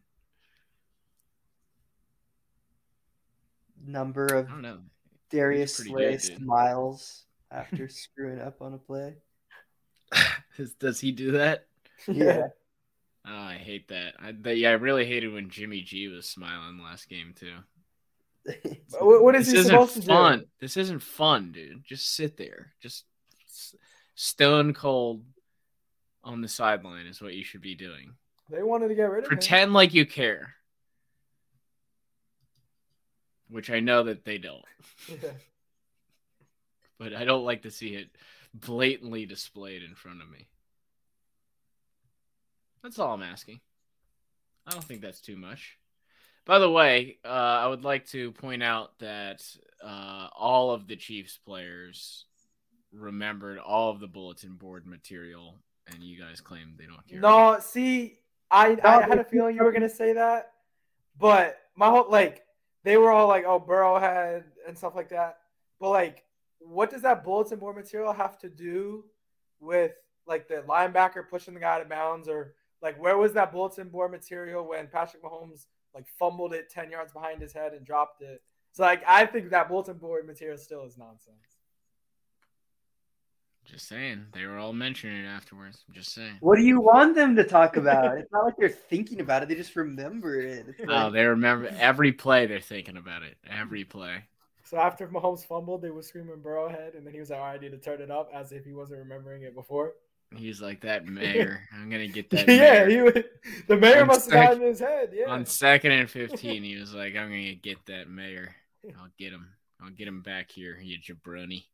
Number 3.86 4.26
of 4.26 4.48
I 4.48 4.52
don't 4.52 4.62
know. 4.62 4.80
Darius 5.30 5.76
pretty 5.76 5.92
Slay 5.92 6.12
good, 6.12 6.22
dude. 6.22 6.38
smiles 6.38 7.24
after 7.52 7.88
screwing 7.88 8.42
up 8.42 8.62
on 8.62 8.74
a 8.74 8.78
play. 8.78 9.16
Does 10.80 11.00
he 11.00 11.12
do 11.12 11.32
that? 11.32 11.66
Yeah. 12.08 12.48
Oh, 13.28 13.36
I 13.36 13.56
hate 13.56 13.90
that. 13.90 14.14
I, 14.18 14.32
that. 14.44 14.56
Yeah, 14.58 14.70
I 14.70 14.74
really 14.74 15.06
hated 15.06 15.34
when 15.34 15.50
Jimmy 15.50 15.82
G 15.82 16.08
was 16.08 16.26
smiling 16.26 16.80
last 16.82 17.10
game 17.10 17.34
too. 17.38 17.56
What, 18.98 19.22
what 19.22 19.36
is 19.36 19.48
this 19.48 19.54
he 19.54 19.60
isn't 19.60 19.72
supposed 19.72 19.96
to 19.96 20.02
fun. 20.04 20.40
do? 20.40 20.46
This 20.62 20.78
isn't 20.78 21.02
fun, 21.04 21.52
dude. 21.52 21.84
Just 21.84 22.16
sit 22.16 22.38
there. 22.38 22.72
Just 22.82 23.04
stone 24.16 24.74
cold 24.74 25.24
on 26.24 26.42
the 26.42 26.48
sideline 26.48 27.06
is 27.06 27.22
what 27.22 27.34
you 27.34 27.44
should 27.44 27.62
be 27.62 27.76
doing. 27.76 28.14
They 28.50 28.64
wanted 28.64 28.88
to 28.90 28.96
get 28.96 29.10
rid 29.10 29.20
of 29.20 29.26
him. 29.26 29.30
Pretend 29.30 29.74
like 29.74 29.94
you 29.94 30.06
care. 30.06 30.56
Which 33.50 33.70
I 33.70 33.80
know 33.80 34.04
that 34.04 34.26
they 34.26 34.38
don't. 34.38 34.66
Yeah. 35.08 35.30
But 37.00 37.14
I 37.14 37.24
don't 37.24 37.46
like 37.46 37.62
to 37.62 37.72
see 37.72 37.96
it 37.96 38.10
blatantly 38.54 39.26
displayed 39.26 39.84
in 39.84 39.96
front 39.96 40.22
of 40.22 40.30
me. 40.30 40.50
That's 42.84 43.00
all 43.00 43.14
I'm 43.14 43.24
asking. 43.24 43.62
I 44.68 44.72
don't 44.72 44.84
think 44.84 45.02
that's 45.02 45.22
too 45.22 45.38
much. 45.38 45.78
By 46.46 46.60
the 46.60 46.70
way, 46.70 47.18
uh, 47.24 47.28
I 47.28 47.68
would 47.68 47.84
like 47.84 48.08
to 48.08 48.32
point 48.34 48.64
out 48.64 49.00
that 49.00 49.44
uh, 49.84 50.28
all 50.38 50.72
of 50.72 50.88
the 50.88 50.96
Chiefs 50.96 51.38
players 51.38 52.26
remembered 52.92 53.60
all 53.60 53.92
of 53.92 54.00
the 54.00 54.08
bulletin 54.08 54.56
board 54.56 54.86
material, 54.86 55.56
and 55.88 56.04
you 56.04 56.20
guys 56.20 56.42
claim 56.42 56.74
they 56.78 56.86
don't 56.86 57.08
care. 57.08 57.20
No, 57.20 57.60
see, 57.62 58.19
I 58.52 58.78
I 58.84 59.02
had 59.02 59.20
a 59.20 59.24
feeling 59.24 59.56
you 59.56 59.64
were 59.64 59.72
gonna 59.72 59.90
say 59.90 60.14
that, 60.14 60.54
but 61.20 61.60
my 61.76 61.90
whole 61.90 62.10
like 62.10 62.44
they 62.84 62.98
were 62.98 63.12
all 63.12 63.28
like, 63.28 63.46
"Oh, 63.46 63.60
Burrow 63.60 64.00
had" 64.00 64.46
and 64.68 64.78
stuff 64.78 64.96
like 64.96 65.10
that. 65.10 65.40
But 65.80 65.90
like, 65.90 66.24
what 66.60 66.90
does 66.90 67.02
that 67.04 67.24
bulletin 67.24 67.60
board 67.60 67.76
material 67.76 68.14
have 68.14 68.38
to 68.40 68.50
do 68.50 69.06
with 69.60 69.94
like 70.26 70.48
the 70.48 70.64
linebacker 70.68 71.28
pushing 71.28 71.54
the 71.54 71.60
guy 71.60 71.76
out 71.76 71.82
of 71.82 71.90
bounds, 71.90 72.28
or 72.28 72.56
like 72.82 73.00
where 73.02 73.18
was 73.18 73.34
that 73.34 73.52
bulletin 73.52 73.90
board 73.90 74.12
material 74.12 74.68
when 74.68 74.88
Patrick 74.88 75.24
Mahomes 75.24 75.66
like 75.94 76.08
fumbled 76.18 76.54
it 76.54 76.70
ten 76.70 76.90
yards 76.90 77.14
behind 77.14 77.42
his 77.42 77.54
head 77.54 77.74
and 77.74 77.86
dropped 77.86 78.22
it? 78.22 78.42
So 78.72 78.84
like, 78.84 79.04
I 79.08 79.26
think 79.26 79.50
that 79.50 79.68
bulletin 79.68 79.98
board 79.98 80.26
material 80.28 80.58
still 80.58 80.86
is 80.86 80.98
nonsense. 80.98 81.49
Just 83.72 83.88
saying. 83.88 84.26
They 84.34 84.46
were 84.46 84.58
all 84.58 84.74
mentioning 84.74 85.24
it 85.24 85.28
afterwards. 85.28 85.84
I'm 85.88 85.94
just 85.94 86.14
saying. 86.14 86.38
What 86.40 86.56
do 86.58 86.64
you 86.64 86.82
want 86.82 87.14
them 87.16 87.36
to 87.36 87.44
talk 87.44 87.78
about? 87.78 88.18
it's 88.18 88.32
not 88.32 88.46
like 88.46 88.56
they're 88.58 88.70
thinking 88.70 89.22
about 89.22 89.44
it; 89.44 89.50
they 89.50 89.56
just 89.56 89.76
remember 89.76 90.40
it. 90.40 90.66
It's 90.70 90.82
Oh, 90.90 91.12
they 91.12 91.24
remember 91.26 91.70
every 91.78 92.12
play. 92.12 92.48
They're 92.48 92.60
thinking 92.62 92.98
about 92.98 93.22
it. 93.24 93.38
Every 93.50 93.84
play. 93.84 94.24
So 94.64 94.78
after 94.78 95.08
Mahomes 95.08 95.46
fumbled, 95.46 95.82
they 95.82 95.90
were 95.92 96.02
screaming 96.02 96.38
Burrowhead, 96.44 96.98
and 96.98 97.06
then 97.06 97.14
he 97.14 97.20
was 97.20 97.30
like, 97.30 97.40
"Oh, 97.40 97.44
I 97.44 97.58
need 97.58 97.72
to 97.72 97.78
turn 97.78 98.02
it 98.02 98.10
up," 98.12 98.30
as 98.34 98.52
if 98.52 98.66
he 98.66 98.74
wasn't 98.74 99.00
remembering 99.00 99.44
it 99.44 99.54
before. 99.56 99.94
He's 100.36 100.62
like 100.62 100.82
that 100.82 101.06
mayor. 101.08 101.62
I'm 101.74 101.90
gonna 101.90 102.08
get 102.08 102.30
that. 102.32 102.48
yeah, 102.48 102.86
mayor. 102.86 102.90
he 102.90 103.02
would, 103.02 103.26
the 103.68 103.78
mayor 103.78 104.02
On 104.02 104.08
must 104.08 104.32
have 104.32 104.40
sec- 104.40 104.48
gotten 104.50 104.62
in 104.64 104.68
his 104.70 104.80
head. 104.80 105.10
Yeah, 105.14 105.26
On 105.32 105.46
second 105.46 105.92
and 105.92 106.10
fifteen, 106.10 106.64
he 106.64 106.76
was 106.78 106.94
like, 106.94 107.16
"I'm 107.16 107.30
gonna 107.30 107.54
get 107.56 107.86
that 107.88 108.10
mayor. 108.10 108.56
I'll 109.00 109.10
get 109.18 109.32
him. 109.32 109.48
I'll 109.82 109.92
get 109.92 110.08
him 110.08 110.22
back 110.22 110.50
here, 110.52 110.78
you 110.82 110.98
jabroni." 111.00 111.66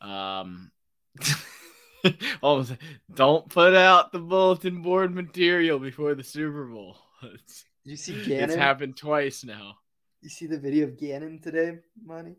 Um. 0.00 0.70
oh, 2.42 2.64
don't 3.12 3.48
put 3.48 3.74
out 3.74 4.12
the 4.12 4.18
bulletin 4.18 4.82
board 4.82 5.14
material 5.14 5.78
before 5.78 6.14
the 6.14 6.22
Super 6.24 6.64
Bowl. 6.66 6.96
It's, 7.22 7.64
you 7.84 7.96
see 7.96 8.14
it's 8.14 8.28
Gannon? 8.28 8.58
happened 8.58 8.96
twice 8.96 9.42
now. 9.44 9.74
You 10.22 10.28
see 10.28 10.46
the 10.46 10.58
video 10.58 10.86
of 10.86 10.96
Gannon 10.98 11.40
today, 11.40 11.78
Monty? 12.04 12.36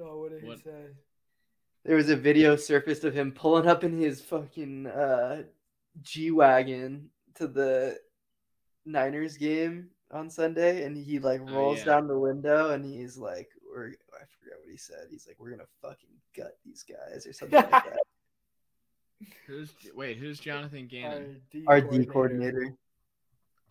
oh, 0.00 0.20
what 0.20 0.30
did 0.30 0.42
he 0.42 0.48
What? 0.48 0.58
say? 0.62 0.86
There 1.84 1.96
was 1.96 2.10
a 2.10 2.16
video 2.16 2.54
surfaced 2.56 3.04
of 3.04 3.12
him 3.14 3.32
pulling 3.32 3.66
up 3.66 3.82
in 3.84 3.92
his 3.98 4.20
fucking 4.20 4.86
uh, 4.86 5.42
G 6.02 6.30
wagon 6.30 7.10
to 7.34 7.46
the 7.48 7.98
Niners 8.86 9.36
game 9.36 9.88
on 10.12 10.30
Sunday, 10.30 10.84
and 10.84 10.96
he 10.96 11.18
like 11.18 11.40
Oh, 11.48 11.52
rolls 11.52 11.78
yeah. 11.78 11.84
down 11.86 12.06
the 12.06 12.18
window 12.18 12.70
and 12.70 12.84
he's 12.84 13.16
like, 13.18 13.48
"We're 13.68 13.88
I 13.88 13.90
forget 13.90 14.43
what 14.43 14.43
he 14.74 14.78
said. 14.78 15.06
He's 15.08 15.26
like, 15.28 15.36
"We're 15.38 15.50
gonna 15.50 15.68
fucking 15.80 16.08
gut 16.36 16.56
these 16.64 16.82
guys" 16.82 17.26
or 17.28 17.32
something 17.32 17.56
like 17.56 17.70
that. 17.70 17.96
Who's 19.46 19.72
wait? 19.94 20.16
Who's 20.16 20.40
Jonathan 20.40 20.88
Gannon? 20.88 21.40
Our 21.68 21.80
D 21.80 22.04
coordinator. 22.04 22.74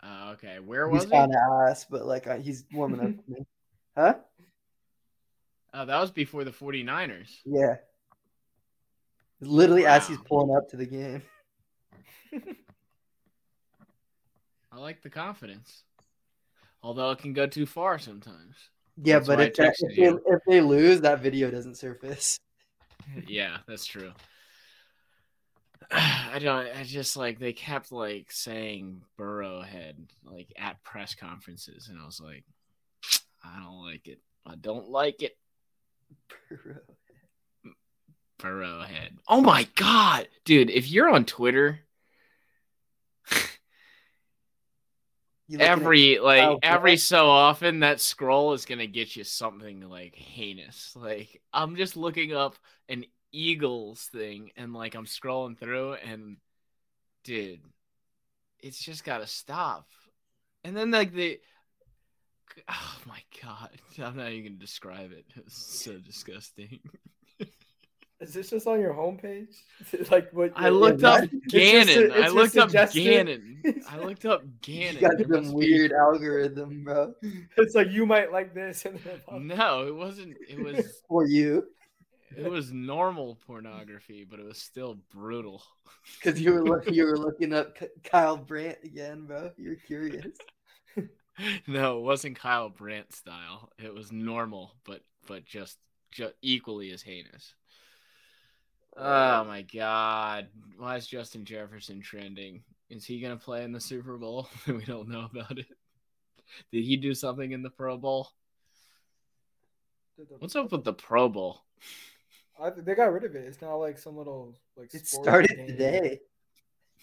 Uh, 0.02 0.30
okay, 0.32 0.58
where 0.58 0.88
He's 0.88 0.94
was 1.02 1.04
he? 1.04 1.10
kind 1.10 1.30
of 1.30 1.68
ass, 1.68 1.84
but 1.90 2.06
like 2.06 2.26
uh, 2.26 2.36
he's 2.38 2.64
warming 2.72 3.00
up. 3.00 3.24
for 3.24 3.30
me. 3.30 3.46
Huh? 3.96 4.14
Oh, 5.72 5.84
that 5.84 6.00
was 6.00 6.10
before 6.10 6.42
the 6.42 6.50
49ers. 6.50 7.28
Yeah. 7.44 7.76
Literally 9.40 9.86
as 9.86 10.08
he's 10.08 10.18
pulling 10.18 10.56
up 10.56 10.68
to 10.70 10.76
the 10.76 10.86
game. 10.86 11.22
I 14.72 14.78
like 14.80 15.02
the 15.02 15.10
confidence. 15.10 15.84
Although 16.82 17.12
it 17.12 17.18
can 17.18 17.34
go 17.34 17.46
too 17.46 17.66
far 17.66 18.00
sometimes. 18.00 18.56
Yeah, 19.02 19.16
That's 19.18 19.26
but 19.26 19.40
if, 19.40 19.54
that, 19.54 19.74
if, 19.78 19.96
they, 19.96 20.32
if 20.32 20.40
they 20.46 20.60
lose, 20.60 21.00
that 21.00 21.20
video 21.20 21.50
doesn't 21.50 21.76
surface. 21.76 22.38
yeah, 23.26 23.58
that's 23.66 23.84
true. 23.84 24.12
I 25.90 26.38
don't. 26.40 26.68
I 26.76 26.84
just 26.84 27.16
like 27.16 27.38
they 27.38 27.52
kept 27.52 27.92
like 27.92 28.30
saying 28.30 29.02
Burrowhead 29.18 29.94
like 30.24 30.52
at 30.56 30.82
press 30.82 31.14
conferences, 31.14 31.88
and 31.88 31.98
I 32.00 32.06
was 32.06 32.20
like, 32.20 32.44
I 33.44 33.60
don't 33.60 33.84
like 33.84 34.06
it. 34.06 34.20
I 34.46 34.54
don't 34.54 34.88
like 34.88 35.22
it. 35.22 35.36
Burrowhead. 38.40 39.10
Oh 39.28 39.40
my 39.40 39.66
god, 39.74 40.28
dude! 40.44 40.70
If 40.70 40.90
you're 40.90 41.10
on 41.10 41.24
Twitter, 41.24 41.80
You 43.30 43.38
looking 43.38 43.40
at- 43.40 43.50
every 45.58 46.18
like 46.18 46.40
Kyle 46.40 46.58
every 46.62 46.92
Pitts? 46.92 47.04
so 47.04 47.28
often 47.28 47.80
that 47.80 48.00
scroll 48.00 48.52
is 48.52 48.64
gonna 48.64 48.86
get 48.86 49.16
you 49.16 49.24
something 49.24 49.88
like 49.88 50.14
heinous. 50.14 50.96
Like 51.00 51.42
I'm 51.52 51.76
just 51.76 51.96
looking 51.96 52.32
up 52.34 52.56
an 52.88 53.04
Eagles 53.32 54.02
thing 54.12 54.50
and 54.56 54.72
like 54.72 54.94
I'm 54.94 55.06
scrolling 55.06 55.58
through 55.58 55.94
and 55.94 56.36
dude, 57.24 57.60
it's 58.60 58.78
just 58.78 59.04
gotta 59.04 59.26
stop. 59.26 59.88
And 60.62 60.76
then 60.76 60.90
like 60.90 61.12
the 61.12 61.40
oh 62.68 62.98
my 63.06 63.20
god, 63.42 63.70
I'm 63.98 64.16
not 64.16 64.30
even 64.30 64.52
gonna 64.52 64.60
describe 64.60 65.12
it. 65.12 65.26
It's 65.36 65.82
so 65.84 65.98
disgusting. 65.98 66.80
Is 68.28 68.34
this 68.34 68.50
just 68.50 68.66
on 68.66 68.80
your 68.80 68.94
homepage? 68.94 69.54
like 70.10 70.30
what? 70.32 70.52
I 70.56 70.68
looked 70.70 71.02
what? 71.02 71.24
up 71.24 71.28
It's 71.32 71.52
just 71.52 71.88
Gannon. 71.88 72.12
I 72.12 72.28
looked 72.28 72.54
just 72.54 72.58
up 72.58 72.68
suggested- 72.70 73.04
Gannon. 73.04 73.82
I 73.90 73.98
looked 73.98 74.24
up 74.24 74.42
Gannon. 74.62 74.94
you 74.94 75.00
Gannon. 75.00 75.00
got 75.00 75.16
There 75.18 75.26
some 75.36 75.44
must 75.44 75.50
be- 75.58 75.72
weird 75.72 75.92
algorithm, 75.92 76.84
bro, 76.84 77.14
It's 77.56 77.74
like 77.74 77.90
you 77.90 78.06
might 78.06 78.32
like 78.32 78.54
this, 78.54 78.84
and 78.84 78.98
then 79.00 79.46
No, 79.46 79.86
it 79.86 79.94
wasn't. 79.94 80.36
It 80.48 80.58
was 80.62 81.02
for 81.08 81.26
you 81.26 81.64
it 82.36 82.50
was 82.50 82.72
normal 82.72 83.38
pornography, 83.46 84.26
but 84.28 84.40
it 84.40 84.44
was 84.44 84.58
still 84.58 84.98
brutal. 85.12 85.62
because 86.20 86.40
you 86.40 86.52
were 86.52 86.64
look, 86.64 86.90
you 86.90 87.04
were 87.04 87.16
looking 87.16 87.52
up 87.52 87.76
Kyle 88.02 88.36
Brandt 88.36 88.78
again, 88.82 89.26
bro. 89.26 89.52
You're 89.56 89.76
curious. 89.76 90.26
No, 91.66 91.98
it 91.98 92.02
wasn't 92.02 92.38
Kyle 92.38 92.68
Brandt 92.70 93.12
style. 93.14 93.70
It 93.78 93.92
was 93.92 94.10
normal, 94.12 94.74
but 94.84 95.02
but 95.28 95.44
just 95.44 95.78
just 96.12 96.34
equally 96.42 96.90
as 96.92 97.02
heinous. 97.02 97.54
Oh 98.96 99.44
my 99.44 99.62
god. 99.62 100.48
Why 100.78 100.96
is 100.96 101.06
Justin 101.06 101.44
Jefferson 101.44 102.00
trending? 102.00 102.62
Is 102.90 103.04
he 103.04 103.20
gonna 103.20 103.36
play 103.36 103.64
in 103.64 103.72
the 103.72 103.80
Super 103.80 104.16
Bowl? 104.16 104.48
we 104.66 104.84
don't 104.84 105.08
know 105.08 105.28
about 105.32 105.58
it. 105.58 105.66
Did 106.70 106.84
he 106.84 106.96
do 106.96 107.14
something 107.14 107.52
in 107.52 107.62
the 107.62 107.70
Pro 107.70 107.96
Bowl? 107.96 108.28
What's 110.38 110.54
up 110.54 110.70
with 110.70 110.84
the 110.84 110.92
Pro 110.92 111.28
Bowl? 111.28 111.62
I, 112.60 112.70
they 112.70 112.94
got 112.94 113.12
rid 113.12 113.24
of 113.24 113.34
it. 113.34 113.46
It's 113.48 113.60
now 113.60 113.76
like 113.78 113.98
some 113.98 114.16
little 114.16 114.54
like. 114.76 114.94
It 114.94 115.06
started 115.06 115.56
game. 115.56 115.66
today. 115.66 116.20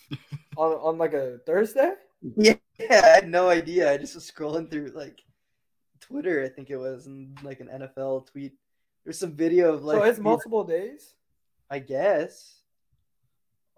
on 0.58 0.72
on 0.74 0.98
like 0.98 1.14
a 1.14 1.39
Thursday. 1.46 1.94
Yeah, 2.38 2.56
I 2.80 2.96
had 2.96 3.30
no 3.30 3.50
idea. 3.50 3.92
I 3.92 3.98
just 3.98 4.16
was 4.16 4.30
scrolling 4.30 4.70
through 4.72 4.92
like 4.96 5.20
Twitter, 6.00 6.44
I 6.44 6.50
think 6.50 6.70
it 6.70 6.78
was, 6.78 7.08
and 7.08 7.38
like 7.44 7.60
an 7.60 7.68
NFL 7.68 8.32
tweet. 8.32 8.54
There's 9.04 9.20
some 9.20 9.36
video 9.36 9.74
of 9.74 9.84
like 9.84 9.98
so 9.98 10.04
it's 10.04 10.20
multiple 10.20 10.64
days. 10.64 11.16
I 11.72 11.80
guess. 11.80 12.60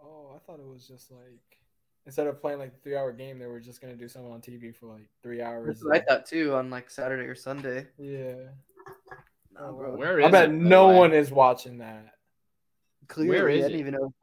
Oh, 0.03 0.33
I 0.35 0.39
thought 0.39 0.59
it 0.59 0.67
was 0.67 0.87
just 0.87 1.11
like 1.11 1.59
instead 2.07 2.25
of 2.27 2.41
playing 2.41 2.57
like 2.59 2.73
a 2.73 2.77
three 2.81 2.97
hour 2.97 3.13
game, 3.13 3.37
they 3.37 3.45
were 3.45 3.59
just 3.59 3.79
gonna 3.81 3.95
do 3.95 4.07
something 4.07 4.31
on 4.31 4.41
TV 4.41 4.75
for 4.75 4.87
like 4.87 5.07
three 5.21 5.41
hours. 5.41 5.67
That's 5.67 5.85
what 5.85 5.95
I 5.95 5.99
thought 6.01 6.25
too 6.25 6.55
on 6.55 6.71
like 6.71 6.89
Saturday 6.89 7.23
or 7.25 7.35
Sunday. 7.35 7.87
Yeah. 7.99 8.33
No, 9.57 9.73
bro. 9.73 9.95
Where 9.95 10.19
is 10.19 10.25
I 10.25 10.31
bet 10.31 10.49
it, 10.49 10.53
no 10.53 10.87
way? 10.87 10.97
one 10.97 11.13
is 11.13 11.31
watching 11.31 11.77
that. 11.77 12.15
Clearly, 13.07 13.29
Where 13.29 13.49
is 13.49 13.65
I 13.65 13.67
didn't 13.67 13.75
it? 13.75 13.81
even 13.81 13.93
know. 13.93 14.13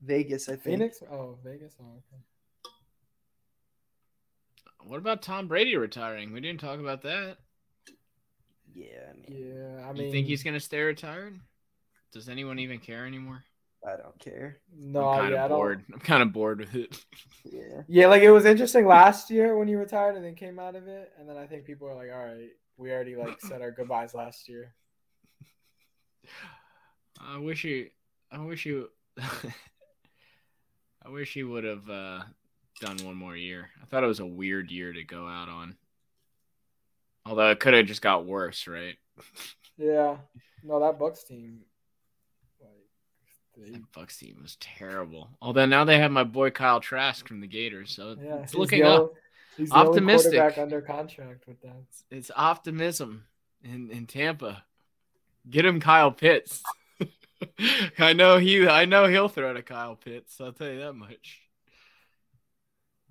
Vegas, 0.00 0.48
I 0.48 0.52
think. 0.52 0.62
Phoenix? 0.64 1.02
Oh, 1.10 1.38
Vegas. 1.44 1.76
Oh, 1.78 1.84
okay. 1.84 2.22
What 4.88 4.98
about 4.98 5.20
Tom 5.20 5.48
Brady 5.48 5.76
retiring? 5.76 6.32
We 6.32 6.40
didn't 6.40 6.60
talk 6.60 6.80
about 6.80 7.02
that. 7.02 7.36
Yeah, 8.72 8.86
I 9.10 9.14
mean, 9.30 9.54
Yeah, 9.54 9.86
I 9.86 9.92
mean, 9.92 10.04
you 10.06 10.10
think 10.12 10.26
he's 10.26 10.42
gonna 10.42 10.60
stay 10.60 10.80
retired? 10.80 11.38
Does 12.16 12.30
anyone 12.30 12.58
even 12.58 12.78
care 12.78 13.06
anymore? 13.06 13.44
I 13.86 13.90
don't 13.96 14.18
care. 14.18 14.56
no, 14.74 15.06
I'm 15.10 15.20
kind 15.20 15.34
yeah, 15.34 15.42
I 15.42 15.44
of 15.44 15.50
don't- 15.50 15.58
bored. 15.58 15.84
I'm 15.92 16.00
kind 16.00 16.22
of 16.22 16.32
bored 16.32 16.60
with 16.60 16.74
it. 16.74 16.98
Yeah. 17.44 17.82
Yeah, 17.86 18.06
like 18.08 18.22
it 18.22 18.30
was 18.30 18.46
interesting 18.46 18.86
last 18.86 19.30
year 19.30 19.56
when 19.56 19.68
he 19.68 19.74
retired 19.76 20.16
and 20.16 20.24
then 20.24 20.34
came 20.34 20.58
out 20.58 20.74
of 20.76 20.88
it, 20.88 21.12
and 21.18 21.28
then 21.28 21.36
I 21.36 21.46
think 21.46 21.64
people 21.66 21.86
are 21.88 21.94
like, 21.94 22.08
"All 22.12 22.24
right, 22.24 22.48
we 22.78 22.90
already 22.90 23.14
like 23.16 23.38
said 23.40 23.60
our 23.62 23.70
goodbyes 23.70 24.14
last 24.14 24.48
year." 24.48 24.74
I 27.20 27.38
wish 27.38 27.64
you. 27.64 27.90
I 28.32 28.38
wish 28.40 28.64
you. 28.66 28.88
I 31.04 31.08
wish 31.10 31.36
you 31.36 31.48
would 31.50 31.64
have 31.64 31.88
uh, 31.88 32.22
done 32.80 32.96
one 33.04 33.14
more 33.14 33.36
year. 33.36 33.68
I 33.82 33.86
thought 33.86 34.02
it 34.04 34.08
was 34.08 34.20
a 34.20 34.26
weird 34.26 34.70
year 34.70 34.92
to 34.92 35.04
go 35.04 35.26
out 35.28 35.48
on. 35.48 35.76
Although 37.26 37.50
it 37.50 37.60
could 37.60 37.74
have 37.74 37.86
just 37.86 38.02
got 38.02 38.24
worse, 38.26 38.66
right? 38.66 38.96
Yeah, 39.78 40.16
no, 40.64 40.80
that 40.80 40.98
Bucks 40.98 41.24
team, 41.24 41.58
like, 41.58 41.66
they, 41.66 41.75
That 43.56 43.92
Bucks 43.92 44.18
team 44.18 44.38
was 44.42 44.56
terrible. 44.60 45.30
Although 45.40 45.66
now 45.66 45.84
they 45.84 45.98
have 45.98 46.10
my 46.10 46.24
boy 46.24 46.50
Kyle 46.50 46.80
Trask 46.80 47.26
from 47.26 47.40
the 47.40 47.46
Gators, 47.46 47.90
so 47.92 48.16
yeah, 48.20 48.36
it's 48.42 48.52
he's 48.52 48.58
looking 48.58 48.80
the 48.82 48.88
up. 48.88 49.00
only- 49.00 49.12
He's 49.56 49.70
the 49.70 49.76
only 49.76 49.88
Optimistic. 49.88 50.32
quarterback 50.32 50.58
under 50.58 50.82
contract 50.82 51.46
with 51.48 51.62
that. 51.62 51.82
It's 52.10 52.30
optimism 52.36 53.24
in, 53.64 53.90
in 53.90 54.06
Tampa. 54.06 54.62
Get 55.48 55.64
him 55.64 55.80
Kyle 55.80 56.12
Pitts. 56.12 56.62
I 57.98 58.12
know 58.12 58.36
he 58.36 58.68
I 58.68 58.84
know 58.84 59.06
he'll 59.06 59.28
throw 59.30 59.54
to 59.54 59.62
Kyle 59.62 59.96
Pitts, 59.96 60.38
I'll 60.42 60.52
tell 60.52 60.68
you 60.70 60.80
that 60.80 60.92
much. 60.92 61.40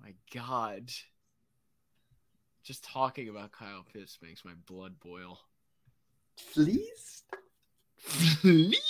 My 0.00 0.14
God. 0.32 0.90
Just 2.62 2.84
talking 2.84 3.28
about 3.28 3.50
Kyle 3.50 3.84
Pitts 3.92 4.18
makes 4.22 4.44
my 4.44 4.52
blood 4.66 5.00
boil. 5.00 5.40
Please. 6.52 7.24
Least. 8.44 8.82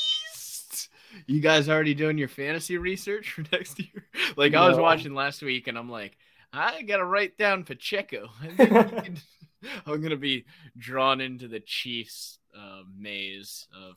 You 1.26 1.40
guys 1.40 1.68
already 1.68 1.94
doing 1.94 2.18
your 2.18 2.28
fantasy 2.28 2.78
research 2.78 3.32
for 3.32 3.42
next 3.52 3.78
year? 3.78 4.06
Like 4.36 4.54
I 4.54 4.68
was 4.68 4.78
watching 4.78 5.14
last 5.14 5.42
week 5.42 5.66
and 5.66 5.78
I'm 5.78 5.90
like, 5.90 6.16
I 6.52 6.82
gotta 6.82 7.04
write 7.04 7.36
down 7.36 7.64
Pacheco. 7.64 8.28
I 8.42 8.48
think 8.48 8.70
we 8.70 9.00
can- 9.00 9.18
I'm 9.86 10.00
gonna 10.02 10.16
be 10.16 10.44
drawn 10.76 11.20
into 11.20 11.48
the 11.48 11.60
Chiefs 11.60 12.38
uh, 12.56 12.82
maze 12.96 13.66
of 13.74 13.96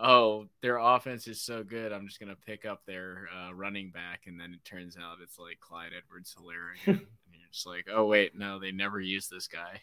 oh, 0.00 0.46
their 0.62 0.78
offense 0.78 1.26
is 1.26 1.40
so 1.40 1.64
good. 1.64 1.92
I'm 1.92 2.06
just 2.06 2.20
gonna 2.20 2.36
pick 2.46 2.64
up 2.64 2.82
their 2.86 3.28
uh, 3.36 3.52
running 3.52 3.90
back, 3.90 4.22
and 4.26 4.38
then 4.38 4.54
it 4.54 4.64
turns 4.64 4.96
out 4.96 5.16
it's 5.22 5.38
like 5.38 5.58
Clyde 5.60 5.90
Edwards 5.96 6.36
Helaire. 6.38 6.76
and 6.86 7.00
you're 7.32 7.48
just 7.52 7.66
like, 7.66 7.88
oh 7.92 8.06
wait, 8.06 8.36
no, 8.36 8.58
they 8.60 8.70
never 8.70 9.00
used 9.00 9.30
this 9.30 9.48
guy. 9.48 9.80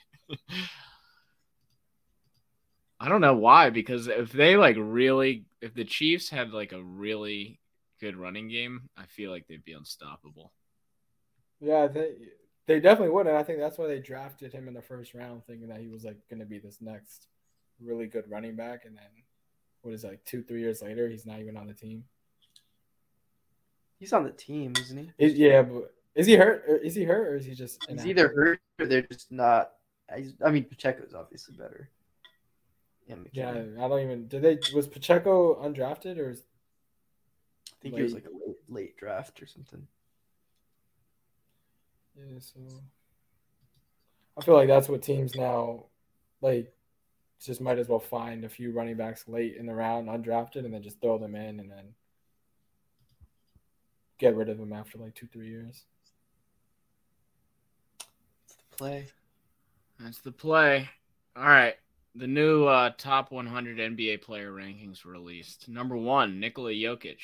I 3.05 3.09
don't 3.09 3.21
know 3.21 3.35
why, 3.35 3.69
because 3.69 4.07
if 4.07 4.31
they 4.31 4.57
like 4.57 4.77
really, 4.79 5.45
if 5.61 5.75
the 5.75 5.85
Chiefs 5.85 6.27
had 6.31 6.51
like 6.53 6.71
a 6.71 6.81
really 6.81 7.59
good 8.01 8.17
running 8.17 8.49
game, 8.49 8.89
I 8.97 9.05
feel 9.05 9.29
like 9.29 9.45
they'd 9.47 9.63
be 9.63 9.73
unstoppable. 9.73 10.51
Yeah, 11.61 11.85
they 11.85 12.13
they 12.65 12.79
definitely 12.79 13.13
would, 13.13 13.27
and 13.27 13.37
I 13.37 13.43
think 13.43 13.59
that's 13.59 13.77
why 13.77 13.85
they 13.85 13.99
drafted 13.99 14.51
him 14.53 14.67
in 14.67 14.73
the 14.73 14.81
first 14.81 15.13
round, 15.13 15.45
thinking 15.45 15.67
that 15.67 15.81
he 15.81 15.87
was 15.87 16.03
like 16.03 16.17
going 16.31 16.39
to 16.39 16.47
be 16.47 16.57
this 16.57 16.81
next 16.81 17.27
really 17.79 18.07
good 18.07 18.25
running 18.27 18.55
back, 18.55 18.85
and 18.85 18.97
then 18.97 19.03
what 19.83 19.93
is 19.93 20.03
it, 20.03 20.07
like 20.07 20.25
two, 20.25 20.41
three 20.41 20.61
years 20.61 20.81
later, 20.81 21.07
he's 21.07 21.27
not 21.27 21.39
even 21.39 21.57
on 21.57 21.67
the 21.67 21.75
team. 21.75 22.05
He's 23.99 24.13
on 24.13 24.23
the 24.23 24.31
team, 24.31 24.73
isn't 24.81 24.97
he? 24.97 25.11
Is- 25.19 25.35
yeah, 25.35 25.61
but 25.61 25.93
is 26.15 26.25
he 26.25 26.37
hurt? 26.37 26.63
Or 26.67 26.77
is 26.77 26.95
he 26.95 27.03
hurt, 27.03 27.27
or 27.27 27.35
is 27.35 27.45
he 27.45 27.53
just? 27.53 27.85
He's 27.87 28.07
either 28.07 28.29
hurt 28.29 28.61
or 28.79 28.87
they're 28.87 29.03
just 29.03 29.31
not. 29.31 29.73
I, 30.09 30.25
I 30.43 30.49
mean, 30.49 30.63
Pacheco's 30.63 31.13
obviously 31.13 31.55
better. 31.55 31.91
Yeah, 33.07 33.15
Yeah, 33.31 33.49
I 33.79 33.87
don't 33.87 34.01
even. 34.01 34.27
Did 34.27 34.41
they? 34.41 34.57
Was 34.73 34.87
Pacheco 34.87 35.61
undrafted 35.63 36.17
or? 36.17 36.31
Is, 36.31 36.43
I 37.71 37.75
think 37.81 37.95
he 37.95 38.03
was 38.03 38.13
like 38.13 38.25
a 38.25 38.29
late, 38.29 38.57
late 38.67 38.97
draft 38.97 39.41
or 39.41 39.45
something. 39.45 39.85
yeah, 42.17 42.39
so 42.39 42.59
I 44.37 44.41
feel 44.41 44.55
like 44.55 44.67
that's 44.67 44.89
what 44.89 45.01
teams 45.01 45.35
now 45.35 45.85
like. 46.41 46.71
Just 47.43 47.61
might 47.61 47.77
as 47.77 47.89
well 47.89 47.99
find 47.99 48.43
a 48.43 48.49
few 48.49 48.71
running 48.71 48.95
backs 48.95 49.27
late 49.27 49.57
in 49.57 49.67
the 49.67 49.73
round, 49.75 50.07
undrafted, 50.07 50.65
and 50.65 50.73
then 50.73 50.81
just 50.81 50.99
throw 50.99 51.17
them 51.17 51.35
in, 51.35 51.59
and 51.59 51.69
then 51.69 51.93
get 54.17 54.35
rid 54.35 54.49
of 54.49 54.57
them 54.57 54.73
after 54.73 54.97
like 54.97 55.13
two, 55.13 55.27
three 55.27 55.49
years. 55.49 55.83
Play. 58.77 59.07
That's 59.99 60.19
the 60.19 60.31
play. 60.31 60.89
All 61.35 61.43
right. 61.43 61.75
The 62.16 62.28
new 62.28 62.66
uh, 62.66 62.91
top 62.97 63.32
100 63.32 63.78
NBA 63.78 64.22
player 64.22 64.51
rankings 64.51 65.03
were 65.03 65.11
released. 65.11 65.68
Number 65.68 65.97
one, 65.97 66.39
Nikola 66.39 66.72
Jokic. 66.72 67.20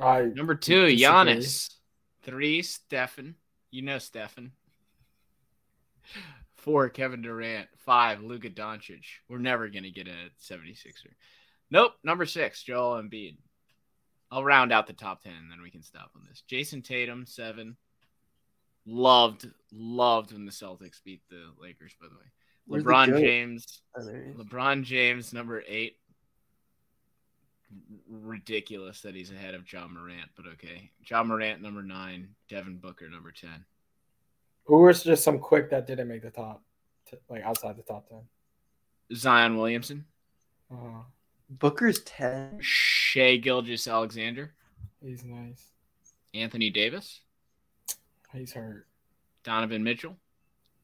I 0.00 0.22
Number 0.22 0.54
two, 0.54 0.86
Disagree. 0.86 1.02
Giannis. 1.04 1.74
Three, 2.22 2.62
Stefan. 2.62 3.34
You 3.70 3.82
know 3.82 3.98
Stefan. 3.98 4.52
Four, 6.56 6.88
Kevin 6.88 7.20
Durant. 7.20 7.68
Five, 7.84 8.22
Luka 8.22 8.48
Doncic. 8.48 9.04
We're 9.28 9.38
never 9.38 9.68
going 9.68 9.84
to 9.84 9.90
get 9.90 10.08
a 10.08 10.30
76er. 10.42 11.12
Nope. 11.70 11.92
Number 12.02 12.24
six, 12.24 12.62
Joel 12.62 13.02
Embiid. 13.02 13.36
I'll 14.30 14.44
round 14.44 14.72
out 14.72 14.86
the 14.86 14.94
top 14.94 15.22
10 15.22 15.32
and 15.32 15.50
then 15.50 15.62
we 15.62 15.70
can 15.70 15.82
stop 15.82 16.10
on 16.16 16.22
this. 16.28 16.42
Jayson 16.50 16.82
Tatum, 16.82 17.26
seven. 17.26 17.76
Loved, 18.86 19.48
loved 19.72 20.32
when 20.32 20.44
the 20.44 20.50
Celtics 20.50 21.02
beat 21.04 21.22
the 21.30 21.52
Lakers, 21.60 21.94
by 22.00 22.08
the 22.08 22.14
way. 22.14 22.26
Where's 22.66 22.84
LeBron? 22.84 23.18
James. 23.18 23.82
Oh, 23.96 24.04
there 24.04 24.22
he 24.24 24.30
is. 24.30 24.36
LeBron 24.36 24.82
James, 24.84 25.32
number 25.32 25.62
eight. 25.68 25.96
R- 27.70 28.18
Ridiculous 28.20 29.00
that 29.02 29.14
he's 29.14 29.30
ahead 29.30 29.54
of 29.54 29.70
Ja 29.70 29.86
Morant, 29.88 30.30
but 30.36 30.46
okay. 30.54 30.90
Ja 31.04 31.22
Morant, 31.24 31.60
number 31.62 31.82
nine. 31.82 32.28
Devin 32.48 32.76
Booker, 32.78 33.08
number 33.08 33.32
10. 33.32 33.50
who 34.64 34.82
was 34.82 35.02
just 35.02 35.24
some 35.24 35.38
quick 35.38 35.70
that 35.70 35.86
didn't 35.86 36.08
make 36.08 36.22
the 36.22 36.30
top, 36.30 36.62
t- 37.10 37.16
like 37.28 37.42
outside 37.42 37.76
the 37.76 37.82
top 37.82 38.08
ten. 38.08 38.22
Zion 39.14 39.56
Williamson. 39.56 40.04
Uh, 40.72 41.02
Booker's 41.50 42.00
ten. 42.04 42.58
Shai 42.60 43.36
Gilgeous 43.36 43.86
Alexander. 43.86 44.54
he's 45.02 45.22
nice. 45.24 45.66
Anthony 46.32 46.70
Davis. 46.70 47.20
He's 48.32 48.52
hurt. 48.52 48.86
Donovan 49.44 49.84
Mitchell. 49.84 50.16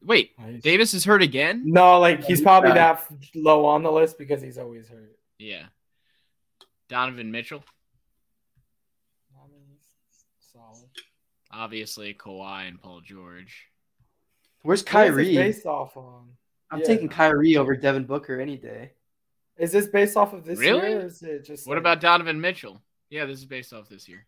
Wait, 0.03 0.31
He's- 0.45 0.61
Davis 0.63 0.93
is 0.93 1.05
hurt 1.05 1.21
again? 1.21 1.61
No, 1.65 1.99
like 1.99 2.23
he's 2.23 2.41
probably 2.41 2.71
that 2.71 3.03
low 3.35 3.65
on 3.65 3.83
the 3.83 3.91
list 3.91 4.17
because 4.17 4.41
he's 4.41 4.57
always 4.57 4.87
hurt. 4.89 5.17
Yeah. 5.37 5.65
Donovan 6.89 7.31
Mitchell. 7.31 7.63
I 9.35 9.47
mean, 9.47 9.77
solid. 10.39 10.89
Obviously, 11.51 12.13
Kawhi 12.13 12.67
and 12.67 12.81
Paul 12.81 13.01
George. 13.01 13.67
Where's 14.63 14.81
Who 14.81 14.83
is 14.83 14.83
this 14.85 14.91
Kyrie? 14.91 15.35
based 15.35 15.65
off 15.65 15.95
on? 15.97 16.29
I'm 16.71 16.79
Yeah. 16.79 16.85
taking 16.85 17.09
Kyrie 17.09 17.57
over 17.57 17.75
Devin 17.75 18.05
Booker 18.05 18.39
any 18.39 18.57
day. 18.57 18.91
Is 19.57 19.71
this 19.71 19.87
based 19.87 20.17
off 20.17 20.33
of 20.33 20.43
this 20.45 20.57
Really? 20.59 20.89
year? 20.89 21.01
Or 21.01 21.05
is 21.05 21.21
it 21.21 21.43
just 21.45 21.67
What 21.67 21.75
like- 21.75 21.81
about 21.81 21.99
Donovan 22.01 22.41
Mitchell? 22.41 22.81
Yeah, 23.09 23.25
this 23.25 23.37
is 23.39 23.45
based 23.45 23.73
off 23.73 23.89
this 23.89 24.07
year. 24.07 24.25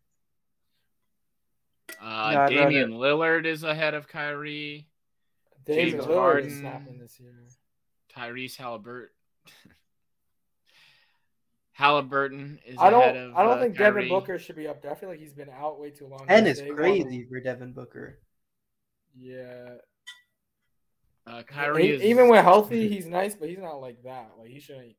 Uh, 2.00 2.32
No, 2.34 2.56
Damian 2.56 2.92
Lillard 2.92 3.46
is 3.46 3.64
ahead 3.64 3.94
of 3.94 4.08
Kyrie. 4.08 4.88
Damian 5.66 5.90
James 5.92 6.04
Lillard 6.06 6.16
Harden? 6.18 6.50
is 6.50 6.60
snapping 6.60 6.98
this 7.00 7.20
year? 7.20 7.34
Tyrese 8.16 8.58
Haliburton. 8.58 9.08
Haliburton 11.80 12.60
is 12.66 12.78
I 12.80 12.90
ahead 12.90 13.16
don't. 13.16 13.32
of. 13.32 13.36
I 13.36 13.44
don't 13.44 13.58
uh, 13.58 13.62
think 13.62 13.78
Kyrie. 13.78 14.04
Devin 14.04 14.10
Booker 14.10 14.38
should 14.40 14.56
be 14.56 14.68
up 14.68 14.82
there. 14.82 14.92
I 14.92 14.96
feel 14.96 15.10
like 15.10 15.20
he's 15.20 15.34
been 15.34 15.50
out 15.50 15.80
way 15.80 15.90
too 15.90 16.08
long. 16.08 16.28
Ten 16.28 16.44
They 16.44 16.52
is 16.52 16.62
crazy 16.76 17.26
for 17.28 17.40
Devin 17.40 17.74
Booker. 17.74 18.20
Yeah. 19.18 19.76
Uh, 21.26 21.42
Kyrie 21.44 21.88
E- 21.88 21.92
is 21.92 22.02
Even 22.04 22.28
when 22.28 22.44
healthy, 22.44 22.90
he's 22.94 23.08
nice, 23.08 23.34
but 23.36 23.50
he's 23.50 23.60
not 23.60 23.82
like 23.82 24.04
that. 24.04 24.32
Like 24.38 24.50
he 24.50 24.60
shouldn't. 24.60 24.96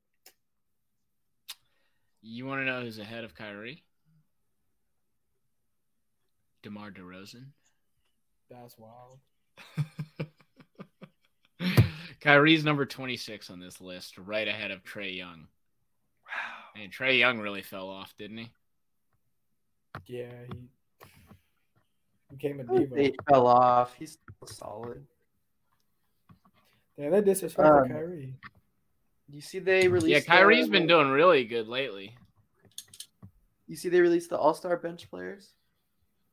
You 2.22 2.46
want 2.46 2.62
to 2.62 2.64
know 2.64 2.80
who's 2.80 2.98
ahead 2.98 3.24
of 3.24 3.34
Kyrie? 3.34 3.84
DeMar 6.62 6.90
DeRozan. 6.90 7.48
That's 8.50 8.76
wild. 8.78 9.18
Kyrie's 12.24 12.64
number 12.64 12.86
26 12.86 13.50
on 13.50 13.60
this 13.60 13.80
list, 13.82 14.16
right 14.18 14.48
ahead 14.48 14.70
of 14.70 14.82
Trae 14.82 15.14
Young. 15.16 15.46
Wow. 16.26 16.82
And 16.82 16.90
Trae 16.90 17.18
Young 17.18 17.38
really 17.38 17.60
fell 17.62 17.88
off, 17.88 18.14
didn't 18.18 18.38
he? 18.38 18.50
Yeah, 20.06 20.30
he 20.48 21.06
became 22.30 22.60
a 22.66 22.78
He 22.78 22.86
diva. 22.86 23.12
fell 23.28 23.46
off. 23.46 23.94
He's 23.94 24.18
solid. 24.46 25.06
Yeah, 26.96 27.10
that 27.10 27.24
disrespected 27.24 27.82
Um, 27.82 27.88
Kyrie. 27.90 28.34
You 29.28 29.40
see 29.40 29.58
they 29.58 29.86
released. 29.88 30.08
Yeah, 30.08 30.20
Kyrie's 30.20 30.66
the- 30.66 30.72
been 30.72 30.86
doing 30.86 31.08
really 31.08 31.44
good 31.44 31.68
lately. 31.68 32.16
You 33.66 33.76
see 33.76 33.88
they 33.90 34.00
released 34.00 34.30
the 34.30 34.38
All 34.38 34.54
Star 34.54 34.76
bench 34.78 35.08
players. 35.10 35.52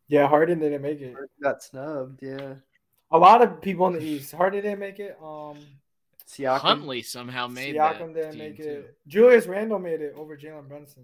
Yeah, 0.08 0.28
Harden 0.28 0.60
didn't 0.60 0.82
make 0.82 1.02
it. 1.02 1.16
Got 1.42 1.64
snubbed. 1.64 2.22
Yeah. 2.24 2.56
A 3.12 3.18
lot 3.18 3.42
of 3.42 3.62
people 3.62 3.88
in 3.88 3.94
the 3.94 4.02
East. 4.04 4.32
Harden 4.34 4.62
didn't 4.64 4.80
make 4.80 5.00
it. 5.00 5.18
Um, 5.22 5.58
Siakam. 6.32 6.60
Huntley 6.60 7.02
somehow 7.02 7.48
made 7.48 7.76
Siakam 7.76 8.14
that 8.14 8.16
didn't 8.16 8.32
team 8.32 8.40
make 8.40 8.58
too. 8.58 8.64
it. 8.70 8.98
Julius 9.08 9.48
Randle 9.48 9.80
made 9.80 10.02
it 10.02 10.14
over 10.16 10.38
Jalen 10.38 10.68
Brunson. 10.68 11.04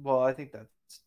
Well, 0.00 0.20
I 0.20 0.32
think 0.32 0.52
that's 0.52 1.00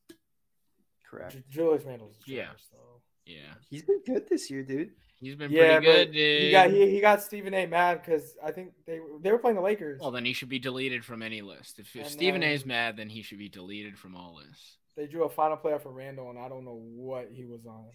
correct. 1.09 1.33
Ju- 1.33 1.43
Julius 1.49 1.83
Randle's 1.83 2.15
Yeah. 2.25 2.45
trash, 2.45 2.63
though. 2.71 3.01
Yeah, 3.25 3.53
He's 3.69 3.81
been 3.83 4.01
good 4.05 4.27
this 4.29 4.51
year, 4.51 4.61
dude. 4.63 4.91
he's 5.19 5.35
been 5.35 5.51
Yeah, 5.51 5.79
pretty 5.79 5.85
good, 5.85 6.07
but 6.09 6.13
dude. 6.13 6.41
he 6.43 6.51
got 6.51 6.69
he, 6.69 6.89
he 6.91 6.99
got 7.01 7.23
Stephen 7.23 7.53
A. 7.55 7.65
mad 7.65 8.01
because 8.03 8.35
I 8.43 8.51
think 8.51 8.73
they 8.85 8.99
they 9.21 9.31
were 9.31 9.39
playing 9.39 9.55
the 9.55 9.63
Lakers. 9.63 9.99
well, 9.99 10.11
then 10.11 10.25
he 10.25 10.33
should 10.33 10.49
be 10.49 10.59
deleted 10.59 11.03
from 11.03 11.21
any 11.23 11.41
list. 11.41 11.79
If, 11.79 11.95
if 11.95 12.07
Stephen 12.09 12.43
A. 12.43 12.53
is 12.53 12.65
mad, 12.65 12.97
then 12.97 13.09
he 13.09 13.23
should 13.23 13.39
be 13.39 13.49
deleted 13.49 13.97
from 13.97 14.15
all 14.15 14.35
lists. 14.35 14.77
They 14.95 15.07
drew 15.07 15.23
a 15.23 15.29
final 15.29 15.57
player 15.57 15.79
for 15.79 15.89
Randle, 15.91 16.29
and 16.29 16.37
I 16.37 16.47
don't 16.49 16.63
know 16.65 16.79
what 16.79 17.29
he 17.31 17.45
was 17.45 17.65
on. 17.65 17.85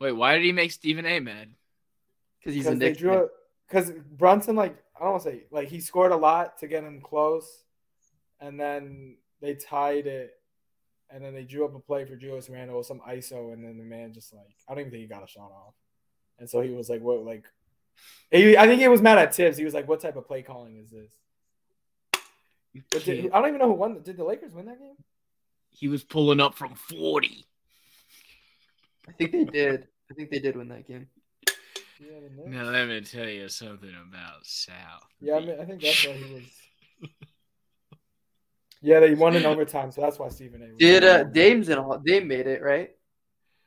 Wait, 0.00 0.12
why 0.12 0.34
did 0.34 0.44
he 0.44 0.52
make 0.52 0.72
Stephen 0.72 1.04
A. 1.06 1.20
mad? 1.20 1.48
Because 2.40 2.54
he's 2.54 2.66
a 2.66 2.70
Because 2.70 2.78
they 2.80 2.86
Knicks. 2.88 2.98
drew 2.98 3.28
because 3.72 3.90
Brunson 3.90 4.56
like 4.56 4.76
I 4.96 5.04
don't 5.04 5.12
want 5.12 5.22
to 5.24 5.30
say 5.30 5.44
like 5.50 5.68
he 5.68 5.80
scored 5.80 6.12
a 6.12 6.16
lot 6.16 6.58
to 6.58 6.66
get 6.66 6.84
him 6.84 7.00
close, 7.00 7.62
and 8.40 8.60
then 8.60 9.16
they 9.40 9.54
tied 9.54 10.06
it, 10.06 10.34
and 11.10 11.24
then 11.24 11.34
they 11.34 11.44
drew 11.44 11.64
up 11.64 11.74
a 11.74 11.78
play 11.78 12.04
for 12.04 12.16
Julius 12.16 12.50
Randle 12.50 12.78
with 12.78 12.86
some 12.86 13.00
ISO, 13.08 13.52
and 13.52 13.64
then 13.64 13.78
the 13.78 13.84
man 13.84 14.12
just 14.12 14.34
like 14.34 14.54
I 14.68 14.72
don't 14.72 14.80
even 14.80 14.90
think 14.90 15.02
he 15.02 15.08
got 15.08 15.24
a 15.24 15.28
shot 15.28 15.50
off, 15.50 15.74
and 16.38 16.48
so 16.48 16.60
he 16.60 16.70
was 16.70 16.90
like, 16.90 17.00
"What 17.00 17.24
like?" 17.24 17.44
He, 18.30 18.56
I 18.56 18.66
think 18.66 18.80
he 18.80 18.88
was 18.88 19.02
mad 19.02 19.18
at 19.18 19.34
Thibs. 19.34 19.56
He 19.56 19.64
was 19.64 19.74
like, 19.74 19.88
"What 19.88 20.00
type 20.00 20.16
of 20.16 20.26
play 20.26 20.42
calling 20.42 20.76
is 20.76 20.90
this?" 20.90 21.12
But 22.90 23.04
did, 23.04 23.30
I 23.32 23.40
don't 23.40 23.48
even 23.48 23.60
know 23.60 23.68
who 23.68 23.74
won. 23.74 24.02
Did 24.02 24.16
the 24.16 24.24
Lakers 24.24 24.54
win 24.54 24.66
that 24.66 24.78
game? 24.78 24.96
He 25.70 25.88
was 25.88 26.04
pulling 26.04 26.40
up 26.40 26.54
from 26.54 26.74
40. 26.74 27.46
I 29.08 29.12
think 29.12 29.32
they 29.32 29.44
did. 29.44 29.88
I 30.10 30.14
think 30.14 30.30
they 30.30 30.38
did 30.38 30.56
win 30.56 30.68
that 30.68 30.86
game. 30.86 31.08
Yeah. 32.00 32.44
Now, 32.46 32.64
let 32.70 32.88
me 32.88 33.00
tell 33.00 33.28
you 33.28 33.48
something 33.48 33.90
about 34.08 34.44
South. 34.44 34.74
Yeah, 35.20 35.36
I, 35.36 35.40
mean, 35.40 35.60
I 35.60 35.64
think 35.64 35.80
that's 35.82 36.06
why 36.06 36.12
he 36.14 36.34
was. 36.34 37.10
Yeah, 38.84 38.98
they 38.98 39.14
won 39.14 39.36
in 39.36 39.46
overtime, 39.46 39.92
so 39.92 40.00
that's 40.00 40.18
why 40.18 40.28
Stephen 40.28 40.60
A. 40.60 40.66
was 40.66 40.76
Did 40.76 41.04
uh. 41.04 41.22
Dame's 41.22 41.68
in 41.68 41.78
all? 41.78 41.98
Dame 41.98 42.26
made 42.26 42.48
it 42.48 42.60
right. 42.62 42.90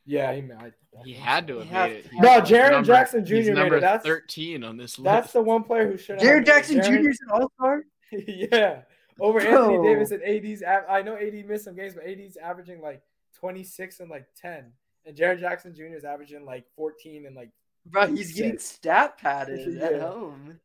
Yeah, 0.06 0.34
he 0.34 0.42
made. 0.42 0.58
I, 0.60 0.66
I 0.66 1.04
He 1.06 1.14
had 1.14 1.48
to 1.48 1.60
have 1.60 1.68
had 1.70 1.90
made 1.90 1.98
it. 2.00 2.04
to. 2.04 2.10
He's 2.10 2.20
No, 2.22 2.30
number- 2.36 2.48
Jaren 2.50 2.86
Jackson 2.86 3.26
Jr. 3.26 3.36
He's 3.36 3.50
made 3.50 3.72
it. 3.72 3.80
That's 3.82 4.06
13 4.06 4.64
on 4.66 4.76
this 4.76 5.00
list. 5.00 5.04
That's 5.06 5.32
the 5.32 5.42
one 5.42 5.64
player 5.64 5.90
who 5.90 5.98
should. 5.98 6.20
Jared 6.20 6.46
Jackson 6.46 6.82
Jr. 6.84 7.10
is 7.10 7.20
an 7.22 7.30
All 7.32 7.50
Star. 7.58 7.84
yeah, 8.12 8.82
over 9.22 9.40
Bro. 9.40 9.72
Anthony 9.78 9.88
Davis 9.88 10.12
and 10.12 10.22
AD's. 10.22 10.62
I 10.90 11.02
know 11.02 11.16
AD 11.16 11.46
missed 11.48 11.64
some 11.64 11.76
games, 11.76 11.94
but 11.96 12.06
AD's 12.06 12.36
averaging 12.36 12.82
like 12.82 13.02
26 13.40 14.02
and 14.02 14.10
like 14.10 14.28
10, 14.42 14.66
and 15.06 15.16
Jared 15.16 15.40
Jackson 15.40 15.74
Jr. 15.74 15.96
is 15.96 16.04
averaging 16.04 16.44
like 16.46 16.66
14 16.76 17.26
and 17.26 17.38
like. 17.38 17.52
Bro, 17.86 18.08
he's 18.08 18.34
getting 18.34 18.54
Sick. 18.54 18.60
stat 18.62 19.18
padded 19.22 19.78
at 19.82 20.02
home. 20.02 20.60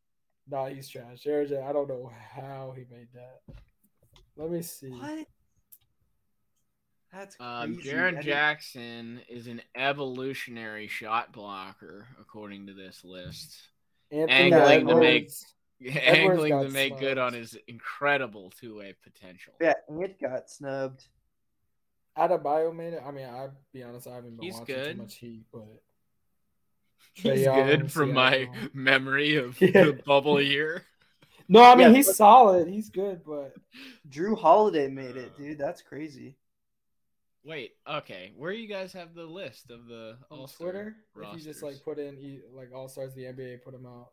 Nah, 0.48 0.66
he's 0.66 0.88
trash. 0.88 1.20
Jared, 1.20 1.50
Ja- 1.50 1.68
I 1.68 1.72
don't 1.72 1.88
know 1.88 2.10
how 2.34 2.72
he 2.76 2.84
made 2.94 3.08
that. 3.14 3.40
Let 4.36 4.50
me 4.50 4.62
see. 4.62 4.90
What? 4.90 5.26
That's 7.12 7.36
crazy. 7.36 7.50
Um, 7.50 7.76
Jaren 7.78 8.22
Jackson 8.22 9.20
is 9.28 9.46
an 9.48 9.60
evolutionary 9.76 10.86
shot 10.88 11.32
blocker, 11.32 12.06
according 12.20 12.68
to 12.68 12.72
this 12.72 13.04
list. 13.04 13.56
Anthony 14.12 14.52
Angling 14.52 14.86
to 14.88 14.96
make- 14.96 15.22
Edwards. 15.24 15.54
Angling 16.04 16.52
to 16.58 16.64
got 16.64 16.72
make 16.72 16.98
good 16.98 17.18
on 17.18 17.30
snubbed. 17.32 17.52
his 17.52 17.58
incredible 17.66 18.50
two-way 18.60 18.94
potential. 19.02 19.54
Yeah, 19.60 19.72
Ant 19.88 20.20
got 20.20 20.50
snubbed. 20.50 21.04
Adebayo 22.18 22.74
made 22.74 22.92
it. 22.94 23.02
I 23.04 23.10
mean, 23.12 23.26
I'll 23.26 23.54
be 23.72 23.82
honest, 23.82 24.06
I 24.06 24.16
haven't 24.16 24.36
been 24.36 24.44
He's 24.44 24.54
watching 24.58 24.74
good. 24.74 24.96
too 24.96 25.02
much 25.02 25.14
Heat, 25.16 25.44
but 25.52 25.82
He's 27.14 27.24
Trae 27.24 27.48
um, 27.48 27.66
good 27.68 27.78
Young, 27.80 27.88
from 27.88 28.12
my 28.14 28.48
memory 28.74 29.36
of 29.36 29.60
Yeah. 29.60 29.70
the 29.84 30.00
bubble 30.04 30.40
year. 30.40 30.84
no, 31.48 31.62
I 31.62 31.74
mean 31.74 31.90
Yeah, 31.90 31.96
he's 31.96 32.06
but- 32.06 32.16
solid. 32.16 32.68
He's 32.68 32.88
good, 32.90 33.22
but 33.24 33.54
Jrue 34.08 34.38
Holiday 34.38 34.88
made 34.88 35.16
it, 35.16 35.32
uh, 35.34 35.38
dude. 35.38 35.58
That's 35.58 35.82
crazy. 35.82 36.36
Wait, 37.44 37.72
okay. 37.88 38.32
Where 38.36 38.52
you 38.52 38.68
guys 38.68 38.92
have 38.92 39.14
the 39.14 39.24
list 39.24 39.70
of 39.70 39.86
the 39.86 40.18
all 40.30 40.46
Twitter, 40.46 40.94
if 41.16 41.34
you 41.34 41.40
just 41.40 41.62
like 41.62 41.82
put 41.82 41.98
in 41.98 42.18
e- 42.18 42.42
like 42.54 42.68
All 42.74 42.86
Stars, 42.88 43.14
the 43.14 43.22
NBA 43.24 43.62
put 43.64 43.72
them 43.72 43.86
out. 43.86 44.10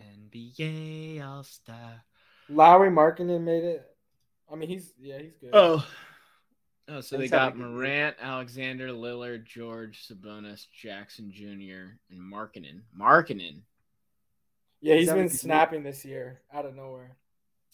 NBA 0.00 1.22
All 1.24 1.42
Star. 1.44 2.02
Lauri 2.48 2.90
Markkanen 2.90 3.42
made 3.42 3.64
it. 3.64 3.86
I 4.50 4.56
mean, 4.56 4.68
he's 4.68 4.92
yeah, 5.00 5.18
he's 5.18 5.36
good. 5.40 5.50
Oh. 5.52 5.86
Oh, 6.94 7.00
so 7.00 7.16
they 7.16 7.28
got 7.28 7.52
have 7.52 7.54
a. 7.54 7.58
Morant, 7.58 8.16
Alexander, 8.20 8.88
Lillard, 8.88 9.46
George, 9.46 10.06
Sabonis, 10.06 10.66
Jackson 10.70 11.30
Jr., 11.32 11.96
and 12.10 12.20
Markkanen. 12.20 12.82
Markkanen. 12.98 13.62
yeah, 14.82 14.96
he's 14.96 15.08
He's 15.08 15.14
been 15.14 15.28
snapping 15.30 15.82
this 15.82 16.04
year 16.04 16.42
out 16.52 16.66
of 16.66 16.74
nowhere. 16.74 17.16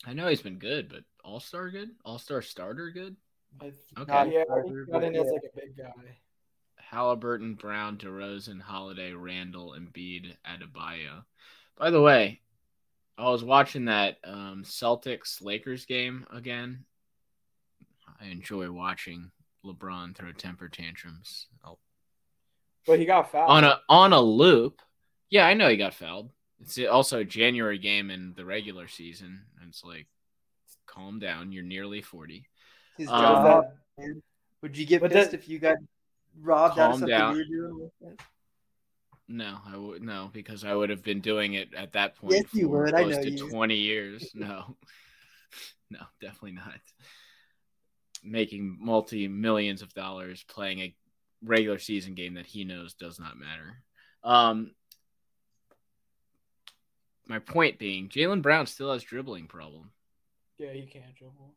I 0.06 0.12
know 0.12 0.28
he's 0.28 0.42
been 0.42 0.58
good, 0.58 0.88
but 0.88 1.02
All 1.24 1.40
Star 1.40 1.70
good? 1.70 1.90
All 2.04 2.18
Star 2.18 2.42
starter 2.42 2.90
good? 2.90 3.16
Okay. 3.60 4.12
Not 4.12 4.30
yeah, 4.30 4.44
starter, 4.44 4.84
he 4.86 4.92
got 4.92 5.02
in 5.02 5.16
as 5.16 5.26
like 5.26 5.42
a 5.52 5.60
big 5.60 5.76
guy. 5.76 5.92
Halliburton, 6.76 7.54
Brown, 7.54 7.96
DeRozan, 7.96 8.60
Holiday, 8.60 9.12
Randle, 9.12 9.74
Embiid, 9.78 10.36
Adebayo. 10.46 11.24
By 11.76 11.90
the 11.90 12.00
way, 12.00 12.40
I 13.18 13.30
was 13.30 13.42
watching 13.42 13.86
that 13.86 14.18
um, 14.22 14.62
Celtics 14.64 15.42
Lakers 15.42 15.86
game 15.86 16.24
again. 16.32 16.84
I 18.20 18.26
enjoy 18.26 18.70
watching 18.70 19.30
LeBron 19.64 20.16
throw 20.16 20.32
temper 20.32 20.68
tantrums 20.68 21.46
I'll- 21.64 21.78
But 22.86 22.98
he 22.98 23.04
got 23.04 23.30
fouled. 23.30 23.50
on 23.50 23.64
a 23.64 23.80
on 23.88 24.12
a 24.12 24.20
loop. 24.20 24.80
Yeah, 25.30 25.46
I 25.46 25.54
know 25.54 25.68
he 25.68 25.76
got 25.76 25.94
fouled. 25.94 26.30
It's 26.60 26.78
also 26.78 27.20
a 27.20 27.24
January 27.24 27.78
game 27.78 28.10
in 28.10 28.34
the 28.34 28.44
regular 28.44 28.88
season. 28.88 29.44
And 29.60 29.68
it's 29.68 29.84
like, 29.84 30.06
calm 30.86 31.18
down. 31.18 31.52
You're 31.52 31.62
nearly 31.64 32.00
forty. 32.02 32.48
His 32.96 33.08
Um, 33.08 33.20
job, 33.20 33.64
man. 33.98 34.22
Would 34.62 34.76
you 34.76 34.86
get 34.86 35.02
pissed 35.02 35.30
that- 35.32 35.34
if 35.34 35.48
you 35.48 35.58
got 35.58 35.76
robbed 36.40 36.78
out 36.78 36.84
of 36.86 36.90
Calm 36.92 36.98
something 37.00 37.08
down. 37.18 37.36
you 37.36 37.38
were 37.40 37.44
doing? 37.68 37.90
with 38.00 38.12
it? 38.12 38.20
No, 39.28 39.60
I 39.66 39.76
would 39.76 40.02
no 40.02 40.30
because 40.32 40.64
I 40.64 40.74
would 40.74 40.88
have 40.90 41.02
been 41.02 41.20
doing 41.20 41.52
it 41.54 41.74
at 41.74 41.92
that 41.92 42.16
point. 42.16 42.32
Yes, 42.34 42.54
you 42.54 42.68
for 42.68 42.84
would. 42.84 42.94
I 42.94 43.02
Close 43.02 43.16
know 43.16 43.22
to 43.24 43.30
you. 43.30 43.50
twenty 43.50 43.76
years. 43.76 44.30
No, 44.34 44.76
no, 45.90 46.00
definitely 46.20 46.52
not. 46.52 46.80
Making 48.24 48.78
multi 48.80 49.28
millions 49.28 49.82
of 49.82 49.92
dollars 49.94 50.44
playing 50.48 50.80
a 50.80 50.94
regular 51.42 51.78
season 51.78 52.14
game 52.14 52.34
that 52.34 52.46
he 52.46 52.64
knows 52.64 52.94
does 52.94 53.18
not 53.20 53.36
matter. 53.38 53.82
Um, 54.24 54.72
my 57.26 57.38
point 57.38 57.78
being, 57.78 58.08
Jaylen 58.08 58.42
Brown 58.42 58.66
still 58.66 58.92
has 58.92 59.02
dribbling 59.02 59.46
problem. 59.46 59.90
yeah, 60.58 60.72
he 60.72 60.86
can't 60.86 61.14
dribble. 61.14 61.54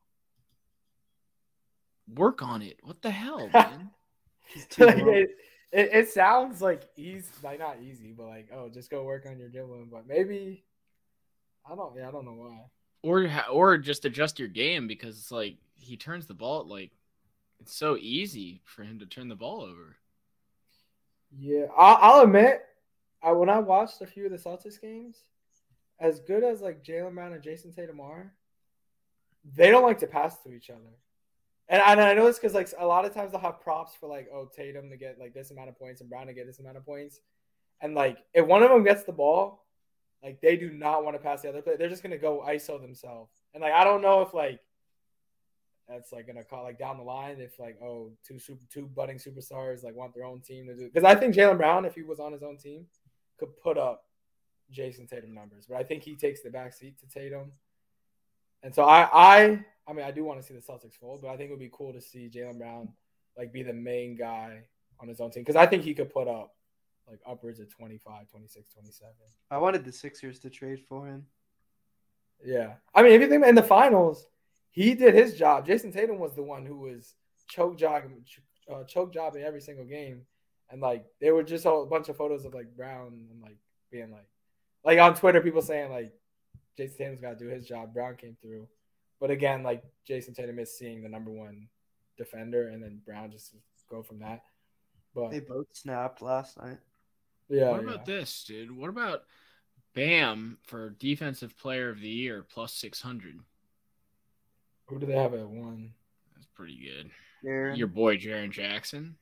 Work 2.14 2.42
on 2.42 2.62
it. 2.62 2.78
What 2.84 3.02
the 3.02 3.12
hell, 3.12 3.50
man? 3.54 3.92
He's 4.46 4.66
too 4.68 4.86
Like, 4.86 4.98
low. 4.98 5.10
it, 5.10 5.30
it, 5.72 5.90
it 5.94 6.10
sounds 6.10 6.62
like 6.62 6.84
easy, 6.98 7.30
like 7.44 7.60
not 7.60 7.78
easy, 7.82 8.12
but 8.16 8.28
like 8.28 8.50
oh, 8.54 8.70
just 8.70 8.90
go 8.90 9.04
work 9.04 9.26
on 9.26 9.40
your 9.40 9.50
dribbling. 9.50 9.90
But 9.92 10.08
maybe 10.08 10.66
I 11.66 11.76
don't. 11.76 11.96
Yeah, 11.96 12.10
I 12.10 12.12
don't 12.12 12.26
know 12.26 12.34
why. 12.34 12.66
Or 13.04 13.30
or 13.52 13.78
just 13.78 14.06
adjust 14.06 14.38
your 14.38 14.48
game 14.48 14.88
because 14.88 15.18
it's 15.18 15.32
like 15.32 15.56
he 15.76 15.98
turns 15.98 16.28
the 16.28 16.36
ball 16.36 16.68
like 16.68 16.92
it's 17.60 17.76
so 17.76 17.98
easy 17.98 18.62
for 18.66 18.84
him 18.84 19.00
to 19.00 19.06
turn 19.06 19.28
the 19.28 19.36
ball 19.36 19.62
over. 19.62 19.98
Yeah, 21.38 21.66
I'll, 21.78 21.98
I'll 22.02 22.24
admit, 22.24 22.64
I 23.24 23.32
when 23.32 23.50
I 23.50 23.60
watched 23.60 24.02
a 24.02 24.08
few 24.08 24.26
of 24.26 24.32
the 24.32 24.38
Celtics 24.38 24.82
games, 24.82 25.24
as 26.00 26.20
good 26.20 26.44
as 26.44 26.62
like 26.62 26.84
Jaylen 26.84 27.16
Brown 27.16 27.34
and 27.34 27.44
Jayson 27.44 27.74
Tatum 27.74 28.00
are, 28.00 28.34
they 29.56 29.70
don't 29.72 29.84
like 29.84 30.00
to 30.00 30.08
pass 30.08 30.40
to 30.44 30.52
each 30.52 30.70
other. 30.70 30.80
And, 31.70 31.82
and 31.82 32.02
I 32.02 32.14
know 32.14 32.28
it's 32.28 32.38
because 32.38 32.54
like 32.54 32.70
a 32.78 32.86
lot 32.86 33.06
of 33.06 33.14
times 33.14 33.32
they'll 33.32 33.42
have 33.42 33.62
props 33.62 33.94
for 34.00 34.08
like 34.08 34.28
oh 34.34 34.50
Tatum 34.54 34.90
to 34.90 34.98
get 34.98 35.20
like 35.20 35.34
this 35.34 35.52
amount 35.52 35.70
of 35.70 35.78
points 35.78 36.02
and 36.02 36.10
Brown 36.10 36.28
to 36.28 36.34
get 36.34 36.48
this 36.48 36.60
amount 36.60 36.78
of 36.78 36.86
points, 36.86 37.20
and 37.80 37.96
like 37.96 38.18
if 38.34 38.46
one 38.46 38.64
of 38.64 38.70
them 38.70 38.84
gets 38.84 39.04
the 39.04 39.12
ball, 39.12 39.64
like 40.24 40.42
they 40.42 40.56
do 40.56 40.72
not 40.72 41.04
want 41.04 41.16
to 41.16 41.22
pass 41.22 41.42
the 41.42 41.50
other 41.50 41.62
player. 41.62 41.78
They're 41.78 41.90
just 41.90 42.04
gonna 42.04 42.18
go 42.18 42.44
ISO 42.48 42.82
themselves. 42.82 43.32
And 43.54 43.62
like 43.62 43.74
I 43.74 43.84
don't 43.84 44.02
know 44.02 44.22
if 44.22 44.34
like 44.34 44.60
that's 45.88 46.12
like 46.12 46.28
gonna 46.28 46.44
call 46.44 46.64
like 46.64 46.80
down 46.80 46.98
the 46.98 47.04
line 47.04 47.40
if 47.40 47.60
like 47.60 47.78
oh 47.82 48.12
two 48.26 48.40
super 48.40 48.64
two 48.72 48.88
budding 48.88 49.18
superstars 49.18 49.84
like 49.84 49.96
want 49.96 50.14
their 50.14 50.26
own 50.26 50.40
team 50.42 50.68
to 50.68 50.76
do 50.76 50.90
because 50.92 51.04
I 51.04 51.16
think 51.16 51.36
Jaylen 51.36 51.58
Brown 51.58 51.86
if 51.86 51.96
he 51.96 52.04
was 52.04 52.20
on 52.20 52.32
his 52.32 52.44
own 52.44 52.58
team 52.58 52.86
could 53.38 53.58
put 53.58 53.78
up 53.78 54.06
Jayson 54.72 55.08
Tatum 55.08 55.34
numbers, 55.34 55.66
but 55.68 55.78
I 55.78 55.84
think 55.84 56.04
he 56.04 56.16
takes 56.16 56.42
the 56.42 56.50
back 56.50 56.74
seat 56.74 56.98
to 57.00 57.08
Tatum. 57.08 57.52
And 58.64 58.74
so 58.74 58.84
I 58.84 59.10
I 59.12 59.66
I 59.88 59.94
mean 59.94 60.06
I 60.06 60.12
do 60.12 60.24
want 60.24 60.40
to 60.40 60.46
see 60.46 60.54
the 60.54 60.62
Celtics 60.62 60.96
fold, 61.00 61.22
but 61.22 61.30
I 61.30 61.38
think 61.38 61.50
it 61.50 61.54
would 61.54 61.60
be 61.60 61.72
cool 61.74 61.94
to 61.94 62.02
see 62.02 62.30
Jaylen 62.34 62.58
Brown 62.58 62.90
like 63.38 63.52
be 63.52 63.64
the 63.64 63.74
main 63.74 64.16
guy 64.16 64.62
on 65.00 65.08
his 65.08 65.20
own 65.20 65.32
team 65.32 65.42
because 65.42 65.56
I 65.56 65.66
think 65.66 65.84
he 65.84 65.94
could 65.94 66.14
put 66.14 66.28
up 66.28 66.54
like 67.08 67.20
upwards 67.28 67.60
of 67.60 67.70
25, 67.70 68.30
26, 68.30 68.70
27. 68.74 69.14
I 69.50 69.58
wanted 69.58 69.86
the 69.86 69.92
Sixers 69.92 70.40
to 70.40 70.50
trade 70.50 70.82
for 70.88 71.08
him. 71.08 71.26
Yeah. 72.44 72.74
I 72.94 73.04
mean, 73.04 73.12
if 73.14 73.22
you 73.22 73.28
think 73.28 73.46
in 73.46 73.56
the 73.56 73.64
finals, 73.64 74.26
he 74.72 74.94
did 74.94 75.14
his 75.14 75.38
job. 75.38 75.68
Jayson 75.68 75.92
Tatum 75.92 76.20
was 76.20 76.36
the 76.36 76.44
one 76.44 76.66
who 76.66 76.78
was 76.78 77.16
choke 77.48 77.78
jogging, 77.78 78.24
uh, 78.72 78.84
choke 78.86 79.14
jobbing 79.14 79.44
every 79.44 79.62
single 79.62 79.86
game. 79.86 80.22
And 80.70 80.82
like, 80.82 81.06
there 81.20 81.36
were 81.36 81.44
just 81.44 81.66
a 81.66 81.86
bunch 81.90 82.10
of 82.10 82.18
photos 82.18 82.46
of 82.46 82.54
like 82.54 82.76
Brown 82.76 83.28
and 83.30 83.42
like 83.42 83.58
being 83.92 84.12
like, 84.12 84.28
like 84.84 85.00
on 85.00 85.16
Twitter, 85.16 85.42
people 85.42 85.62
saying 85.62 85.92
like, 85.92 86.14
Jayson 86.78 86.98
Tatum's 86.98 87.22
got 87.22 87.38
to 87.38 87.46
do 87.46 87.52
his 87.52 87.68
job. 87.68 87.94
Brown 87.94 88.16
came 88.16 88.38
through. 88.42 88.68
But 89.20 89.30
again, 89.30 89.62
like 89.64 89.84
Jayson 90.08 90.34
Tatum 90.34 90.58
is 90.60 90.76
seeing 90.78 91.04
the 91.04 91.10
number 91.10 91.32
one 91.32 91.68
defender 92.18 92.70
and 92.70 92.82
then 92.82 93.02
Brown 93.06 93.32
just 93.32 93.56
go 93.90 94.02
from 94.02 94.20
that. 94.20 94.44
But 95.14 95.32
They 95.32 95.40
both 95.42 95.68
snapped 95.74 96.22
last 96.22 96.58
night. 96.58 96.78
Yeah. 97.52 97.72
what 97.72 97.84
yeah. 97.84 97.90
about 97.90 98.06
this, 98.06 98.44
dude? 98.46 98.76
What 98.76 98.90
about 98.90 99.24
Bam 99.94 100.58
for 100.64 100.92
defensive 100.92 101.58
player 101.58 101.90
of 101.90 102.00
the 102.00 102.08
year 102.08 102.46
plus 102.48 102.74
600? 102.74 103.40
Who 104.86 105.00
do 105.00 105.06
they 105.06 105.14
have 105.14 105.34
at 105.34 105.48
one? 105.48 105.94
That's 106.34 106.48
pretty 106.56 106.80
good. 106.82 107.12
There. 107.44 107.74
Your 107.74 107.88
boy 107.88 108.18
Jaren 108.18 108.52
Jackson. 108.52 109.16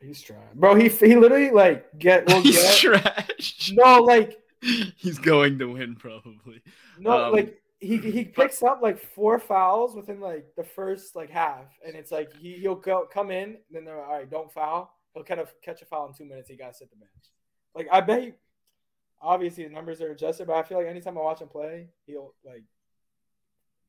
He's 0.00 0.22
trying. 0.22 0.40
Bro, 0.54 0.76
he, 0.76 0.88
he 0.88 1.16
literally 1.16 1.50
like 1.50 1.98
get, 1.98 2.26
will 2.28 2.40
He's 2.40 2.56
get. 2.62 2.76
trash. 2.76 3.72
No, 3.74 4.00
like, 4.02 4.40
He's 4.96 5.18
going 5.18 5.58
to 5.58 5.66
win 5.72 5.96
probably. 5.96 6.62
No, 6.98 7.26
Um, 7.26 7.32
like 7.32 7.60
he 7.80 7.96
he 7.98 8.24
picks 8.24 8.62
up 8.62 8.80
like 8.82 8.98
four 8.98 9.38
fouls 9.38 9.94
within 9.94 10.20
like 10.20 10.46
the 10.56 10.64
first 10.64 11.14
like 11.14 11.30
half, 11.30 11.66
and 11.86 11.94
it's 11.94 12.10
like 12.10 12.32
he 12.36 12.54
he'll 12.54 12.74
go 12.74 13.06
come 13.10 13.30
in, 13.30 13.50
and 13.50 13.56
then 13.70 13.84
they're 13.84 14.04
all 14.04 14.12
right, 14.12 14.28
don't 14.28 14.52
foul. 14.52 14.97
He'll 15.18 15.24
kind 15.24 15.40
of 15.40 15.52
catch 15.62 15.82
a 15.82 15.84
foul 15.84 16.06
in 16.06 16.14
two 16.14 16.24
minutes. 16.24 16.48
He 16.48 16.54
got 16.54 16.68
to 16.68 16.78
sit 16.78 16.90
the 16.90 16.96
bench. 16.96 17.10
Like 17.74 17.88
I 17.90 18.00
bet 18.00 18.22
he, 18.22 18.32
obviously 19.20 19.64
the 19.64 19.70
numbers 19.70 20.00
are 20.00 20.12
adjusted, 20.12 20.46
but 20.46 20.54
I 20.54 20.62
feel 20.62 20.78
like 20.78 20.86
anytime 20.86 21.18
I 21.18 21.22
watch 21.22 21.40
him 21.40 21.48
play, 21.48 21.88
he'll 22.06 22.34
like 22.44 22.62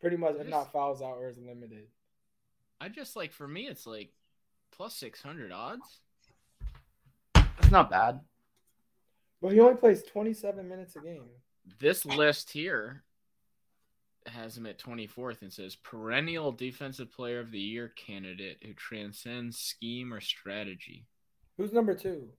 pretty 0.02 0.18
much 0.18 0.38
if 0.40 0.48
not 0.48 0.72
fouls 0.74 1.04
out 1.04 1.18
or 1.18 1.30
is 1.30 1.38
limited. 1.38 1.86
I 2.82 2.90
just 2.90 3.16
like 3.16 3.32
for 3.32 3.48
me 3.48 3.68
it's 3.68 3.86
like 3.86 4.10
plus 4.72 4.96
600 4.96 5.52
odds. 5.52 6.00
That's 7.36 7.70
not 7.70 7.92
bad. 7.92 8.22
But 9.40 9.54
he 9.54 9.60
only 9.60 9.76
plays 9.76 10.02
twenty 10.02 10.34
seven 10.34 10.68
minutes 10.68 10.96
a 10.96 11.00
game. 11.00 11.26
This 11.80 12.08
list 12.08 12.50
here 12.50 13.04
has 14.26 14.58
him 14.58 14.66
at 14.66 14.80
24th 14.80 15.42
and 15.42 15.54
says 15.54 15.76
perennial 15.76 16.52
defensive 16.52 17.12
player 17.12 17.40
of 17.40 17.52
the 17.52 17.60
year 17.60 17.90
candidate 17.96 18.58
who 18.64 18.74
transcends 18.74 19.58
scheme 19.60 20.12
or 20.14 20.20
strategy. 20.20 21.06
Who's 21.60 21.74
number 21.74 21.94
two? 21.94 22.30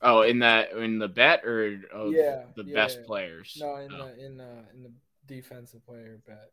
Oh, 0.00 0.22
in 0.22 0.38
that 0.38 0.70
in 0.70 1.00
the 1.00 1.08
bet 1.08 1.44
or 1.44 1.80
of 1.92 2.12
Yeah, 2.12 2.44
the 2.54 2.62
yeah, 2.62 2.74
best 2.74 2.98
yeah. 3.00 3.06
players? 3.06 3.56
No, 3.60 3.74
in 3.76 3.92
Oh. 3.92 4.06
the 4.06 4.24
in 4.24 4.36
the 4.36 4.64
in 4.72 4.82
the 4.84 4.92
defensive 5.26 5.84
player 5.84 6.20
bet. 6.24 6.52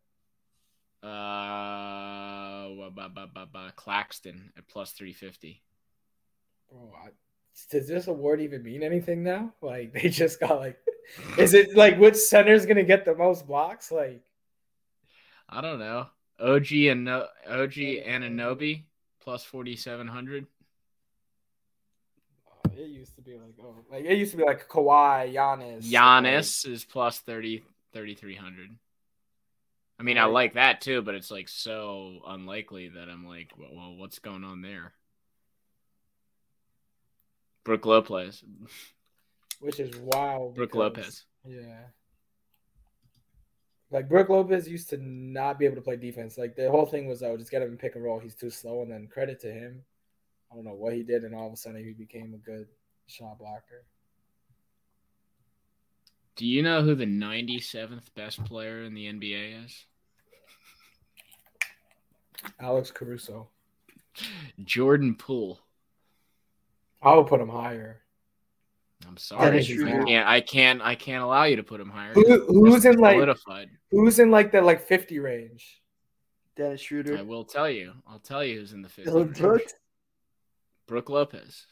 Uh, 1.03 2.69
wha- 2.73 2.89
ba- 2.89 3.11
ba- 3.13 3.29
ba- 3.31 3.45
ba- 3.53 3.73
Claxton 3.75 4.51
at 4.57 4.67
plus 4.67 4.91
three 4.93 5.13
fifty. 5.13 5.61
Bro, 6.71 6.91
I, 6.99 7.09
does 7.69 7.87
this 7.87 8.07
award 8.07 8.41
even 8.41 8.63
mean 8.63 8.81
anything 8.81 9.21
now? 9.21 9.53
Like 9.61 9.93
they 9.93 10.09
just 10.09 10.39
got 10.39 10.57
like, 10.59 10.79
is 11.37 11.53
it 11.53 11.75
like 11.77 11.99
which 11.99 12.15
center's 12.15 12.65
gonna 12.65 12.81
get 12.83 13.05
the 13.05 13.13
most 13.13 13.45
blocks? 13.45 13.91
Like 13.91 14.23
I 15.47 15.61
don't 15.61 15.77
know. 15.77 16.07
OG 16.39 16.71
and 16.71 17.05
no, 17.05 17.27
OG 17.47 17.73
Anunoby 17.73 18.85
plus 19.21 19.43
forty 19.43 19.75
seven 19.75 20.07
hundred. 20.07 20.47
It 22.77 22.87
used 22.87 23.15
to 23.15 23.21
be 23.21 23.33
like 23.33 23.55
oh, 23.61 23.75
like 23.91 24.05
it 24.05 24.17
used 24.17 24.31
to 24.31 24.37
be 24.37 24.43
like 24.43 24.67
Kawhi, 24.67 25.33
Giannis, 25.33 25.89
Giannis 25.89 26.67
is 26.67 26.83
plus 26.83 27.19
30 27.19 27.63
3300. 27.93 28.77
I 29.97 30.03
mean, 30.03 30.17
I 30.17 30.25
like 30.25 30.55
that 30.55 30.81
too, 30.81 31.01
but 31.01 31.15
it's 31.15 31.31
like 31.31 31.47
so 31.47 32.19
unlikely 32.27 32.89
that 32.89 33.07
I'm 33.09 33.25
like, 33.25 33.51
well, 33.57 33.69
well 33.73 33.95
what's 33.95 34.19
going 34.19 34.43
on 34.43 34.61
there? 34.61 34.93
Brook 37.63 37.85
Lopez. 37.85 38.43
which 39.59 39.79
is 39.79 39.95
wild. 39.97 40.55
Brook 40.55 40.71
because- 40.71 40.79
Lopez. 40.79 41.25
Yeah. 41.45 41.79
Like 43.91 44.09
Brook 44.09 44.29
Lopez 44.29 44.67
used 44.67 44.89
to 44.89 44.97
not 44.97 45.57
be 45.59 45.65
able 45.65 45.75
to 45.75 45.81
play 45.81 45.95
defense. 45.95 46.37
Like 46.37 46.55
the 46.55 46.69
whole 46.69 46.85
thing 46.85 47.07
was, 47.07 47.23
oh, 47.23 47.37
just 47.37 47.51
get 47.51 47.61
him 47.61 47.69
in 47.69 47.77
pick 47.77 47.95
and 47.95 48.03
roll. 48.03 48.19
He's 48.19 48.35
too 48.35 48.49
slow. 48.49 48.81
And 48.81 48.91
then 48.91 49.07
credit 49.07 49.39
to 49.41 49.51
him, 49.51 49.83
I 50.51 50.55
don't 50.55 50.65
know 50.65 50.73
what 50.73 50.93
he 50.93 51.03
did, 51.03 51.23
and 51.23 51.35
all 51.35 51.47
of 51.47 51.53
a 51.53 51.57
sudden 51.57 51.83
he 51.83 51.93
became 51.93 52.33
a 52.33 52.37
good 52.37 52.67
shot 53.07 53.39
blocker. 53.39 53.85
Do 56.35 56.45
you 56.45 56.63
know 56.63 56.81
who 56.81 56.95
the 56.95 57.05
97th 57.05 58.13
best 58.15 58.43
player 58.43 58.83
in 58.83 58.93
the 58.93 59.05
NBA 59.05 59.65
is? 59.65 59.85
Alex 62.59 62.91
Caruso. 62.91 63.47
Jordan 64.63 65.15
Poole. 65.15 65.59
I 67.01 67.15
would 67.15 67.27
put 67.27 67.39
him 67.41 67.49
higher. 67.49 68.01
I'm 69.07 69.17
sorry, 69.17 69.59
I 69.59 69.63
can't. 69.63 70.27
I 70.27 70.41
can't. 70.41 70.81
I 70.81 70.95
can't 70.95 71.23
allow 71.23 71.43
you 71.43 71.57
to 71.57 71.63
put 71.63 71.79
him 71.79 71.89
higher. 71.89 72.13
Who, 72.13 72.45
who's 72.47 72.75
It's 72.77 72.85
in 72.85 72.97
like 72.99 73.15
solidified? 73.15 73.69
who's 73.91 74.19
in 74.19 74.31
like 74.31 74.51
the 74.51 74.61
like 74.61 74.81
fifty 74.81 75.19
range? 75.19 75.81
Dennis 76.55 76.81
Schroeder. 76.81 77.17
I 77.17 77.21
will 77.21 77.43
tell 77.43 77.69
you. 77.69 77.93
I'll 78.07 78.19
tell 78.19 78.43
you 78.43 78.59
who's 78.59 78.71
in 78.73 78.81
the 78.81 78.87
50. 78.89 79.11
Dillon 79.11 79.27
Brooks. 79.33 79.73
Brook 80.87 81.09
Lopez. 81.09 81.65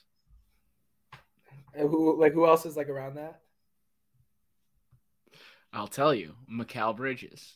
And 1.76 1.89
who 1.89 2.20
like 2.20 2.34
who 2.34 2.45
else 2.45 2.66
is 2.66 2.78
like 2.78 2.89
around 2.89 3.16
that? 3.16 3.41
I'll 5.72 5.88
tell 5.88 6.14
you. 6.14 6.36
Mikal 6.51 6.95
Bridges. 6.95 7.55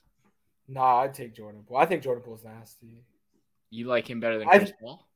Nah, 0.67 1.01
I'd 1.01 1.13
take 1.13 1.35
Jordan 1.35 1.63
Poole. 1.67 1.77
I 1.77 1.85
think 1.85 2.03
Jordan 2.03 2.23
Poole's 2.23 2.43
nasty. 2.43 3.05
You 3.69 3.85
like 3.85 4.09
him 4.09 4.19
better 4.19 4.39
than 4.39 4.47
I- 4.49 4.57
Chris 4.57 4.73
Paul? 4.81 5.07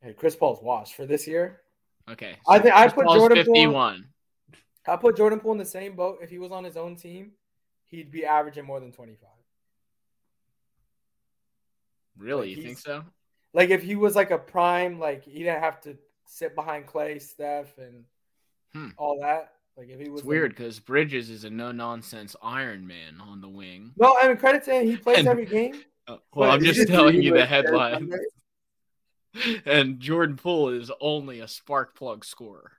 Hey, 0.00 0.14
Chris 0.14 0.34
Paul's 0.34 0.62
washed 0.62 0.94
for 0.94 1.06
this 1.06 1.26
year. 1.28 1.60
Okay. 2.10 2.36
I 2.48 2.58
think 2.58 2.74
I 2.74 2.88
put 2.88 3.04
Paul's 3.04 3.18
Jordan 3.18 3.44
Poole- 3.44 4.00
I 4.86 4.96
put 4.96 5.16
Jordan 5.16 5.38
Poole 5.38 5.52
in 5.52 5.58
the 5.58 5.64
same 5.64 5.94
boat. 5.94 6.18
If 6.22 6.30
he 6.30 6.38
was 6.38 6.50
on 6.50 6.64
his 6.64 6.76
own 6.76 6.96
team, 6.96 7.32
he'd 7.84 8.10
be 8.10 8.24
averaging 8.24 8.64
more 8.64 8.80
than 8.80 8.90
twenty 8.90 9.14
five. 9.14 9.28
Really? 12.16 12.48
Like, 12.48 12.56
you 12.56 12.62
think 12.62 12.78
so? 12.78 13.04
Like 13.54 13.70
if 13.70 13.82
he 13.82 13.96
was 13.96 14.16
like 14.16 14.30
a 14.30 14.38
prime, 14.38 14.98
like 14.98 15.24
he 15.24 15.40
didn't 15.40 15.60
have 15.60 15.80
to 15.82 15.96
sit 16.26 16.54
behind 16.54 16.86
Clay, 16.86 17.18
Steph, 17.18 17.76
and 17.78 18.04
Hmm. 18.72 18.88
all 18.96 19.20
that. 19.20 19.52
Like 19.76 19.88
if 19.88 20.00
he 20.00 20.08
was 20.08 20.20
It's 20.20 20.26
weird 20.26 20.52
because 20.52 20.80
Bridges 20.80 21.28
is 21.30 21.44
a 21.44 21.50
no 21.50 21.72
nonsense 21.72 22.34
Iron 22.42 22.86
Man 22.86 23.20
on 23.20 23.40
the 23.40 23.48
wing. 23.48 23.92
No, 23.98 24.16
I 24.20 24.28
mean 24.28 24.36
credit 24.38 24.64
to 24.64 24.74
him. 24.74 24.86
He 24.86 24.96
plays 24.96 25.18
And- 25.18 25.28
every 25.28 25.46
game. 25.46 25.74
Uh, 26.08 26.16
well, 26.34 26.48
But 26.48 26.50
I'm 26.50 26.62
just 26.64 26.88
telling 26.88 27.22
you 27.22 27.34
the 27.34 27.46
headline. 27.46 28.10
And 29.64 29.98
Jordan 29.98 30.36
Poole 30.36 30.68
is 30.68 30.90
only 31.00 31.40
a 31.40 31.48
spark 31.48 31.94
plug 31.96 32.22
scorer. 32.22 32.72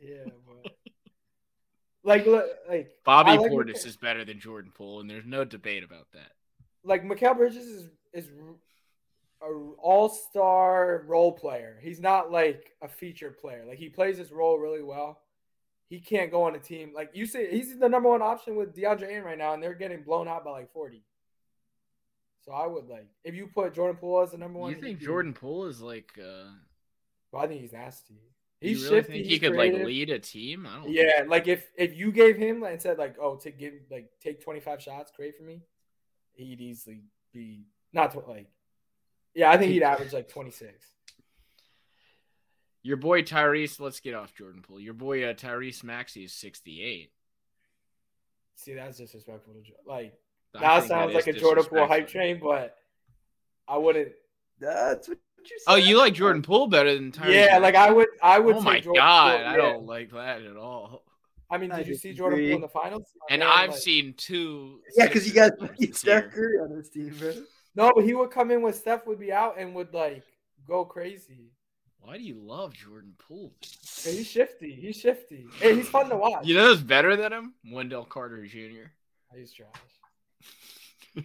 Yeah, 0.00 0.24
but 0.46 0.72
like 2.02 2.24
look, 2.26 2.46
like 2.66 2.92
Bobby 3.04 3.36
like 3.36 3.50
Portis 3.52 3.84
is 3.86 3.98
better 3.98 4.24
than 4.24 4.40
Jordan 4.40 4.72
Poole, 4.74 5.00
and 5.00 5.10
there's 5.10 5.26
no 5.26 5.44
debate 5.44 5.84
about 5.84 6.06
that. 6.14 6.32
like 6.82 7.04
Mikal 7.04 7.36
Bridges 7.36 7.66
is 7.66 7.88
is 8.14 8.30
a 9.42 9.52
all 9.80 10.08
star 10.08 11.04
role 11.06 11.32
player. 11.32 11.78
He's 11.82 12.00
not 12.00 12.30
like 12.30 12.72
a 12.82 12.88
featured 12.88 13.38
player. 13.38 13.64
Like 13.66 13.78
he 13.78 13.88
plays 13.88 14.16
his 14.18 14.32
role 14.32 14.58
really 14.58 14.82
well. 14.82 15.20
He 15.88 16.00
can't 16.00 16.30
go 16.30 16.44
on 16.44 16.54
a 16.54 16.58
team 16.58 16.92
like 16.94 17.10
you 17.12 17.26
say. 17.26 17.50
He's 17.50 17.78
the 17.78 17.88
number 17.88 18.08
one 18.08 18.22
option 18.22 18.56
with 18.56 18.74
DeAndre 18.74 19.08
Ayton 19.08 19.24
right 19.24 19.36
now, 19.38 19.52
and 19.54 19.62
they're 19.62 19.74
getting 19.74 20.02
blown 20.02 20.28
out 20.28 20.44
by 20.44 20.50
like 20.52 20.72
forty. 20.72 21.02
So 22.44 22.52
I 22.52 22.66
would 22.66 22.88
like 22.88 23.06
if 23.24 23.34
you 23.34 23.46
put 23.46 23.74
Jordan 23.74 23.96
Poole 23.96 24.22
as 24.22 24.30
the 24.32 24.38
number 24.38 24.58
one. 24.58 24.70
You 24.72 24.80
think 24.80 25.00
Jordan 25.00 25.32
Poole 25.34 25.66
is 25.66 25.80
like? 25.80 26.10
Uh, 26.18 26.50
Well, 27.30 27.42
I 27.44 27.46
think 27.46 27.60
he's 27.60 27.72
nasty. 27.72 28.14
you 28.60 28.68
He's 28.70 28.84
really 28.84 28.96
shifty. 28.96 29.12
think 29.12 29.26
he 29.26 29.38
could 29.38 29.54
like 29.54 29.72
lead 29.74 30.10
a 30.10 30.18
team? 30.18 30.66
I 30.66 30.76
don't. 30.76 30.90
Yeah, 30.90 31.24
like 31.26 31.46
if 31.46 31.70
if 31.76 31.96
you 31.96 32.10
gave 32.10 32.36
him 32.36 32.60
like, 32.60 32.72
and 32.72 32.82
said 32.82 32.98
like, 32.98 33.16
oh, 33.20 33.36
to 33.36 33.50
give 33.50 33.74
like 33.90 34.10
take 34.20 34.42
twenty 34.42 34.60
five 34.60 34.80
shots, 34.82 35.12
create 35.14 35.36
for 35.36 35.42
me, 35.44 35.60
he'd 36.32 36.60
easily 36.60 37.02
be 37.32 37.66
not 37.92 38.12
tw- 38.12 38.26
like, 38.28 38.48
yeah, 39.34 39.50
I 39.50 39.56
think 39.58 39.72
he'd 39.72 39.82
average 39.82 40.12
like 40.12 40.28
twenty 40.28 40.50
six. 40.50 40.86
Your 42.82 42.96
boy 42.96 43.22
Tyrese. 43.22 43.78
Let's 43.80 44.00
get 44.00 44.14
off 44.14 44.34
Jordan 44.34 44.62
Poole. 44.66 44.80
Your 44.80 44.94
boy 44.94 45.24
uh, 45.24 45.34
Tyrese 45.34 45.84
Maxey 45.84 46.24
is 46.24 46.32
68. 46.32 47.12
See, 48.56 48.74
that's 48.74 48.98
disrespectful. 48.98 49.54
To, 49.54 49.60
Jo- 49.62 49.74
like 49.86 50.14
I 50.56 50.80
that 50.80 50.88
sounds 50.88 51.10
is 51.10 51.14
like 51.14 51.26
a 51.28 51.38
Jordan 51.38 51.64
Poole 51.64 51.86
hype 51.86 52.08
train, 52.08 52.40
but 52.42 52.76
I 53.68 53.78
wouldn't. 53.78 54.12
That's 54.58 55.08
what 55.08 55.18
you 55.48 55.58
said. 55.60 55.72
Oh, 55.72 55.76
you 55.76 55.96
like 55.96 56.14
Jordan 56.14 56.42
Poole 56.42 56.66
better 56.66 56.92
than 56.94 57.12
Tyrese? 57.12 57.34
yeah, 57.46 57.58
like 57.58 57.76
I 57.76 57.92
would. 57.92 58.08
I 58.22 58.38
would. 58.40 58.56
Oh 58.56 58.60
my 58.60 58.80
Jordan 58.80 59.00
god, 59.00 59.36
Poole, 59.38 59.46
I 59.46 59.50
yeah. 59.50 59.56
don't 59.56 59.86
like 59.86 60.10
that 60.12 60.42
at 60.42 60.56
all. 60.56 61.04
I 61.50 61.58
mean, 61.58 61.70
I 61.70 61.78
did 61.78 61.86
you 61.88 61.94
see 61.94 62.12
Jordan 62.12 62.40
Poole 62.40 62.54
in 62.56 62.60
the 62.62 62.68
finals? 62.68 63.04
And 63.30 63.40
Man, 63.40 63.48
I've 63.48 63.70
like- 63.70 63.78
seen 63.78 64.14
two. 64.16 64.80
Yeah, 64.96 65.06
because 65.06 65.26
you 65.26 65.34
got 65.34 65.52
Sixers 65.52 65.68
fucking 65.68 65.86
this 65.90 65.98
Steph. 65.98 66.30
Curry 66.32 66.58
on 66.58 66.76
this 66.76 66.88
team, 66.88 67.14
bro. 67.18 67.32
No, 67.74 67.92
but 67.94 68.04
he 68.04 68.14
would 68.14 68.30
come 68.30 68.50
in 68.50 68.62
when 68.62 68.72
Steph 68.72 69.06
would 69.06 69.18
be 69.18 69.32
out 69.32 69.58
and 69.58 69.74
would 69.74 69.94
like 69.94 70.24
go 70.66 70.84
crazy. 70.84 71.50
Why 72.00 72.18
do 72.18 72.24
you 72.24 72.40
love 72.42 72.74
Jordan 72.74 73.14
Poole? 73.16 73.52
Yeah, 74.04 74.12
he's 74.12 74.26
shifty. 74.26 74.74
He's 74.74 74.96
shifty. 74.96 75.46
Hey, 75.60 75.76
he's 75.76 75.88
fun 75.88 76.08
to 76.08 76.16
watch. 76.18 76.44
You 76.44 76.56
know 76.56 76.66
who's 76.66 76.82
better 76.82 77.16
than 77.16 77.32
him? 77.32 77.54
Wendell 77.70 78.04
Carter 78.04 78.44
Jr. 78.44 78.90
He's 79.34 79.52
trash. 79.52 79.70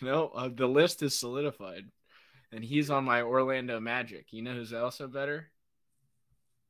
no, 0.00 0.28
uh, 0.28 0.48
the 0.54 0.68
list 0.68 1.02
is 1.02 1.18
solidified, 1.18 1.84
and 2.52 2.64
he's 2.64 2.90
on 2.90 3.04
my 3.04 3.22
Orlando 3.22 3.80
Magic. 3.80 4.26
You 4.30 4.42
know 4.42 4.52
who's 4.52 4.72
also 4.72 5.08
better? 5.08 5.50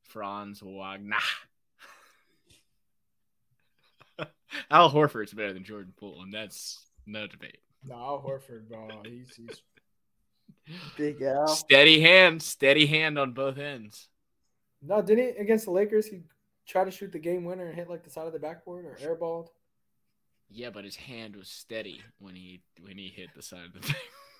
Franz 0.04 0.60
Wagner. 0.62 1.16
Al 4.70 4.90
Horford's 4.90 5.34
better 5.34 5.52
than 5.52 5.64
Jordan 5.64 5.92
Poole, 5.96 6.22
and 6.22 6.32
that's 6.32 6.84
no 7.06 7.26
debate. 7.26 7.58
No, 7.84 7.94
Al 7.94 8.22
Horford, 8.26 8.68
bro. 8.68 8.88
He's, 9.04 9.34
he's 9.34 9.62
Big 10.96 11.20
Al. 11.22 11.48
Steady 11.48 12.00
hand, 12.00 12.42
steady 12.42 12.86
hand 12.86 13.18
on 13.18 13.32
both 13.32 13.58
ends. 13.58 14.08
no. 14.80 15.02
Didn't 15.02 15.24
he 15.24 15.30
against 15.40 15.64
the 15.64 15.72
Lakers? 15.72 16.06
He 16.06 16.20
tried 16.66 16.84
to 16.84 16.90
shoot 16.90 17.10
the 17.12 17.18
game 17.18 17.44
winner 17.44 17.66
and 17.66 17.74
hit 17.74 17.90
like 17.90 18.04
the 18.04 18.10
side 18.10 18.26
of 18.26 18.32
the 18.32 18.38
backboard 18.38 18.84
or 18.84 18.96
airballed. 19.02 19.48
Yeah, 20.48 20.70
but 20.70 20.84
his 20.84 20.96
hand 20.96 21.34
was 21.34 21.48
steady 21.48 22.02
when 22.18 22.34
he 22.34 22.62
when 22.80 22.96
he 22.98 23.08
hit 23.08 23.30
the 23.34 23.42
side 23.42 23.66
of 23.74 23.82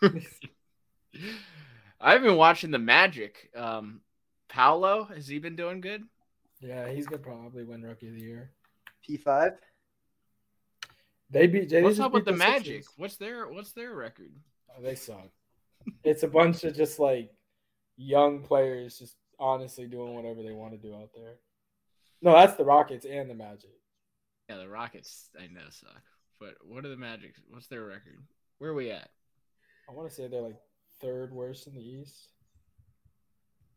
the 0.01 0.11
thing. 0.11 0.27
I've 2.01 2.23
been 2.23 2.37
watching 2.37 2.71
the 2.71 2.79
Magic. 2.79 3.51
Um, 3.57 4.01
Paolo 4.49 5.05
has 5.05 5.27
he 5.27 5.39
been 5.39 5.57
doing 5.57 5.81
good? 5.81 6.05
Yeah, 6.61 6.89
he's 6.91 7.07
gonna 7.07 7.23
probably 7.23 7.65
win 7.65 7.83
Rookie 7.83 8.09
of 8.09 8.15
the 8.15 8.21
Year. 8.21 8.51
P5. 9.09 9.55
They 11.33 11.47
beat. 11.47 11.71
They 11.71 11.83
What's 11.83 11.97
just 11.97 12.07
up 12.07 12.13
with 12.13 12.27
beat 12.27 12.33
the 12.33 12.39
Magic? 12.39 12.85
Sixers. 12.85 12.95
What's 12.97 13.17
their 13.17 13.49
what's 13.49 13.73
their 13.73 13.95
record? 13.95 14.33
Oh, 14.71 14.83
they 14.83 14.95
suck. 14.95 15.31
it's 16.05 16.23
a 16.23 16.29
bunch 16.29 16.63
of 16.65 16.77
just 16.77 16.99
like 16.99 17.31
young 17.97 18.43
players 18.43 18.99
just 18.99 19.17
honestly 19.39 19.87
doing 19.87 20.15
whatever 20.15 20.43
they 20.43 20.53
want 20.53 20.73
to 20.73 20.79
do 20.79 20.95
out 20.95 21.11
there. 21.15 21.37
No, 22.21 22.33
that's 22.33 22.55
the 22.55 22.65
Rockets 22.65 23.07
and 23.07 23.29
the 23.29 23.35
Magic. 23.35 23.71
Yeah, 24.49 24.59
the 24.59 24.69
Rockets 24.69 25.31
I 25.39 25.47
know 25.47 25.63
suck. 25.71 26.03
But 26.39 26.55
what 26.65 26.85
are 26.85 26.91
the 26.91 26.97
Magic? 26.97 27.35
What's 27.49 27.67
their 27.67 27.85
record? 27.85 28.23
Where 28.59 28.71
are 28.71 28.75
we 28.75 28.91
at? 28.91 29.09
I 29.89 29.93
want 29.93 30.09
to 30.09 30.15
say 30.15 30.29
they're 30.29 30.43
like 30.43 30.61
third 31.01 31.33
worst 31.33 31.67
in 31.67 31.75
the 31.75 31.81
East. 31.81 32.29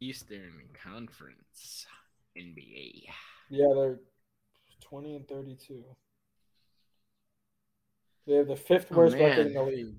Eastern 0.01 0.61
Conference 0.83 1.87
NBA. 2.37 3.05
Yeah, 3.49 3.73
they're 3.73 3.99
twenty 4.81 5.15
and 5.15 5.27
thirty-two. 5.27 5.83
They 8.27 8.35
have 8.35 8.47
the 8.47 8.55
fifth 8.55 8.87
Oh, 8.91 8.97
worst 8.97 9.15
record 9.15 9.47
in 9.47 9.53
the 9.53 9.61
league. 9.63 9.95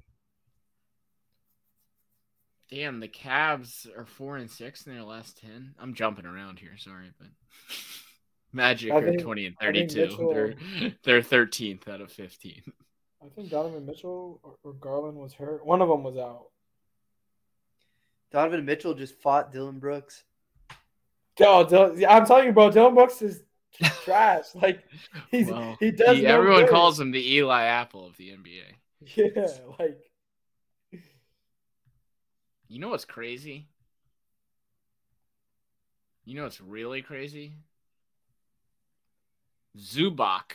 Damn, 2.70 2.99
the 2.99 3.09
Cavs 3.09 3.87
are 3.97 4.05
four 4.07 4.37
and 4.37 4.51
six 4.51 4.87
in 4.87 4.93
their 4.95 5.05
last 5.05 5.39
ten. 5.39 5.74
I'm 5.79 5.95
jumping 5.95 6.27
around 6.27 6.59
here, 6.59 6.77
sorry, 6.77 7.12
but 7.18 7.29
Magic 8.53 8.91
I 8.93 8.97
are 8.97 9.05
think- 9.05 9.22
twenty 9.22 9.47
and 9.47 9.57
thirty-two. 9.61 10.01
Mitchell- 10.09 10.33
They're 10.33 10.55
they're 11.05 11.22
thirteenth 11.22 11.87
out 11.89 12.01
of 12.01 12.11
fifteen. 12.11 12.62
I 13.24 13.29
think 13.29 13.51
Donovan 13.51 13.87
Mitchell 13.87 14.41
or, 14.43 14.57
or 14.64 14.72
Garland 14.74 15.16
was 15.16 15.33
hurt. 15.33 15.64
One 15.64 15.81
of 15.83 15.89
them 15.89 16.03
was 16.03 16.16
out. 16.16 16.47
Donovan 18.33 18.64
Mitchell 18.64 18.95
just 18.95 19.14
fought 19.20 19.53
Dillon 19.53 19.79
Brooks. 19.79 20.24
Yo, 21.39 21.64
Dillon, 21.64 22.05
I'm 22.09 22.27
telling 22.27 22.47
you, 22.47 22.53
bro. 22.53 22.70
Dillon 22.70 22.95
Brooks 22.95 23.22
is 23.22 23.43
trash. 24.05 24.45
Like 24.55 24.85
he's 25.31 25.49
Well, 25.49 25.77
he 25.81 25.91
does. 25.91 26.16
He- 26.18 26.22
no 26.24 26.37
everyone 26.37 26.62
good. 26.62 26.70
calls 26.70 26.99
him 27.01 27.11
the 27.11 27.35
Eli 27.37 27.64
Apple 27.64 28.07
of 28.07 28.16
the 28.16 28.31
NBA. 28.31 28.62
Yeah, 29.14 29.47
like 29.79 30.01
You 32.68 32.81
know 32.81 32.89
what's 32.89 33.05
crazy? 33.05 33.68
You 36.24 36.35
know 36.35 36.43
what's 36.45 36.61
really 36.61 37.03
crazy? 37.03 37.53
Zubac 39.79 40.53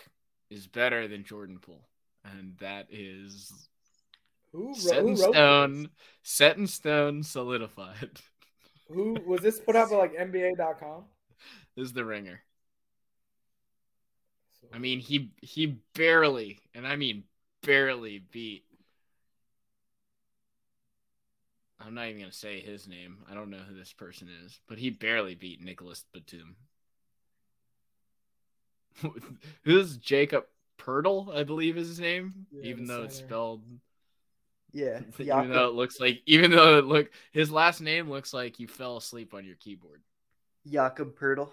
is 0.49 0.67
better 0.67 1.07
than 1.07 1.23
Jordan 1.23 1.59
Poole, 1.59 1.87
and 2.25 2.57
that 2.59 2.87
is 2.91 3.51
who, 4.51 4.73
set 4.75 4.97
in 4.99 5.15
wrote 5.15 5.17
stone, 5.33 5.81
this? 5.83 5.91
set 6.23 6.57
in 6.57 6.67
stone, 6.67 7.23
solidified. 7.23 8.19
Who 8.89 9.13
was 9.25 9.41
this 9.41 9.59
put 9.59 9.75
out 9.77 9.89
by 9.91 9.95
like 9.97 10.15
NBA.com? 10.17 11.05
This 11.77 11.85
is 11.85 11.93
the 11.93 12.03
ringer. 12.03 12.41
I 14.73 14.77
mean, 14.77 14.99
he 14.99 15.31
he 15.41 15.77
barely, 15.95 16.59
and 16.73 16.87
I 16.87 16.95
mean 16.95 17.23
barely 17.63 18.19
beat. 18.31 18.63
I'm 21.79 21.93
not 21.95 22.07
even 22.07 22.21
gonna 22.21 22.31
say 22.31 22.59
his 22.59 22.87
name. 22.87 23.17
I 23.29 23.33
don't 23.33 23.49
know 23.49 23.57
who 23.57 23.75
this 23.75 23.93
person 23.93 24.29
is, 24.45 24.59
but 24.67 24.77
he 24.77 24.89
barely 24.89 25.35
beat 25.35 25.61
Nicolas 25.61 26.05
Batum. 26.13 26.55
Who's 29.63 29.97
Jakob 29.97 30.45
Poeltl? 30.77 31.35
I 31.35 31.43
believe 31.43 31.77
is 31.77 31.87
his 31.87 31.99
name, 31.99 32.45
Yeah, 32.51 32.69
even 32.69 32.85
though 32.87 33.03
it's 33.03 33.17
spelled. 33.17 33.63
Yeah, 34.73 34.99
Even 35.19 35.25
Jakob- 35.27 35.51
though 35.51 35.67
it 35.69 35.73
looks 35.73 35.99
like, 35.99 36.21
even 36.25 36.51
though 36.51 36.77
it 36.77 36.85
look, 36.85 37.11
his 37.31 37.51
last 37.51 37.81
name 37.81 38.09
looks 38.09 38.33
like 38.33 38.59
you 38.59 38.67
fell 38.67 38.97
asleep 38.97 39.33
on 39.33 39.45
your 39.45 39.55
keyboard. 39.55 40.01
Jakob 40.67 41.17
Poeltl. 41.17 41.49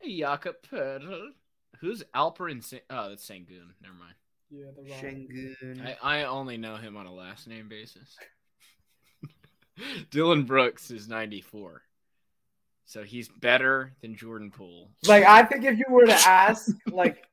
Hey, 0.00 0.18
Jakob 0.18 0.56
Poeltl. 0.70 1.32
Who's 1.80 2.02
Alperen? 2.14 2.62
Sa- 2.62 2.76
oh, 2.90 3.08
that's 3.08 3.28
Sengun. 3.28 3.72
Never 3.82 3.94
mind. 3.94 4.14
yeah, 4.50 4.66
the 4.76 5.76
wrong. 5.80 5.86
I, 6.02 6.20
I 6.20 6.24
only 6.24 6.56
know 6.56 6.76
him 6.76 6.96
on 6.96 7.06
a 7.06 7.12
last 7.12 7.46
name 7.48 7.68
basis. 7.68 8.16
Dillon 10.10 10.44
Brooks 10.44 10.90
is 10.90 11.08
94. 11.08 11.82
So 12.84 13.02
he's 13.02 13.28
better 13.28 13.94
than 14.02 14.16
Jordan 14.16 14.50
Poole. 14.50 14.90
Like 15.06 15.24
I 15.24 15.44
think 15.44 15.64
if 15.64 15.78
you 15.78 15.86
were 15.88 16.04
to 16.04 16.12
ask 16.12 16.68
like 16.90 17.24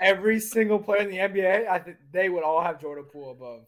every 0.00 0.40
single 0.40 0.78
player 0.78 1.02
in 1.02 1.10
the 1.10 1.18
NBA, 1.18 1.68
I 1.68 1.78
think 1.78 1.98
they 2.10 2.30
would 2.30 2.42
all 2.42 2.62
have 2.62 2.80
Jordan 2.80 3.04
Poole 3.04 3.30
above. 3.32 3.66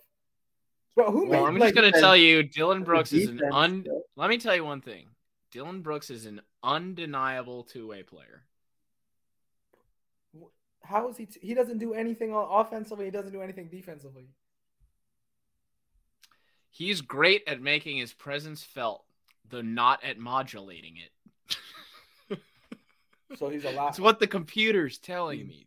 But 0.96 1.10
who 1.10 1.28
Well, 1.28 1.42
made 1.42 1.48
I'm 1.48 1.58
like 1.58 1.74
just 1.74 1.74
going 1.74 1.92
to 1.92 2.00
tell 2.00 2.16
you 2.16 2.42
Dillon 2.42 2.84
Brooks 2.84 3.12
is 3.12 3.28
an 3.28 3.40
un 3.52 3.84
though. 3.86 4.02
Let 4.16 4.30
me 4.30 4.38
tell 4.38 4.56
you 4.56 4.64
one 4.64 4.80
thing. 4.80 5.08
Dillon 5.52 5.82
Brooks 5.82 6.10
is 6.10 6.26
an 6.26 6.40
undeniable 6.62 7.64
two-way 7.64 8.02
player. 8.02 8.42
How 10.82 11.08
is 11.08 11.16
he? 11.16 11.26
T- 11.26 11.40
he 11.42 11.54
doesn't 11.54 11.78
do 11.78 11.94
anything 11.94 12.32
offensively. 12.34 13.04
He 13.06 13.10
doesn't 13.10 13.32
do 13.32 13.42
anything 13.42 13.68
defensively. 13.68 14.28
He's 16.70 17.00
great 17.00 17.42
at 17.46 17.60
making 17.60 17.98
his 17.98 18.12
presence 18.12 18.62
felt, 18.62 19.04
though 19.48 19.60
not 19.60 20.02
at 20.04 20.18
modulating 20.18 20.96
it. 20.96 21.10
So 23.36 23.48
he's 23.48 23.64
a 23.64 23.70
lot. 23.70 23.86
That's 23.86 24.00
what 24.00 24.18
the 24.18 24.26
computer's 24.26 24.98
telling 24.98 25.46
me. 25.46 25.66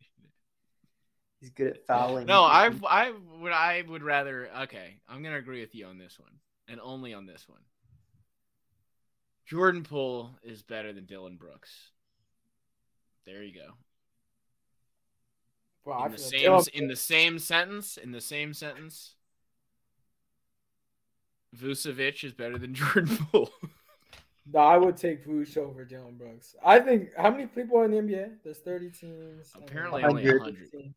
He's 1.40 1.50
good 1.50 1.68
at 1.68 1.86
fouling. 1.86 2.26
No, 2.26 2.44
I 2.44 2.72
I 2.88 3.14
would 3.40 3.52
I 3.52 3.84
would 3.88 4.04
rather 4.04 4.50
okay, 4.64 4.98
I'm 5.08 5.24
gonna 5.24 5.38
agree 5.38 5.62
with 5.62 5.74
you 5.74 5.86
on 5.86 5.98
this 5.98 6.20
one. 6.20 6.32
And 6.68 6.80
only 6.82 7.14
on 7.14 7.26
this 7.26 7.48
one. 7.48 7.62
Jordan 9.46 9.84
Poole 9.84 10.32
is 10.42 10.62
better 10.62 10.94
than 10.94 11.06
Dillon 11.06 11.36
Brooks. 11.36 11.72
There 13.26 13.44
you 13.44 13.54
go. 13.54 13.74
I 15.92 16.06
In 16.06 16.12
the 16.14 16.18
same 16.18 16.62
in 16.74 16.88
the 16.88 16.96
same 16.96 17.40
sentence, 17.40 17.98
in 17.98 18.12
the 18.12 18.22
same 18.22 18.54
sentence, 18.54 19.16
Vucevic 21.56 22.24
is 22.24 22.34
better 22.34 22.58
than 22.58 22.74
Jordan 22.74 23.18
Poole. 23.32 23.52
No, 24.52 24.60
I 24.60 24.78
would 24.78 24.98
take 24.98 25.26
Vooch 25.26 25.58
over 25.58 25.86
Dillon 25.86 26.16
Brooks. 26.18 26.56
I 26.64 26.80
think 26.80 27.10
how 27.18 27.32
many 27.32 27.48
people 27.48 27.78
are 27.80 27.86
in 27.86 27.92
the 27.92 27.98
NBA? 27.98 28.32
There's 28.44 28.58
30 28.58 28.90
teams. 28.90 29.54
Apparently 29.56 30.04
only 30.04 30.26
100. 30.26 30.94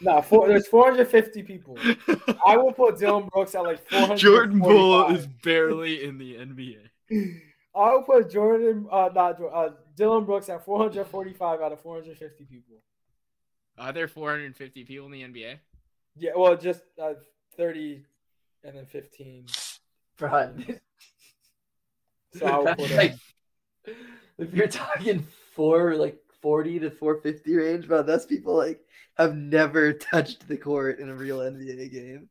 No, 0.00 0.20
four, 0.20 0.48
there's 0.48 0.66
450 0.66 1.42
people. 1.42 1.78
I 2.46 2.56
will 2.56 2.72
put 2.72 2.98
Dillon 2.98 3.28
Brooks 3.32 3.54
at 3.54 3.62
like 3.62 3.88
400. 3.88 4.16
Jordan 4.18 4.60
Poole 4.60 5.08
is 5.08 5.26
barely 5.26 6.04
in 6.04 6.18
the 6.18 6.34
NBA. 6.34 7.40
I 7.74 7.92
will 7.92 8.02
put 8.02 8.30
Jordan, 8.30 8.86
uh, 8.90 9.10
not 9.14 9.40
uh, 9.42 9.70
Dillon 9.96 10.24
Brooks 10.24 10.48
at 10.48 10.64
445 10.64 11.60
out 11.60 11.72
of 11.72 11.80
450 11.80 12.44
people. 12.44 12.76
Are 13.78 13.92
there 13.92 14.08
450 14.08 14.84
people 14.84 15.06
in 15.06 15.12
the 15.12 15.22
NBA? 15.22 15.58
Yeah, 16.16 16.32
well, 16.36 16.56
just 16.56 16.82
uh, 17.00 17.14
30 17.56 18.04
and 18.64 18.76
then 18.76 18.86
15. 18.86 19.46
Front. 20.16 20.80
So 22.36 22.46
I 22.46 22.58
will 22.58 22.74
put 22.74 22.90
Like, 22.90 23.14
if 24.36 24.52
you're 24.52 24.68
talking 24.68 25.26
four 25.54 25.96
like 25.96 26.18
40 26.42 26.80
to 26.80 26.90
450 26.90 27.56
range, 27.56 27.88
bro, 27.88 28.02
those 28.02 28.26
people 28.26 28.54
like 28.54 28.80
have 29.16 29.34
never 29.34 29.92
touched 29.92 30.46
the 30.46 30.56
court 30.56 30.98
in 30.98 31.08
a 31.08 31.14
real 31.14 31.38
NBA 31.38 31.90
game. 31.90 32.28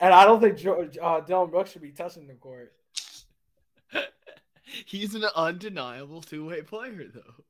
And 0.00 0.12
I 0.12 0.24
don't 0.24 0.40
think 0.40 0.58
jo- 0.58 0.88
uh, 1.02 1.20
Dillon 1.20 1.50
Brooks 1.50 1.72
should 1.72 1.82
be 1.82 1.90
touching 1.90 2.26
the 2.26 2.34
court. 2.34 2.72
He's 4.84 5.14
an 5.14 5.24
undeniable 5.34 6.20
two-way 6.20 6.62
player, 6.62 7.10
though. 7.12 7.44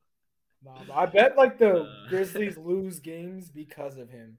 Nah, 0.67 0.95
I 0.95 1.07
bet 1.07 1.37
like 1.37 1.59
the 1.59 1.83
Uh. 1.85 1.87
Grizzlies 2.09 2.59
lose 2.59 2.99
games 3.01 3.51
because 3.51 3.97
of 3.97 4.11
him. 4.11 4.37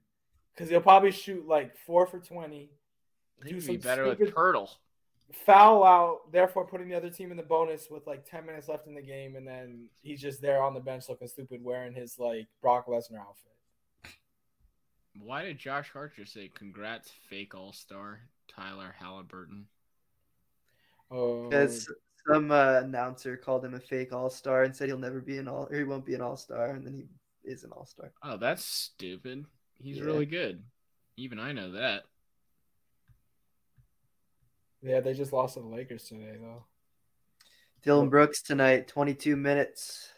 Because 0.54 0.68
he'll 0.70 0.80
probably 0.80 1.10
shoot 1.12 1.46
like 1.48 1.76
four 1.86 2.06
for 2.06 2.18
20, 2.20 2.68
Do 3.42 3.48
he'd 3.48 3.54
be 3.54 3.60
some 3.60 3.76
better 3.78 4.04
with 4.06 4.18
stupid- 4.18 4.34
Poeltl. 4.34 4.68
foul 5.46 5.84
out, 5.84 6.32
therefore 6.32 6.66
putting 6.66 6.88
the 6.88 6.96
other 6.96 7.10
team 7.10 7.30
in 7.30 7.36
the 7.36 7.42
bonus 7.42 7.88
with 7.90 8.06
like 8.06 8.28
10 8.28 8.44
minutes 8.44 8.68
left 8.68 8.86
in 8.86 8.94
the 8.94 9.00
game. 9.02 9.36
And 9.36 9.46
then 9.46 9.86
he's 10.02 10.20
just 10.20 10.42
there 10.42 10.62
on 10.62 10.74
the 10.74 10.80
bench 10.80 11.08
looking 11.08 11.28
stupid 11.28 11.62
wearing 11.64 11.92
his 11.94 12.18
like 12.18 12.46
Brock 12.60 12.86
Lesnar 12.88 13.20
outfit. 13.20 13.52
Why 15.20 15.44
did 15.44 15.58
Josh 15.58 15.90
Hart 15.92 16.14
just 16.16 16.32
say 16.32 16.48
congrats, 16.54 17.10
fake 17.28 17.54
all-star 17.54 18.20
Tyler 18.48 18.94
Haliburton? 19.02 19.64
Oh, 21.10 21.48
Because 21.48 21.90
some 22.26 22.50
uh, 22.50 22.80
announcer 22.82 23.36
called 23.36 23.64
him 23.64 23.74
a 23.74 23.80
fake 23.80 24.12
all 24.12 24.30
star 24.30 24.62
and 24.64 24.74
said 24.74 24.88
he'll 24.88 24.98
never 24.98 25.20
be 25.20 25.38
an 25.38 25.48
all 25.48 25.68
or 25.70 25.76
he 25.76 25.84
won't 25.84 26.04
be 26.06 26.14
an 26.14 26.20
all 26.20 26.36
star, 26.36 26.70
and 26.70 26.86
then 26.86 26.94
he 26.94 27.06
is 27.50 27.64
an 27.64 27.72
all 27.72 27.86
star. 27.86 28.12
Oh, 28.22 28.36
that's 28.36 28.64
stupid. 28.64 29.46
He's 29.80 29.98
Yeah. 29.98 30.04
really 30.04 30.26
good. 30.26 30.64
Even 31.16 31.38
I 31.38 31.52
know 31.52 31.72
that. 31.72 32.04
yeah, 34.82 35.00
they 35.00 35.14
just 35.14 35.32
lost 35.32 35.54
to 35.54 35.60
the 35.60 35.66
Lakers 35.66 36.04
today 36.04 36.36
though. 36.40 36.64
Dillon 37.82 38.08
Brooks 38.08 38.42
tonight, 38.42 38.88
22 38.88 39.36
minutes, 39.36 40.10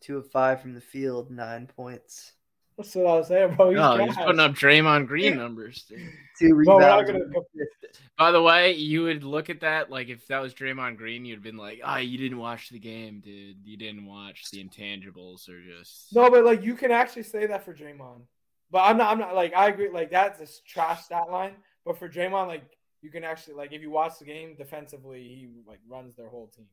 two 0.00 0.18
of 0.18 0.30
five 0.30 0.60
from 0.60 0.74
the 0.74 0.80
field, 0.80 1.30
nine 1.30 1.66
points, 1.66 2.32
That's 2.78 2.94
what 2.94 3.06
I 3.06 3.14
was 3.14 3.26
saying, 3.26 3.56
bro. 3.56 3.70
He's, 3.70 3.78
oh, 3.80 3.96
he's 4.04 4.16
putting 4.16 4.38
up 4.38 4.52
Draymond 4.52 5.08
Green 5.08 5.36
numbers. 5.36 5.82
dude. 5.88 5.98
two 6.38 6.50
Bro, 6.64 6.76
rebounds. 6.78 7.10
gonna 7.10 7.18
one 7.24 7.32
go- 7.32 7.46
assist. 7.56 8.00
By 8.16 8.30
the 8.30 8.40
way, 8.40 8.72
you 8.74 9.02
would 9.02 9.24
look 9.24 9.50
at 9.50 9.60
that 9.60 9.90
like 9.90 10.08
if 10.08 10.26
that 10.28 10.38
was 10.40 10.54
Draymond 10.54 10.96
Green, 10.96 11.24
you'd 11.24 11.34
have 11.34 11.42
been 11.42 11.56
like, 11.56 11.80
"Ah, 11.82 11.98
you 11.98 12.16
didn't 12.16 12.38
watch 12.38 12.68
the 12.70 12.78
game, 12.78 13.20
dude. 13.20 13.56
You 13.64 13.76
didn't 13.76 14.06
watch 14.06 14.44
the 14.52 14.62
intangibles, 14.64 15.48
or 15.48 15.60
just 15.60 16.14
No, 16.14 16.30
but 16.30 16.44
like 16.44 16.62
you 16.62 16.74
can 16.76 16.92
actually 16.92 17.24
say 17.24 17.46
that 17.46 17.64
for 17.64 17.74
Draymond. 17.74 18.22
But 18.70 18.82
I'm 18.82 18.96
not. 18.96 19.10
I'm 19.10 19.18
not 19.18 19.34
like 19.34 19.54
I 19.54 19.68
agree. 19.68 19.88
Like 19.90 20.12
that's 20.12 20.40
a 20.40 20.62
trash 20.64 21.02
stat 21.02 21.30
line. 21.30 21.54
But 21.84 21.98
for 21.98 22.08
Draymond, 22.08 22.46
like 22.46 22.62
you 23.02 23.10
can 23.10 23.24
actually 23.24 23.54
like 23.54 23.72
if 23.72 23.82
you 23.82 23.90
watch 23.90 24.20
the 24.20 24.24
game 24.24 24.54
defensively, 24.56 25.22
he 25.24 25.48
like 25.66 25.80
runs 25.88 26.14
their 26.14 26.28
whole 26.28 26.46
team. 26.54 26.66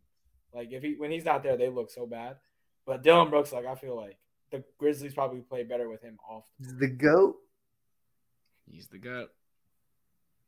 Like 0.53 0.71
if 0.71 0.83
he 0.83 0.93
when 0.97 1.09
he's 1.09 1.25
not 1.25 1.41
there, 1.41 1.57
they 1.57 1.69
look 1.69 1.89
so 1.89 2.05
bad. 2.05 2.35
But 2.85 3.01
Dillon 3.01 3.31
Brooks, 3.31 3.51
like 3.51 3.65
I 3.65 3.73
feel 3.73 3.95
like 3.95 4.17
the 4.57 4.63
Grizzlies 4.77 5.13
probably 5.13 5.41
play 5.41 5.63
better 5.63 5.89
with 5.89 6.01
him 6.01 6.17
off. 6.29 6.45
He's 6.57 6.75
the 6.77 6.87
goat. 6.87 7.35
he's 8.69 8.87
the 8.87 8.97
goat, 8.97 9.29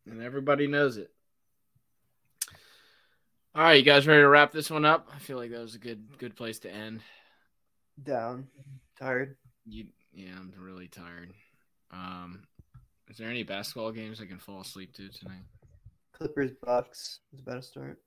and 0.05 0.22
everybody 0.22 0.68
knows 0.68 0.97
it." 0.97 1.12
All 3.55 3.64
right, 3.64 3.74
you 3.74 3.84
guys 3.84 4.08
ready 4.08 4.22
to 4.22 4.30
wrap 4.30 4.51
this 4.51 4.70
one 4.70 4.86
up? 4.86 5.10
I 5.14 5.20
feel 5.20 5.38
like 5.38 5.51
that 5.51 5.60
was 5.60 5.76
a 5.76 5.80
good 5.80 6.18
good 6.18 6.36
place 6.36 6.60
to 6.60 6.72
end. 6.72 7.01
Down, 8.01 8.47
tired. 8.99 9.36
You, 9.66 9.88
yeah, 10.14 10.30
I'm 10.38 10.53
really 10.58 10.88
tired. 10.88 11.34
Um, 11.91 12.43
is 13.10 13.18
there 13.18 13.30
any 13.30 13.43
basketball 13.43 13.91
games 13.91 14.22
I 14.22 14.26
can 14.26 14.38
fall 14.38 14.62
asleep 14.62 14.93
to 14.93 15.10
tonight? 15.10 15.43
Clippers 16.14 16.51
Bucks 16.64 17.20
is 17.34 17.39
about 17.39 17.55
to 17.55 17.62
start. 17.62 17.99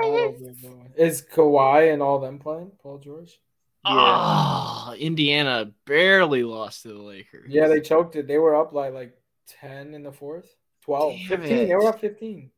Oh, 0.00 0.32
boy, 0.32 0.54
boy. 0.62 0.86
Is 0.96 1.22
Kawhi 1.22 1.92
and 1.92 2.02
all 2.02 2.18
them 2.18 2.38
playing? 2.38 2.72
Paul 2.82 2.98
George? 2.98 3.38
Oh, 3.84 4.94
Indiana 4.98 5.72
barely 5.86 6.44
lost 6.44 6.82
to 6.82 6.88
the 6.88 7.02
Lakers. 7.02 7.50
Yeah, 7.50 7.66
they 7.68 7.80
choked 7.80 8.14
it. 8.16 8.26
They 8.28 8.38
were 8.38 8.54
up 8.54 8.72
like 8.72 8.92
like 8.94 9.16
10 9.48 9.94
in 9.94 10.02
the 10.02 10.12
fourth. 10.12 10.54
12. 10.82 11.12
Damn 11.28 11.28
15. 11.40 11.68
They 11.68 11.74
were 11.74 11.88
up 11.88 12.00
15. 12.00 12.50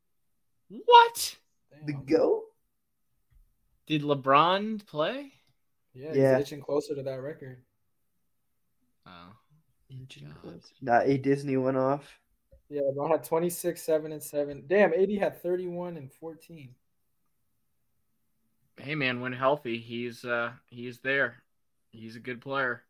What? 0.85 1.37
The 1.87 1.93
Damn. 1.93 2.05
go? 2.05 2.45
Did 3.87 4.03
LeBron 4.03 4.87
play? 4.87 5.33
Yeah, 5.93 6.09
he's 6.09 6.17
Yeah. 6.17 6.39
itching 6.39 6.61
closer 6.61 6.95
to 6.95 7.03
that 7.03 7.21
record. 7.21 7.63
Oh. 9.07 9.33
Inching 9.91 10.29
God. 10.29 10.41
close. 10.43 10.73
A 11.07 11.19
Disney 11.19 11.57
went 11.57 11.77
off. 11.77 12.19
Yeah, 12.71 12.81
LeBron 12.83 13.11
had 13.11 13.25
26, 13.25 13.81
7, 13.83 14.13
and 14.13 14.23
7. 14.23 14.65
Damn, 14.67 14.93
AD 14.95 15.11
had 15.19 15.43
31 15.43 15.97
and 15.99 16.11
14. 16.13 16.75
Hey 18.77 18.95
man, 18.95 19.21
when 19.21 19.33
healthy, 19.33 19.79
he's 19.79 20.25
uh 20.25 20.53
he's 20.67 20.99
there. 20.99 21.43
He's 21.91 22.17
a 22.17 22.21
good 22.21 22.41
player. 22.41 22.83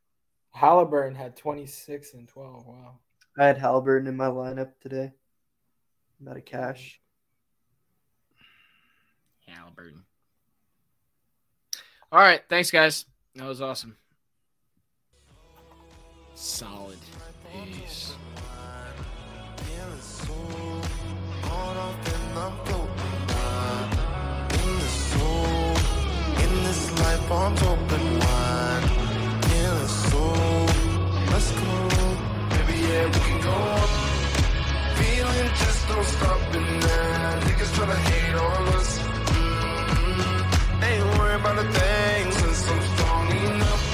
Haliburton 0.57 1.17
had 1.17 1.37
26 1.37 2.15
and 2.15 2.29
12. 2.29 2.67
Wow. 2.67 2.99
I 3.39 3.47
had 3.47 3.59
Haliburton 3.59 4.07
in 4.07 4.17
my 4.17 4.27
lineup 4.27 4.71
today. 4.81 5.13
I'm 6.21 6.29
out 6.29 6.37
of 6.37 6.45
cash. 6.45 7.01
Haliburton. 9.49 10.03
All 12.11 12.21
right, 12.21 12.43
thanks 12.49 12.71
guys. 12.71 13.05
That 13.35 13.47
was 13.47 13.61
awesome. 13.61 13.97
Solid. 16.35 16.99
Peace. 17.53 18.15
Palms 27.29 27.63
open 27.63 28.19
wide, 28.19 28.85
feeling 29.45 29.89
so. 29.89 30.25
Let's 31.33 31.51
go, 31.53 31.89
baby. 32.51 32.77
Yeah, 32.87 33.07
we 33.07 33.19
can 33.27 33.41
go 33.41 33.57
up. 33.81 33.91
Feeling 34.99 35.49
just 35.63 35.89
don't 35.89 36.05
stop 36.05 36.55
in 36.55 36.81
there. 36.81 37.41
Niggas 37.47 37.73
tryna 37.77 37.99
hate 38.09 38.35
on 38.35 38.69
us. 38.77 38.99
Mm-hmm. 38.99 40.85
Ain't 40.85 41.19
worried 41.19 41.41
about 41.41 41.59
a 41.65 41.67
thing 41.73 42.33
since 42.33 42.71
I'm 42.71 42.83
strong 42.93 43.27
enough. 43.31 43.85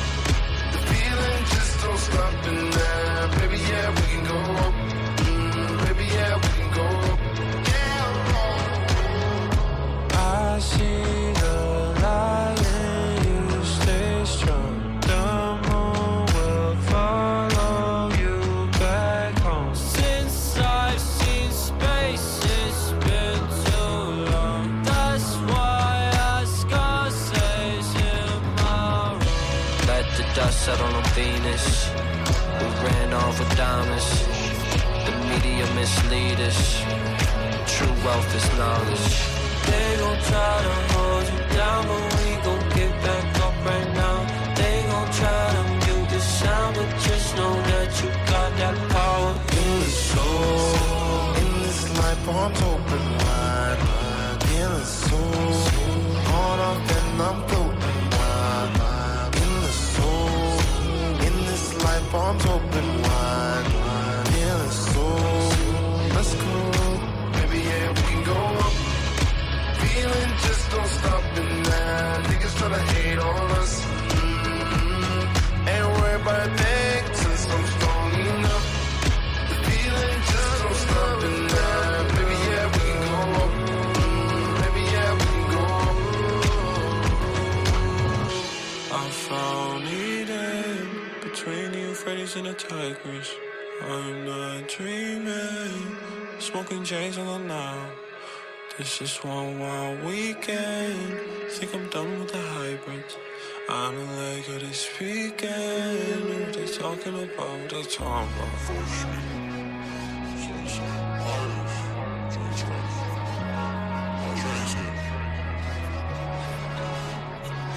The 0.73 0.79
feeling 0.91 1.45
just 1.55 1.81
don't 1.85 1.99
stop 1.99 2.47
with 33.39 33.57
diamonds. 33.57 34.27
The 35.07 35.13
media 35.31 35.67
mislead 35.75 36.41
us. 36.41 36.83
True 37.73 37.95
wealth 38.05 38.35
is 38.35 38.47
knowledge. 38.59 39.07
They 39.69 39.89
gon' 40.01 40.21
try 40.31 40.55
to 40.67 40.75
hold 40.93 41.25
you 41.33 41.41
down, 41.57 41.81
but 41.89 42.03
we 42.17 42.29
gon' 42.47 42.65
get 42.77 42.93
back 43.05 43.27
up 43.47 43.55
right 43.65 43.89
now. 44.03 44.19
They 44.55 44.77
gon' 44.91 45.11
try 45.21 45.45
to 45.57 45.63
mute 45.83 46.09
the 46.11 46.21
sound, 46.21 46.77
but 46.77 46.91
just 47.07 47.37
know 47.37 47.55
that 47.71 47.91
you 48.03 48.09
got 48.33 48.51
that 48.61 48.77
power 48.91 49.33
in 49.61 49.71
the 49.85 49.91
soul. 50.11 51.35
In 51.41 51.49
this 51.63 51.81
life, 51.99 52.29
arms 52.29 52.63
open 52.63 53.05
wide, 53.25 53.79
wide. 53.87 54.43
Feeling 54.49 54.85
so 54.85 55.50
they 108.01 108.07
talking? 108.07 108.31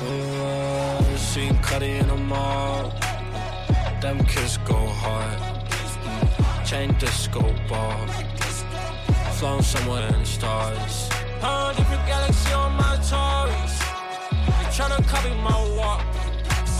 Uh, 0.01 1.17
seen 1.17 1.57
Cuddy 1.59 1.91
in 1.91 2.07
the 2.07 2.17
mall. 2.17 2.93
Them 4.01 4.23
kids 4.25 4.57
go 4.57 4.75
hard. 4.75 6.65
Chain 6.65 6.93
disco 6.99 7.41
ball. 7.69 8.07
Flown 9.33 9.61
somewhere 9.61 10.07
in 10.07 10.19
the 10.19 10.25
stars. 10.25 11.09
Uh, 11.41 11.73
different 11.73 12.05
galaxy 12.07 12.53
on 12.53 12.73
my 12.73 12.95
Taurus. 13.09 13.79
They 14.45 14.67
tryna 14.75 15.05
copy 15.07 15.33
my 15.35 15.75
walk. 15.77 16.01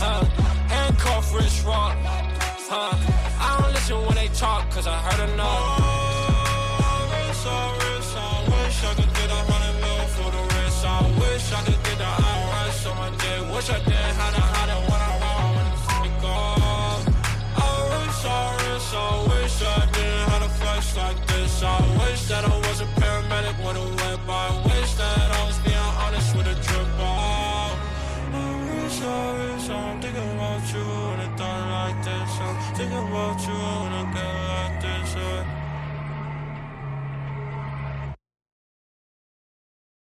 Uh, 0.00 0.24
handcuff 0.68 1.34
wrist 1.34 1.64
rock. 1.64 1.96
Uh, 2.70 2.90
don't 3.00 3.23
listen 3.84 4.06
when 4.06 4.14
they 4.16 4.28
talk, 4.28 4.70
cause 4.70 4.86
I 4.86 4.96
heard 4.96 5.28
enough. 5.30 5.46
Oh, 5.46 6.04
I 8.16 8.44
wish 8.62 8.84
I 8.84 8.94
could 8.94 9.12
get 9.14 9.30
a 9.30 9.40
hundred 9.50 9.76
mil 9.82 10.06
for 10.16 10.30
the 10.30 10.42
rest. 10.54 10.86
I 10.86 11.02
wish 11.20 11.52
I 11.52 11.62
could 11.64 11.82
get 11.84 11.98
the 11.98 12.04
IRS 12.04 12.90
on 12.90 12.96
my 12.96 13.10
day. 13.18 13.54
Wish 13.54 13.70
I 13.70 13.78
did 13.80 14.14
how 14.16 14.30
to 14.30 14.40
hide 14.40 14.83